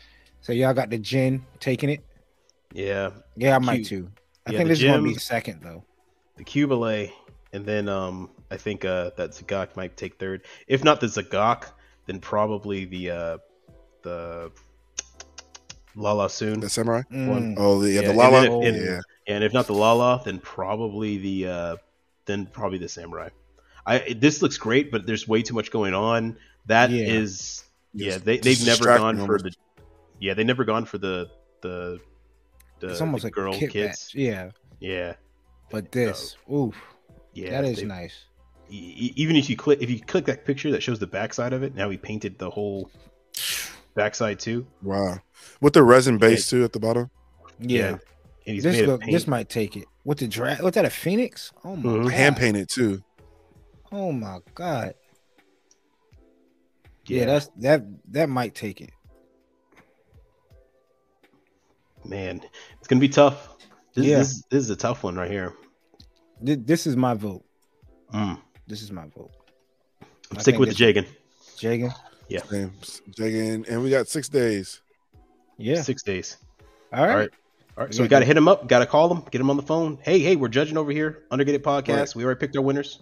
[0.42, 2.02] so y'all got the gin taking it.
[2.74, 3.88] yeah Yeah, I might Cute.
[3.88, 4.12] too.
[4.48, 5.84] I Yeah, think the this is gonna gym- be second though.
[6.38, 7.12] the Qubeley,
[7.54, 10.44] and then um I think uh, that Z'Gok might take third.
[10.68, 11.66] If not the Z'Gok,
[12.06, 13.38] then probably the uh,
[14.02, 14.52] the
[15.96, 16.60] Lalah Sune.
[16.60, 17.04] The samurai.
[17.12, 17.56] Mm.
[17.58, 18.42] Oh, the, yeah, Yeah, the and Lalah.
[18.42, 19.02] then if- and- yeah,
[19.36, 21.76] and if not the Lalah, then probably the uh,
[22.26, 23.30] then probably the Samurai.
[23.86, 26.38] I this looks great, but there's way too much going on.
[26.68, 27.04] That Yeah.
[27.06, 27.64] is,
[27.94, 29.52] yeah, they they've never gone for the,
[30.20, 31.30] yeah, they never gone for the
[31.62, 32.00] the
[32.80, 33.74] the, it's almost the like girl kids.
[33.74, 34.08] Kat.
[34.14, 35.14] Yeah, Yeah,
[35.70, 36.76] but this, oof,
[37.34, 38.26] yeah, that is they- nice.
[38.70, 41.76] even if you click if you click that picture that shows the backside of it,
[41.76, 42.90] now he painted the whole
[43.96, 44.66] backside too.
[44.82, 45.18] wow.
[45.60, 47.10] With the resin base too at the bottom.
[47.60, 48.00] Yeah, and
[48.46, 49.86] he's this made look, this might take it.
[50.04, 50.86] What the dra- What's that?
[50.86, 51.52] A phoenix?
[51.64, 52.04] Oh my Mhm.
[52.04, 52.12] god!
[52.14, 53.04] Hand painted too.
[53.92, 54.96] Oh my god!
[57.20, 57.26] Yeah.
[57.26, 57.84] that's that.
[58.12, 58.92] That might take it.
[62.04, 62.42] man,
[62.80, 63.50] it's gonna be tough.
[63.94, 64.18] This, Yeah.
[64.18, 65.54] this, this is a tough one right here.
[66.46, 67.44] Th- This is my vote.
[68.14, 68.40] Mm.
[68.68, 69.32] This is my vote.
[70.32, 71.06] I'm I sticking with the Jagan.
[71.58, 71.94] Jagan.
[72.30, 74.82] James, Jagan, and we got six days.
[75.58, 75.82] Yeah.
[75.82, 76.38] Six days.
[76.94, 77.10] All right.
[77.12, 77.30] All right.
[77.78, 77.90] All right.
[77.90, 78.68] We So we gotta got to hit him up.
[78.68, 79.24] Got to call him.
[79.32, 80.00] Get him on the phone.
[80.02, 81.24] Hey, hey, we're judging over here.
[81.30, 81.98] Undergated podcast.
[81.98, 82.16] Right.
[82.16, 83.00] We already picked our winners.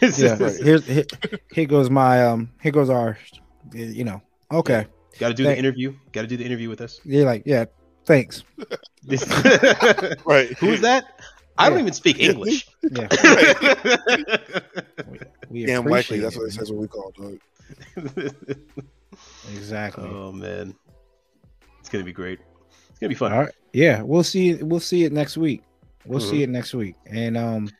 [0.00, 0.36] Yeah.
[0.42, 0.56] Right.
[0.62, 1.04] Here's here,
[1.52, 2.50] here goes my um.
[2.62, 3.18] Here goes our.
[3.72, 4.22] You know.
[4.50, 4.86] Okay.
[5.18, 5.94] got to do Thank- the interview.
[6.12, 7.00] Got to do the interview with us.
[7.04, 7.64] You're like, yeah.
[8.06, 8.42] Thanks.
[10.26, 10.52] Right.
[10.58, 11.04] Who is that?
[11.58, 12.66] I don't even speak English.
[12.82, 13.08] Yeah.
[15.50, 16.20] We Damn likely.
[16.20, 17.40] That's what it says what we call it.
[19.52, 20.04] Exactly.
[20.08, 20.74] oh man,
[21.80, 22.38] it's gonna be great.
[22.88, 23.32] It's gonna be fun.
[23.32, 23.52] All right.
[23.72, 24.54] Yeah, we'll see.
[24.54, 25.62] We'll see it next week.
[26.06, 26.42] We'll see Mhm.
[26.44, 26.94] it next week.
[27.06, 27.70] And um,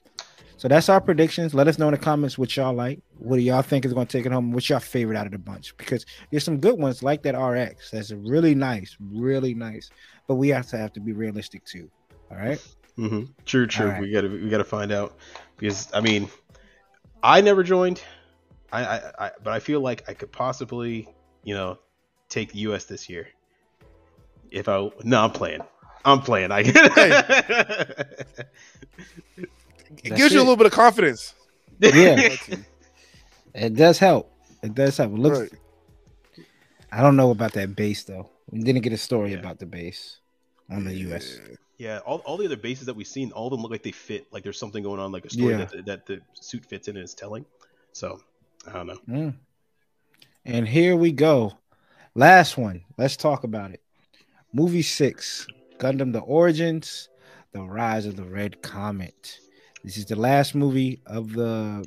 [0.61, 1.55] so that's our predictions.
[1.55, 3.01] Let us know in the comments what y'all like.
[3.17, 4.53] What do y'all think is going to take it home?
[4.53, 5.75] What's your favorite out of the bunch?
[5.79, 7.91] Because there's some good ones like that RX.
[7.91, 9.89] That's really nice, really nice.
[10.29, 11.91] But we have to have to be realistic too.
[12.31, 12.61] All right.
[12.97, 13.89] hmm True, true.
[13.89, 14.03] Right.
[14.03, 15.17] We gotta we gotta find out
[15.57, 16.29] because I mean,
[17.23, 18.03] I never joined.
[18.71, 21.09] I, I, I but I feel like I could possibly
[21.43, 21.79] you know
[22.29, 22.85] take the U.S.
[22.85, 23.29] this year.
[24.51, 25.63] If I no, I'm playing.
[26.05, 26.53] I'm playing.
[26.53, 26.65] I
[29.99, 31.35] It That's gives you a little bit of confidence.
[31.79, 32.37] Yeah.
[33.53, 34.33] It does help.
[34.63, 35.13] It does help.
[35.13, 35.39] It looks.
[35.41, 35.51] Right.
[36.93, 38.31] I don't know about that base though.
[38.51, 39.39] We didn't get a story Yeah.
[39.39, 40.21] about the base
[40.71, 41.37] on the US.
[41.49, 41.57] Yeah.
[41.79, 43.91] Yeah, all, all the other bases that we've seen, all of them look like they
[43.91, 44.27] fit.
[44.31, 45.57] Like there's something going on, like a story Yeah.
[45.59, 47.45] that, the, that the suit fits in and is telling.
[47.93, 48.21] So
[48.69, 48.99] I don't know.
[49.09, 49.35] Mm.
[50.45, 51.55] And here we go.
[52.15, 52.85] Last one.
[52.99, 53.83] Let's talk about it.
[54.53, 55.47] Movie six
[55.79, 57.09] Gundam The Origins,
[57.53, 59.41] The Rise of the Red Comet.
[59.85, 61.85] This is the last movie of the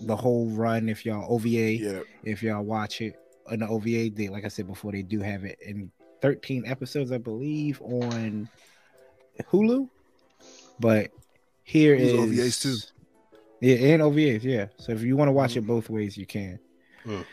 [0.00, 0.88] the whole run.
[0.88, 2.00] If y'all OVA, Yeah.
[2.24, 3.16] if y'all watch it
[3.50, 5.90] in the OVA, they like I said before, they do have it in
[6.22, 8.48] 13 episodes, I believe, on
[9.50, 9.88] Hulu.
[10.78, 11.10] But
[11.64, 12.76] here is OVAs too.
[13.60, 14.66] Yeah, and OVAs, yeah.
[14.78, 16.58] So if you want to watch it both ways, you can.
[17.04, 17.24] Mm.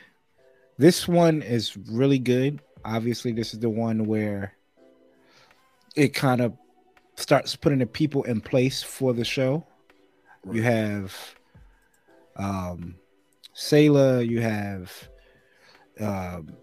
[0.78, 2.62] This one is really good.
[2.84, 4.54] Obviously, this is the one where
[5.96, 6.54] it kind of
[7.18, 9.66] starts putting the people in place for the show.
[10.52, 11.16] You have
[12.38, 12.96] um
[13.56, 14.92] Sayla, you have
[16.00, 16.56] um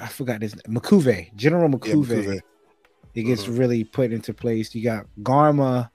[0.00, 2.06] I forgot his name, M'Quve, General Yeah, M'Quve.
[2.06, 2.40] M'Quve.
[3.14, 3.58] It gets Mhm.
[3.58, 4.74] really put into place.
[4.74, 5.90] You got Garma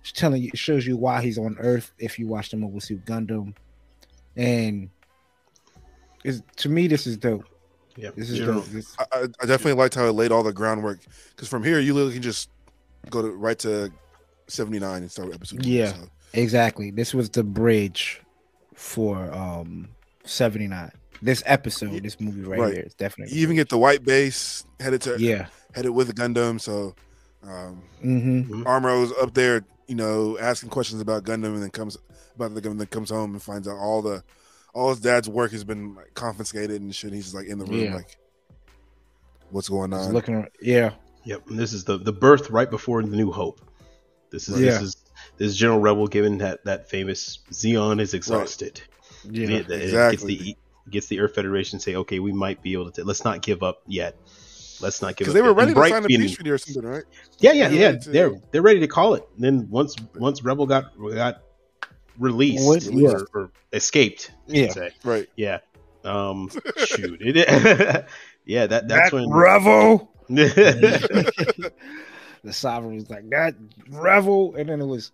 [0.00, 2.80] it's telling you, it shows you why he's on Earth if you watch the Mobile
[2.80, 3.54] Suit Gundam,
[4.36, 4.88] and
[6.24, 7.44] is to me this is dope.
[7.96, 8.70] Yeah, This is General- dope.
[8.70, 11.00] This, I, I I definitely liked how it laid all the groundwork
[11.30, 12.48] because from here you literally can just
[13.10, 13.90] go to right to
[14.48, 15.92] 79 and start with episode one, Yeah.
[15.92, 16.08] so.
[16.32, 16.90] exactly.
[16.90, 18.22] This was the bridge
[18.74, 19.88] for um
[20.24, 20.90] 79.
[21.20, 22.74] This episode, this movie right, Right.
[22.74, 25.46] here is definitely you even get the white base headed to yeah.
[25.74, 26.94] headed with the Gundam so
[27.42, 28.62] um Mm-hmm.
[28.66, 31.96] Amuro's up there you know asking questions about Gundam and then comes
[32.36, 34.22] about the Gundam then comes home and finds out all the
[34.74, 37.64] all his dad's work has been like confiscated and shit he's just like in the
[37.64, 37.94] room Yeah.
[37.96, 38.16] like
[39.50, 40.92] what's going Just on looking, ar- yeah,
[41.28, 41.50] Yep.
[41.50, 43.60] And this is the the birth right before the New Hope.
[44.30, 44.70] This is Yeah.
[44.72, 44.96] this is
[45.36, 48.80] this is General Revil giving that that famous Zeon is exhausted.
[49.24, 50.36] yeah, And it- it exactly.
[50.36, 50.56] Gets the
[50.90, 53.04] gets the Earth Federation say, okay, we might be able to.
[53.04, 54.16] Let's not give up yet.
[54.80, 55.34] Let's not give because up.
[55.34, 55.56] they were yet.
[55.56, 57.04] ready And to Bright sign a peace treaty or something right
[57.40, 57.86] Yeah, yeah, They were yeah.
[57.88, 59.28] ready to- They're they're ready to call it.
[59.34, 61.42] And then once once Revil got got
[62.18, 62.86] released What?
[62.88, 64.70] or, or escaped, Yeah.
[64.70, 64.92] say.
[65.04, 65.58] right Yeah.
[66.04, 66.48] Um.
[66.86, 67.18] shoot.
[67.20, 67.36] It,
[68.46, 68.66] yeah.
[68.66, 69.28] That that's that when.
[69.30, 70.10] revel.
[70.36, 71.72] the
[72.50, 73.54] sovereign was like that
[73.90, 74.54] revel.
[74.56, 75.12] And then it was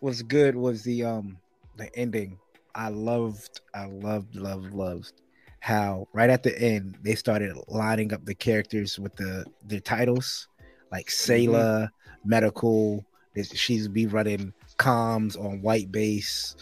[0.00, 1.38] what's good was the um
[1.76, 2.38] the ending.
[2.74, 5.12] I loved i loved loved loved
[5.60, 10.48] how right at the end they started lining up the characters with the their titles
[10.90, 11.90] like sailor
[12.24, 13.04] medical.
[13.36, 16.56] She's be running comms on white base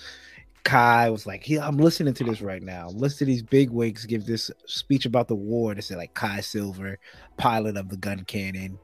[0.64, 2.88] Kai was like, "He, I'm listening to this right now.
[2.90, 5.74] Listen to these big wigs give this speech about the war.
[5.74, 6.98] They said like Kai Silver,
[7.36, 8.78] pilot of the Guncannon,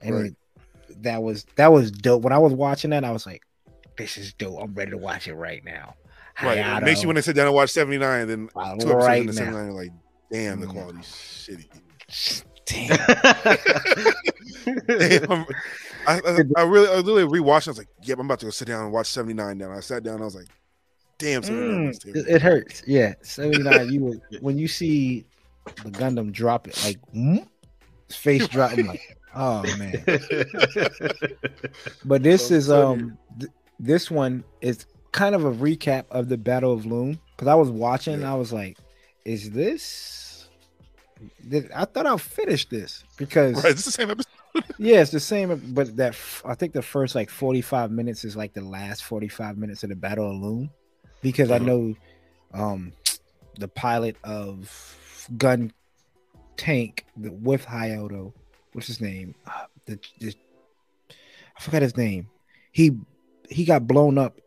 [0.00, 0.34] and Right.
[1.02, 2.22] that was that was dope.
[2.22, 3.42] When I was watching that, I was like,
[3.96, 4.60] "This is dope.
[4.62, 5.94] I'm ready to watch it right now."
[6.42, 6.58] Right.
[6.58, 8.94] It Hayato, makes you want to sit down and watch 79, then uh, two episodes
[9.04, 9.38] right into now.
[9.52, 9.92] 79, you're like,
[10.32, 10.72] damn, the Mm.
[10.72, 11.68] quality's shitty.
[12.64, 12.96] Damn.
[14.86, 15.46] Damn.
[16.06, 17.68] I, I, I really, I literally rewatched.
[17.68, 19.80] I was like, "Yep, I'm about to go sit down and watch 79." Now I
[19.80, 20.20] sat down.
[20.22, 20.46] I was like,
[21.20, 22.82] "Damn, 79 Mm, it, it hurts.
[22.86, 23.92] Yeah, 79.
[23.92, 25.24] You were when you see
[25.84, 27.46] the Gundam drop it, like mm,
[28.10, 28.72] face drop.
[28.72, 30.02] I'm like, oh man.
[32.04, 36.28] But this I'm is telling um th- this one is kind of a recap of
[36.28, 38.20] the Battle of Loum because I was watching.
[38.22, 38.32] Yeah.
[38.32, 38.76] I was like,
[39.24, 40.48] is this?
[41.48, 44.32] Did, I thought I'll finish this because Right, it's the same episode.
[44.78, 45.74] yeah, it's the same.
[45.74, 49.28] But that I think the first like forty five minutes is like the last forty
[49.28, 50.70] five minutes of the Battle of Loum
[51.22, 51.64] because I Uh-huh.
[51.66, 51.94] know
[52.52, 52.92] um
[53.58, 54.96] the pilot of
[55.36, 55.72] Gun
[56.56, 58.32] Tank the, with Hayato.
[58.72, 59.34] What's his name?
[59.46, 60.34] Uh, the, the
[61.56, 62.28] I forgot his name.
[62.72, 62.96] He
[63.48, 64.38] he got blown up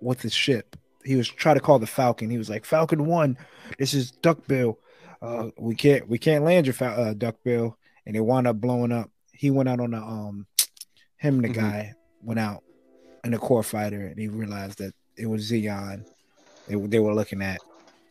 [0.00, 0.76] with his ship.
[1.04, 2.30] He was trying to call the Falcon.
[2.30, 3.36] He was like, "Falcon One,
[3.78, 4.78] this is Duckbill.
[5.20, 7.76] Uh, we can't we can't land your fa- uh, Duckbill."
[8.06, 9.10] And it wound up blowing up.
[9.32, 10.46] He went out on the um,
[11.16, 11.54] him and the Mhm.
[11.54, 12.62] guy went out
[13.24, 16.04] in a core fighter, and he realized that it was Zeon
[16.66, 17.60] they, they were looking at.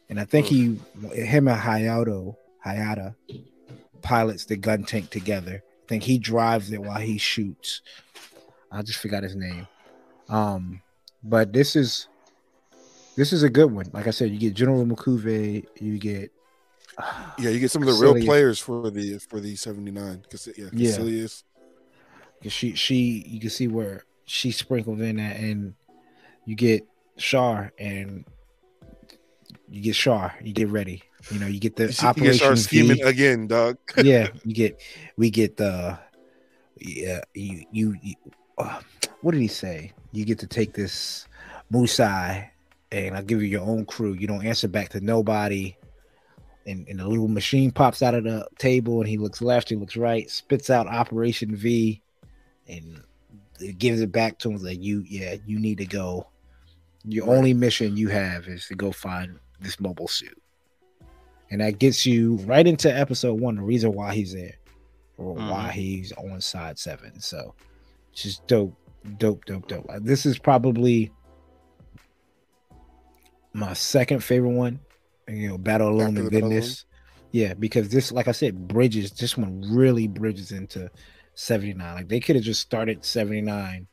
[0.10, 0.80] And I think he,
[1.14, 2.36] him and Hayato,
[2.66, 3.16] Hayata,
[4.02, 5.64] pilots the gun tank together.
[5.64, 7.82] I think he drives it while he shoots.
[8.72, 9.68] I just forgot his name.
[10.30, 10.82] Um,
[11.24, 12.08] but this is
[13.16, 13.86] this is a good one.
[13.94, 16.32] Like I said, you get General M'Quve, you get
[17.40, 20.26] Yeah, you get some of the real players for the for the 79.
[20.30, 20.90] Cause yeah, Yeah.
[20.90, 21.44] Caecilius.
[22.48, 25.76] she she you can see where she sprinkled in that, and
[26.46, 26.86] you get
[27.18, 28.26] Char and
[29.74, 30.36] you get Char.
[30.40, 31.02] You get ready.
[31.32, 33.02] You know, you get the You see- you get operation scheming V.
[33.02, 33.78] again, dog.
[33.98, 34.80] yeah, you get
[35.18, 35.98] we get the
[36.80, 38.16] yeah you you, you
[38.60, 38.80] uh,
[39.22, 39.94] what did he say?
[40.12, 41.28] You get to take this
[41.72, 42.50] Musai
[42.92, 44.14] and I'll give you your own crew.
[44.14, 45.76] You don't answer back to nobody.
[46.68, 49.76] And, and the little machine pops out of the table and he looks left, he
[49.76, 52.02] looks right, spits out Operation V
[52.68, 53.04] and
[53.60, 56.28] it gives it back to him like you yeah, you need to go.
[57.06, 60.40] Your only mission you have is to go find this mobile suit.
[61.50, 64.56] And that gets you right into episode one the reason why he's there
[65.18, 65.72] or why Mhm.
[65.72, 67.20] he's on side seven.
[67.20, 67.54] So
[68.12, 68.76] it's just dope
[69.18, 69.88] dope dope dope.
[70.02, 71.12] This is probably
[73.54, 74.80] my second favorite one
[75.28, 76.62] you know battle alone and Battle
[77.32, 80.90] yeah because this like i said bridges this one really bridges into
[81.36, 83.88] 79 like they could have just started 79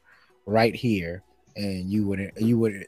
[0.46, 1.22] right here
[1.56, 2.86] and you wouldn't you would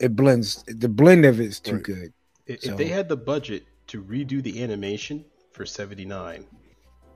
[0.00, 1.82] it blends the blend of it is too Right.
[1.84, 2.12] good
[2.46, 6.46] If, So- if they had the budget to redo the animation for 79,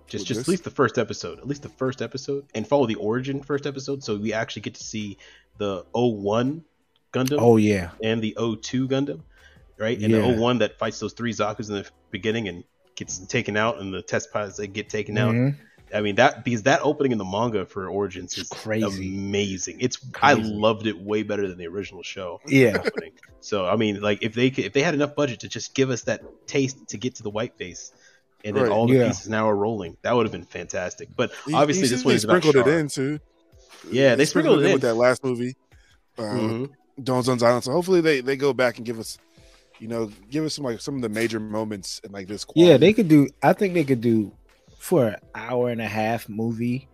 [0.07, 0.39] just With just this?
[0.39, 3.67] at least the first episode, at least the first episode, and follow the origin first
[3.67, 5.17] episode, so we actually get to see
[5.59, 6.63] the 01
[7.13, 9.21] Gundam oh yeah and the 02 Gundam,
[9.79, 9.99] right?
[10.01, 10.19] And Yeah.
[10.21, 12.65] the 01 that fights those three Zaku's in the beginning and
[12.97, 15.35] gets taken out, and the test pilots they get taken out.
[15.35, 15.61] Mm-hmm.
[15.95, 19.15] I mean that because that opening in the manga for Origins is crazy.
[19.17, 19.79] amazing.
[19.81, 22.41] It's I loved it way better than the original show.
[22.47, 23.13] yeah opening.
[23.41, 25.91] So I mean, like if they could, if they had enough budget to just give
[25.91, 27.93] us that taste to get to the white face,
[28.45, 28.73] and then Right.
[28.73, 29.07] all the Yeah.
[29.09, 31.09] pieces now are rolling, that would have been fantastic.
[31.17, 32.79] But You- obviously, you this see one they is about sprinkled it Char.
[32.81, 33.21] in too.
[33.91, 34.73] Yeah, they sprinkled it in.
[34.73, 35.55] with that last movie,
[36.19, 36.71] uh, Mhm.
[37.03, 37.65] Doan's on Island.
[37.65, 39.19] So hopefully they they go back and give us,
[39.79, 42.45] you know, give us some like some of the major moments in like this.
[42.45, 42.69] Quarter.
[42.69, 43.29] Yeah, they could do.
[43.43, 44.33] I think they could do
[44.85, 46.87] for an hour and a half movie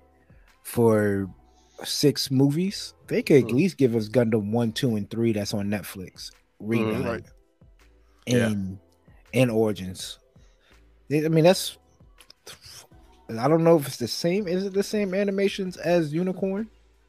[0.63, 1.29] for
[1.83, 2.95] six movies.
[3.09, 3.55] They could at Mhm.
[3.55, 5.33] least give us Gundam one, two, and three.
[5.33, 6.31] That's on Netflix.
[6.63, 7.25] Redone Right.
[8.27, 8.51] Yeah.
[8.51, 8.79] in
[9.33, 10.19] in Origins.
[11.13, 11.79] I mean, that's.
[13.29, 14.47] I don't know if it's the same.
[14.47, 16.69] Is it the same animations as Unicorn?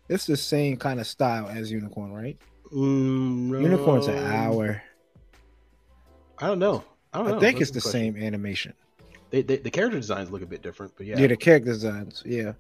[0.10, 2.38] It's the same kind of style as Unicorn, right?
[2.74, 3.60] Mm, no.
[3.60, 4.82] Unicorn's an hour.
[6.40, 6.84] I don't know.
[7.14, 7.40] I don't know.
[7.40, 8.14] Think That's it's the question.
[8.16, 8.74] same animation.
[9.32, 11.18] They, they, the character designs look a bit different, but yeah.
[11.20, 11.28] Yeah.
[11.28, 12.22] the character designs.
[12.26, 12.54] Yeah,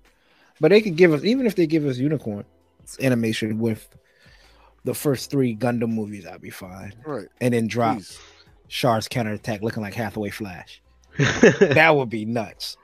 [0.60, 2.45] but they could give us even if they give us unicorn
[3.02, 3.88] animation with
[4.84, 6.93] the first three Gundam movies, I'd be fine.
[7.06, 7.27] right.
[7.39, 8.19] And then drop Please.
[8.68, 10.81] Char's counterattack looking like Hathaway Flash.
[11.60, 12.77] That would be nuts.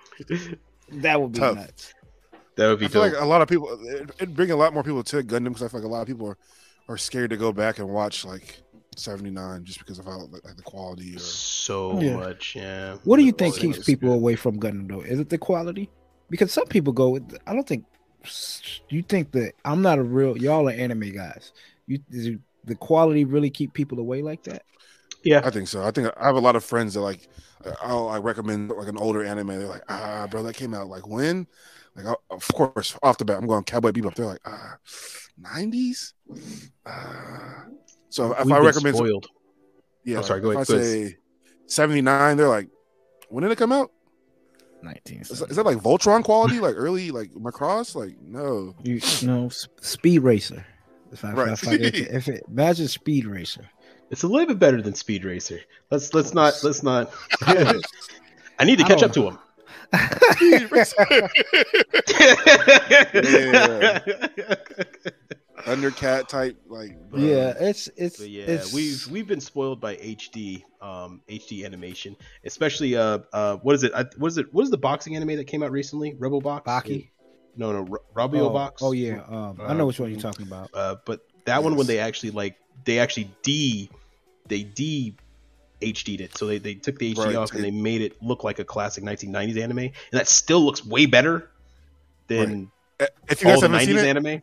[0.91, 1.55] That would be Tough.
[1.55, 1.93] nuts.
[2.55, 3.13] that would be I feel dope.
[3.13, 3.79] like a lot of people
[4.19, 6.07] it'd bring a lot more people to Gundam because I feel like a lot of
[6.07, 6.37] people are,
[6.89, 8.61] are scared to go back and watch like
[8.97, 12.17] 79 just because of how like, the quality or so Yeah.
[12.17, 12.55] much.
[12.55, 12.97] Yeah.
[13.03, 14.15] What do you think keeps people good.
[14.15, 15.01] away from Gundam though?
[15.01, 15.89] Is it the quality?
[16.29, 17.09] Because some people go.
[17.09, 17.85] with- I don't think
[18.89, 20.37] you think that I'm not a real.
[20.37, 21.53] Y'all are anime guys.
[21.85, 21.99] You
[22.65, 24.63] the quality really keep people away like that?
[25.23, 25.83] Yeah, I think so.
[25.83, 27.27] I think I have a lot of friends that like
[27.81, 29.47] I'll I recommend like an older anime.
[29.47, 31.47] They're like, ah, bro, that came out like when?
[31.95, 34.13] Like, I, of course, off the bat, I'm going Cowboy Bebop.
[34.15, 34.77] They're like, ah,
[35.41, 36.13] 90s.
[36.85, 37.63] Uh,
[38.09, 39.27] so if We've I recommend, spoiled.
[40.03, 41.17] yeah, Oh, sorry, go if ahead, I say
[41.67, 42.69] 79, they're like,
[43.29, 43.91] when did it come out?
[44.83, 45.21] Nineteen.
[45.21, 47.95] Is that like Voltron quality, like early, like Macross?
[47.95, 48.75] Like, no.
[48.83, 50.65] You know, s- Speed Racer.
[51.11, 51.51] If I, Right.
[51.53, 53.67] if, I, if, it, if it imagine Speed Racer.
[54.11, 55.59] It's a little bit better than Speed Racer.
[55.89, 57.11] Let's let's not let's not.
[57.41, 59.39] I need to catch don't- up to him.
[65.65, 67.19] Undercat type, like, bro.
[67.19, 72.15] yeah, it's it's But yeah, it's, we've we've been spoiled by HD, um, HD animation,
[72.45, 73.91] especially uh, uh, what is it?
[73.93, 74.53] I, what is it?
[74.53, 76.13] What is the boxing anime that came out recently?
[76.17, 76.69] Rebel Box?
[76.69, 77.09] Baki.
[77.55, 78.81] No, no, R- Rabio Oh, Box.
[78.83, 80.69] oh yeah, um, I know which one you're talking about.
[80.73, 82.55] Uh, but that one when they actually like
[82.85, 83.89] they actually d
[84.47, 85.15] they d
[85.81, 87.35] HD'd it, so they, they took the HD Right.
[87.35, 90.85] off and they made it look like a classic 1990s anime, and that still looks
[90.85, 91.49] way better
[92.27, 94.41] than Eh, If you all guys the haven't 90s seen it, anime.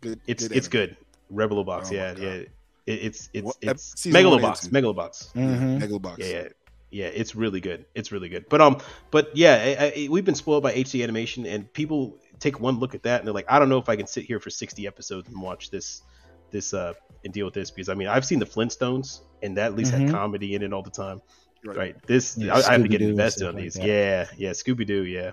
[0.00, 0.70] good, It's good it's anime.
[0.88, 0.96] good.
[1.30, 2.28] Rebel Oh yeah, yeah.
[2.30, 2.50] It,
[2.86, 4.68] it's it's What- it's season one Megalobox, two.
[4.70, 5.32] Megalobox.
[5.34, 5.80] Mhm.
[5.80, 6.18] Megalobox.
[6.18, 6.48] Yeah, yeah,
[6.90, 7.06] yeah.
[7.06, 7.84] It's really good.
[7.94, 8.48] It's really good.
[8.48, 8.78] But um,
[9.12, 12.94] but yeah, I, I, we've been spoiled by HD animation, and people take one look
[12.96, 14.86] at that and they're like, I don't know if I can sit here for 60
[14.86, 16.02] episodes and watch this,
[16.50, 16.92] this uh,
[17.24, 19.92] and deal with this because I mean I've seen the Flintstones, and that at least
[19.92, 20.00] Mhm.
[20.02, 21.20] had comedy in it all the time.
[21.64, 21.76] Right.
[21.76, 22.06] Right.
[22.06, 23.74] This Yeah, I, I have to get invested on these.
[23.74, 23.86] that.
[23.86, 25.04] yeah, yeah, Scooby Doo.
[25.04, 25.32] Yeah.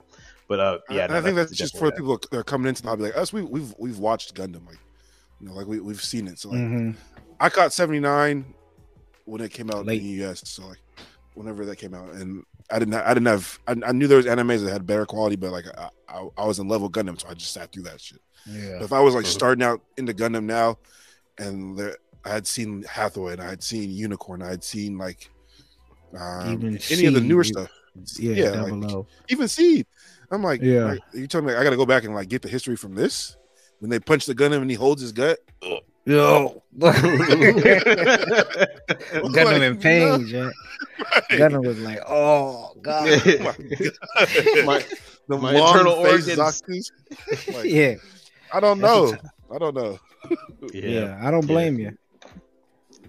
[0.49, 2.43] But uh, yeah, And no, I think that's, that's just for definitely people that are
[2.43, 3.31] coming into the hobby like us.
[3.33, 4.79] We, we've we've watched Gundam, like
[5.39, 6.39] you know, like we we've seen it.
[6.39, 6.95] So like, Mhm.
[7.39, 8.53] I caught seventy nine
[9.25, 10.01] when it came out Late.
[10.01, 10.41] in the US.
[10.49, 10.79] So like
[11.33, 14.25] whenever that came out, and I didn't I didn't have I, I knew there was
[14.25, 17.27] animes that had better quality, but like I, I, I was in level Gundam, so
[17.29, 18.19] I just sat through that shit.
[18.45, 18.81] Yeah.
[18.83, 19.29] If I was like Mhm.
[19.29, 20.77] starting out into Gundam now,
[21.39, 25.29] and there, I had seen Hathaway, and I had seen Unicorn, I had seen like
[26.17, 27.69] um, Even any of the newer Seed, stuff,
[28.19, 29.85] Yeah, yeah, like- even Seed.
[30.31, 30.83] I'm like, Yeah.
[30.85, 32.95] like, you telling me I got to go back and like get the history from
[32.95, 33.37] this
[33.79, 35.39] when they punch the Gundam and he holds his gut.
[36.05, 36.93] Yo, good.
[39.33, 40.27] Gundam in pain, no.
[40.27, 40.53] Jack.
[40.99, 41.23] Right.
[41.39, 43.07] Gundam was like, oh god.
[43.25, 44.65] Oh my God.
[44.65, 44.85] my,
[45.27, 46.61] the my long internal face organs.
[46.61, 46.91] Zaku's.
[47.53, 47.95] Like, yeah,
[48.53, 49.15] I don't know.
[49.53, 49.99] I don't know.
[50.73, 51.47] Yeah, I don't Yeah.
[51.47, 51.97] blame you.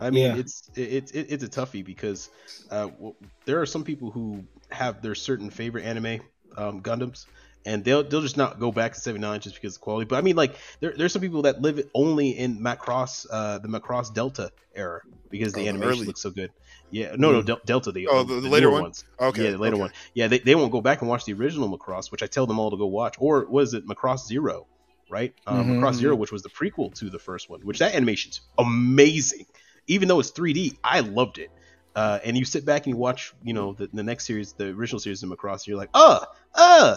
[0.00, 0.36] I mean, Yeah.
[0.36, 2.30] it's it's it, it's a toughie because
[2.70, 3.14] uh, w-
[3.46, 6.20] there are some people who have their certain favorite anime
[6.56, 7.26] um, Gundams,
[7.66, 10.06] and they'll they'll just not go back to seventy nine just because of quality.
[10.06, 13.68] But I mean, like there there's some people that live only in Macross uh, the
[13.68, 15.00] Macross Delta era
[15.30, 16.52] because the Oh, animation early- looks so good.
[16.90, 17.46] Yeah, no, no, Mm.
[17.46, 18.82] Del- Delta the Oh, the- the later one?
[18.82, 19.04] ones.
[19.20, 19.44] Okay.
[19.44, 19.80] yeah, the later okay.
[19.82, 19.92] one.
[20.14, 22.58] Yeah, they, they won't go back and watch the original Macross, which I tell them
[22.58, 23.16] all to go watch.
[23.18, 24.66] Or was it Macross Zero,
[25.10, 25.34] right?
[25.46, 25.80] Um, Mhm.
[25.80, 29.46] Macross Zero, which was the prequel to the first one, which that animation's amazing.
[29.86, 31.50] Even though it's 3D, I loved it.
[31.96, 34.66] Uh, and you sit back and you watch, you know, the, the next series, the
[34.68, 36.24] original series of Macross, you're like, uh,
[36.54, 36.96] uh,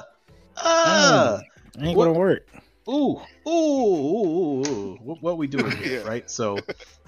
[0.57, 1.39] uh,
[1.79, 2.47] Ain't What- gonna work.
[2.89, 6.07] ooh, ooh, ooh, ooh, what, what we doing here, Yeah.
[6.07, 6.29] right?
[6.29, 6.57] So,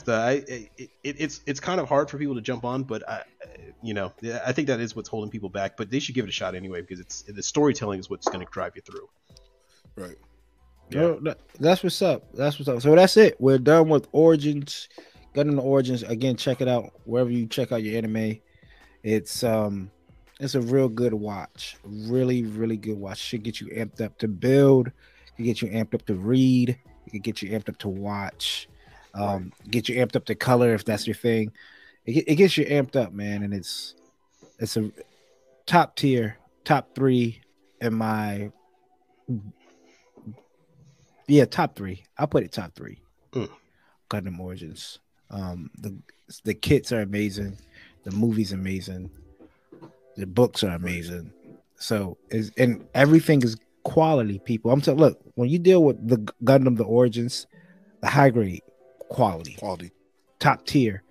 [0.05, 3.07] the, I, it, it, it's it's kind of hard for people to jump on, but
[3.07, 3.23] I,
[3.83, 4.13] you know,
[4.45, 5.75] I think that is what's holding people back.
[5.77, 8.45] But they should give it a shot anyway because it's the storytelling is what's going
[8.45, 9.09] to drive you through.
[9.97, 10.15] Right.
[10.93, 11.33] Yeah.
[11.59, 12.23] That's what's up.
[12.33, 12.81] That's what's up.
[12.81, 13.35] So that's it.
[13.39, 14.89] We're done with Origins.
[15.33, 16.03] Gundam the Origins.
[16.03, 18.39] Again, check it out wherever you check out your anime.
[19.03, 19.91] It's um
[20.39, 21.77] it's a real good watch.
[21.83, 23.17] Really, really good watch.
[23.17, 24.91] Should get you amped up to build,
[25.35, 28.67] can get you amped up to read, it get you amped up to watch,
[29.13, 31.51] um, get you amped up to color if that's your thing.
[32.05, 33.95] It, it gets you amped up, man, and it's
[34.59, 34.91] it's a
[35.65, 37.41] top tier, top three
[37.81, 38.51] in my
[41.33, 42.03] yeah, top three.
[42.17, 42.99] I'll put it top three.
[43.31, 43.49] Mm.
[44.09, 44.99] Gundam Origins.
[45.29, 45.95] Um, the
[46.43, 47.57] the kits are amazing.
[48.03, 49.09] The movie's amazing.
[50.15, 51.31] The books are amazing.
[51.75, 54.39] So is and everything is quality.
[54.39, 54.99] People, I'm telling.
[54.99, 57.47] Look, when you deal with the Gundam, the Origins,
[58.01, 58.61] the high grade
[59.09, 59.91] quality, Quality.
[60.39, 61.03] top tier,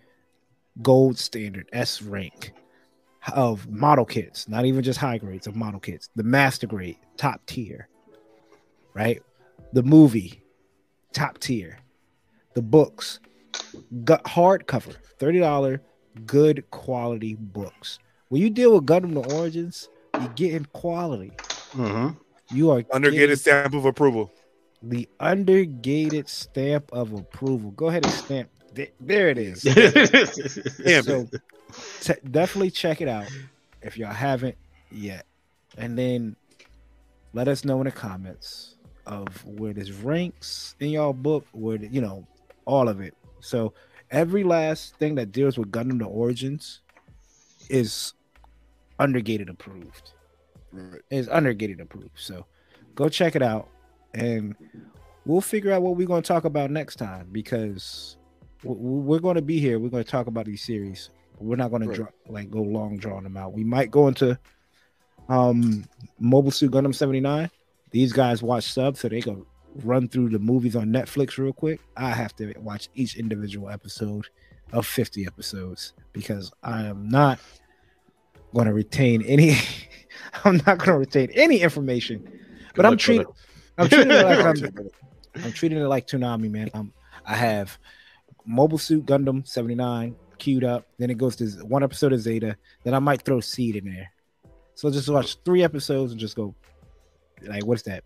[0.83, 2.53] gold standard, S rank
[3.35, 7.41] of model kits, not even just high grades of model kits, the master grade, top
[7.47, 7.89] tier,
[8.95, 9.23] right?
[9.73, 10.43] The movie,
[11.13, 11.79] top tier,
[12.55, 13.21] the books,
[14.05, 15.81] got hardcover, $30,
[16.27, 17.99] good quality books.
[18.29, 19.89] When you deal with Gundam the Origins,
[20.19, 21.33] you're getting quality.
[21.73, 22.57] Mm-hmm.
[22.57, 24.31] You are Undergated getting stamp of approval.
[24.83, 27.71] the undergated stamp of approval.
[27.71, 28.51] Go ahead and stamp.
[28.75, 29.63] There, there it is.
[31.05, 31.29] So
[32.01, 33.27] t- definitely check it out
[33.81, 34.57] if y'all haven't
[34.91, 35.25] yet
[35.79, 36.37] and then
[37.33, 38.72] let us know in the comments
[39.07, 42.27] of where this ranks in y'all book where the- you know
[42.65, 43.15] all of it.
[43.41, 43.75] So
[44.11, 46.81] every last thing that deals with Gundam the Origins
[47.69, 48.15] is
[48.99, 50.13] undergated approved.
[50.73, 51.01] Right.
[51.11, 52.11] Is undergated approved.
[52.19, 52.47] So
[52.95, 53.69] go check it out,
[54.15, 54.55] and
[55.27, 58.17] we'll figure out what we're going to talk about next time because
[58.65, 59.79] we're going to be here.
[59.79, 61.11] We're going to talk about these series.
[61.39, 61.97] We're not going Right.
[61.97, 63.53] to like go long drawing them out.
[63.53, 64.39] We might go into
[65.29, 65.85] um
[66.21, 67.51] Mobile Suit Gundam 79.
[67.93, 69.45] These guys watch subs, so they can
[69.85, 71.81] run through the movies on Netflix real quick.
[71.97, 74.27] I have to watch each individual episode
[74.73, 77.39] of 50 episodes because I am not
[78.55, 79.57] going to retain any.
[80.45, 82.41] I'm not going to retain any information.
[82.75, 83.27] But I'm treating.
[83.79, 86.71] I'm treating it like I'm, I'm treating it like Toonami, man.
[86.75, 86.93] Um,
[87.25, 87.79] I have
[88.45, 90.87] Mobile Suit Gundam 79 queued up.
[90.99, 92.57] Then it goes to one episode of Zeta.
[92.85, 94.11] Then I might throw Seed in there.
[94.75, 96.55] So just watch three episodes and just go,
[97.47, 98.05] like, what's that?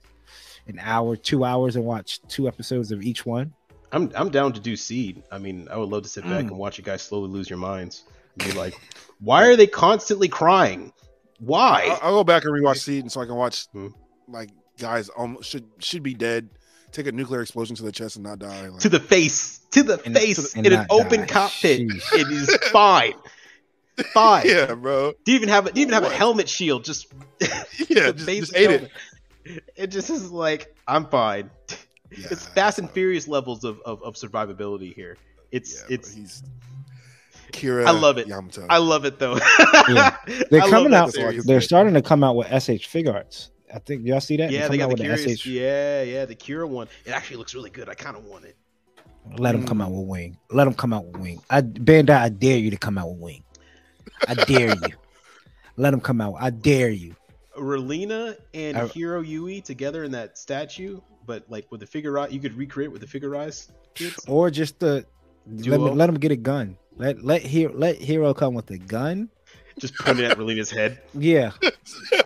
[0.67, 3.53] An hour, two hours, and watch two episodes of each one.
[3.93, 5.23] I'm I'm down to do seed.
[5.31, 6.49] I mean, I would love to sit back Mm.
[6.49, 8.05] and watch you guys slowly lose your minds.
[8.39, 8.75] And be like,
[9.21, 10.93] why are they constantly crying?
[11.39, 11.89] Why?
[12.03, 13.89] I'll, I'll go back and rewatch Seed, and so I can watch Hmm.
[14.29, 16.49] like guys almost should should be dead,
[16.91, 18.69] take a nuclear explosion to the chest and not die.
[18.69, 21.27] Like, to the face, to the And- face and in an not open die.
[21.27, 21.81] cockpit.
[21.89, 22.13] Sheesh.
[22.21, 23.15] It is fine.
[24.13, 24.43] Fine.
[24.49, 25.13] yeah, bro.
[25.25, 26.85] Didn't even have a, didn't even have a helmet shield.
[26.85, 27.07] Just
[27.41, 27.63] Yeah,
[28.13, 28.83] just, just ate helmet.
[28.85, 28.91] It
[29.89, 31.51] just is like I'm fine.
[32.17, 35.17] Yeah, it's Fast and Furious levels of, of, of survivability here.
[35.51, 36.45] It's Yeah, it's he's
[37.51, 37.85] Kira.
[37.85, 38.29] I love it.
[38.29, 38.65] Yamato.
[38.71, 39.39] I love it though.
[39.89, 40.17] Yeah.
[40.51, 41.13] They're I coming out.
[41.13, 41.45] series.
[41.45, 43.49] They're starting to come out with SH Figuarts.
[43.75, 44.53] I think y'all see that.
[44.53, 45.41] Yeah, They're they got coming the out with Curious.
[45.41, 45.47] SH.
[45.47, 46.87] Yeah, yeah, the Kira one.
[47.05, 47.89] It actually looks really good.
[47.89, 48.57] I kind of want it.
[49.39, 50.39] Let them come out with Wing.
[50.51, 51.43] Let them come out with Wing.
[51.51, 53.43] I Bandai, I dare you to come out with Wing.
[54.29, 54.95] I dare you.
[55.77, 56.37] Let them come out.
[56.39, 57.17] I dare you.
[57.59, 62.41] Relena and I- Heero Yuy together in that statue, but like with the figure you
[62.41, 64.25] could recreate with the figurized kids.
[64.29, 65.05] Or just the
[65.47, 65.79] let, Duo.
[65.79, 66.77] me, let them get a gun.
[66.97, 69.29] Let let Heero let Heero come with a gun.
[69.79, 71.01] Just put it at Relena's head.
[71.15, 71.53] Yeah.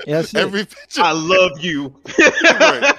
[0.07, 0.39] Yeah, that's it.
[0.39, 1.03] Every picture.
[1.03, 1.95] I love you.
[2.19, 2.95] Right.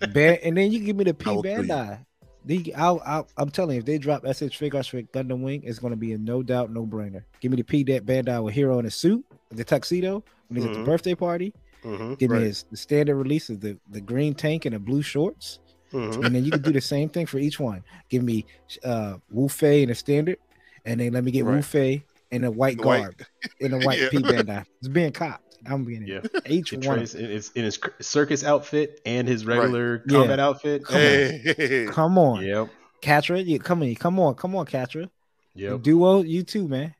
[0.12, 1.42] Ban- and then you give me the P will.
[1.42, 1.98] Bandai.
[2.44, 5.80] The, I'll, I'll, I'm telling you, if they drop SH Figures for Gundam Wing, it's
[5.80, 7.24] going to be a no doubt, no brainer.
[7.40, 10.64] Give me the P that Bandai with Heero in a suit, the tuxedo when he's
[10.64, 10.78] at Mhm.
[10.80, 11.52] the birthday party.
[11.84, 12.40] Mhm, Give Right.
[12.40, 15.60] me his the standard release of the, the green tank and the blue shorts.
[15.92, 16.24] mhm.
[16.24, 17.82] And then you can do the same thing for each one.
[18.08, 18.44] Give me
[18.84, 20.38] uh Wu Fei in a standard,
[20.84, 23.14] and then let me get Wu Fei in a white The white- garb,
[23.60, 24.08] in a white Yeah.
[24.10, 24.64] P Bandai.
[24.80, 25.42] It's being copped.
[25.64, 26.20] I'm being Yeah.
[26.46, 26.98] each It one.
[26.98, 29.58] trays in his, in his circus outfit and his Right.
[29.58, 30.18] regular Yeah.
[30.18, 30.84] combat outfit.
[30.84, 31.02] Come on.
[31.02, 32.68] Hey, Come on, Yep.
[33.02, 35.06] Quatre, you come on, come on, come on, Quatre.
[35.54, 35.82] Yep.
[35.82, 36.94] Duo, you too, man.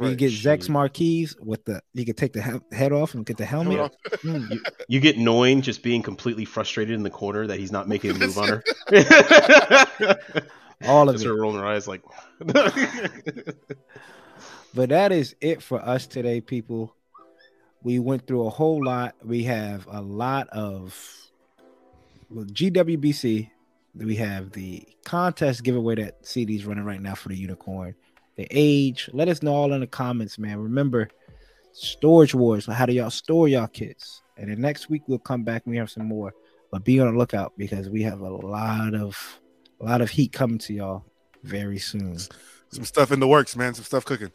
[0.00, 0.16] You Right.
[0.16, 0.70] get Zechs Shoot.
[0.70, 3.94] Marquise with the you can take the he- head off and get the helmet.
[4.22, 4.56] Mm.
[4.88, 8.14] You get Noin just being completely frustrated in the corner that he's not making a
[8.14, 8.62] move on her.
[10.84, 11.28] All of Just it.
[11.28, 12.02] her rolling her eyes like.
[14.74, 16.94] But that is it for us today, people.
[17.82, 19.14] We went through a whole lot.
[19.22, 20.96] We have a lot of
[22.30, 23.50] well, GWBC.
[23.94, 27.94] We have the contest giveaway that CD's running right now for the unicorn.
[28.42, 29.08] The age.
[29.12, 30.58] Let us know all in the comments, man.
[30.58, 31.08] Remember,
[31.70, 32.66] storage wars.
[32.66, 34.20] How do y'all store y'all kids?
[34.36, 36.34] And then next week we'll come back and we have some more.
[36.72, 39.40] But be on the lookout because we have a lot of
[39.80, 41.04] a lot of heat coming to y'all
[41.44, 42.18] very soon.
[42.72, 43.74] Some stuff in the works, man.
[43.74, 44.32] Some stuff cooking.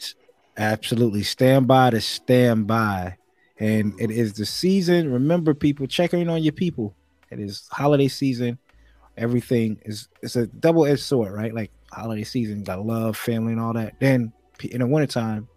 [0.56, 1.24] Absolutely.
[1.24, 3.18] Stand by to stand by.
[3.60, 5.12] And it is the season.
[5.12, 6.96] Remember, people, check in on your people.
[7.30, 8.58] It is holiday season.
[9.18, 11.54] Everything is it's a double-edged sword, right?
[11.54, 13.96] Like holiday season, got love, family, and all that.
[14.00, 15.48] Then in the wintertime,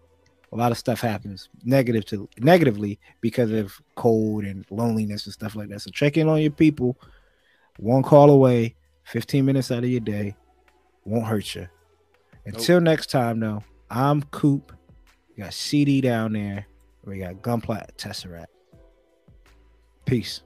[0.52, 5.54] a lot of stuff happens negative to negatively because of cold and loneliness and stuff
[5.54, 5.80] like that.
[5.80, 6.98] So check in on your people.
[7.78, 10.36] One call away, 15 minutes out of your day.
[11.04, 11.68] Won't hurt you.
[12.46, 14.72] Until next time, though, I'm Coop.
[15.28, 16.66] We got CD down there.
[17.04, 18.46] We got Gunpla Tesseract.
[20.04, 20.42] Peace.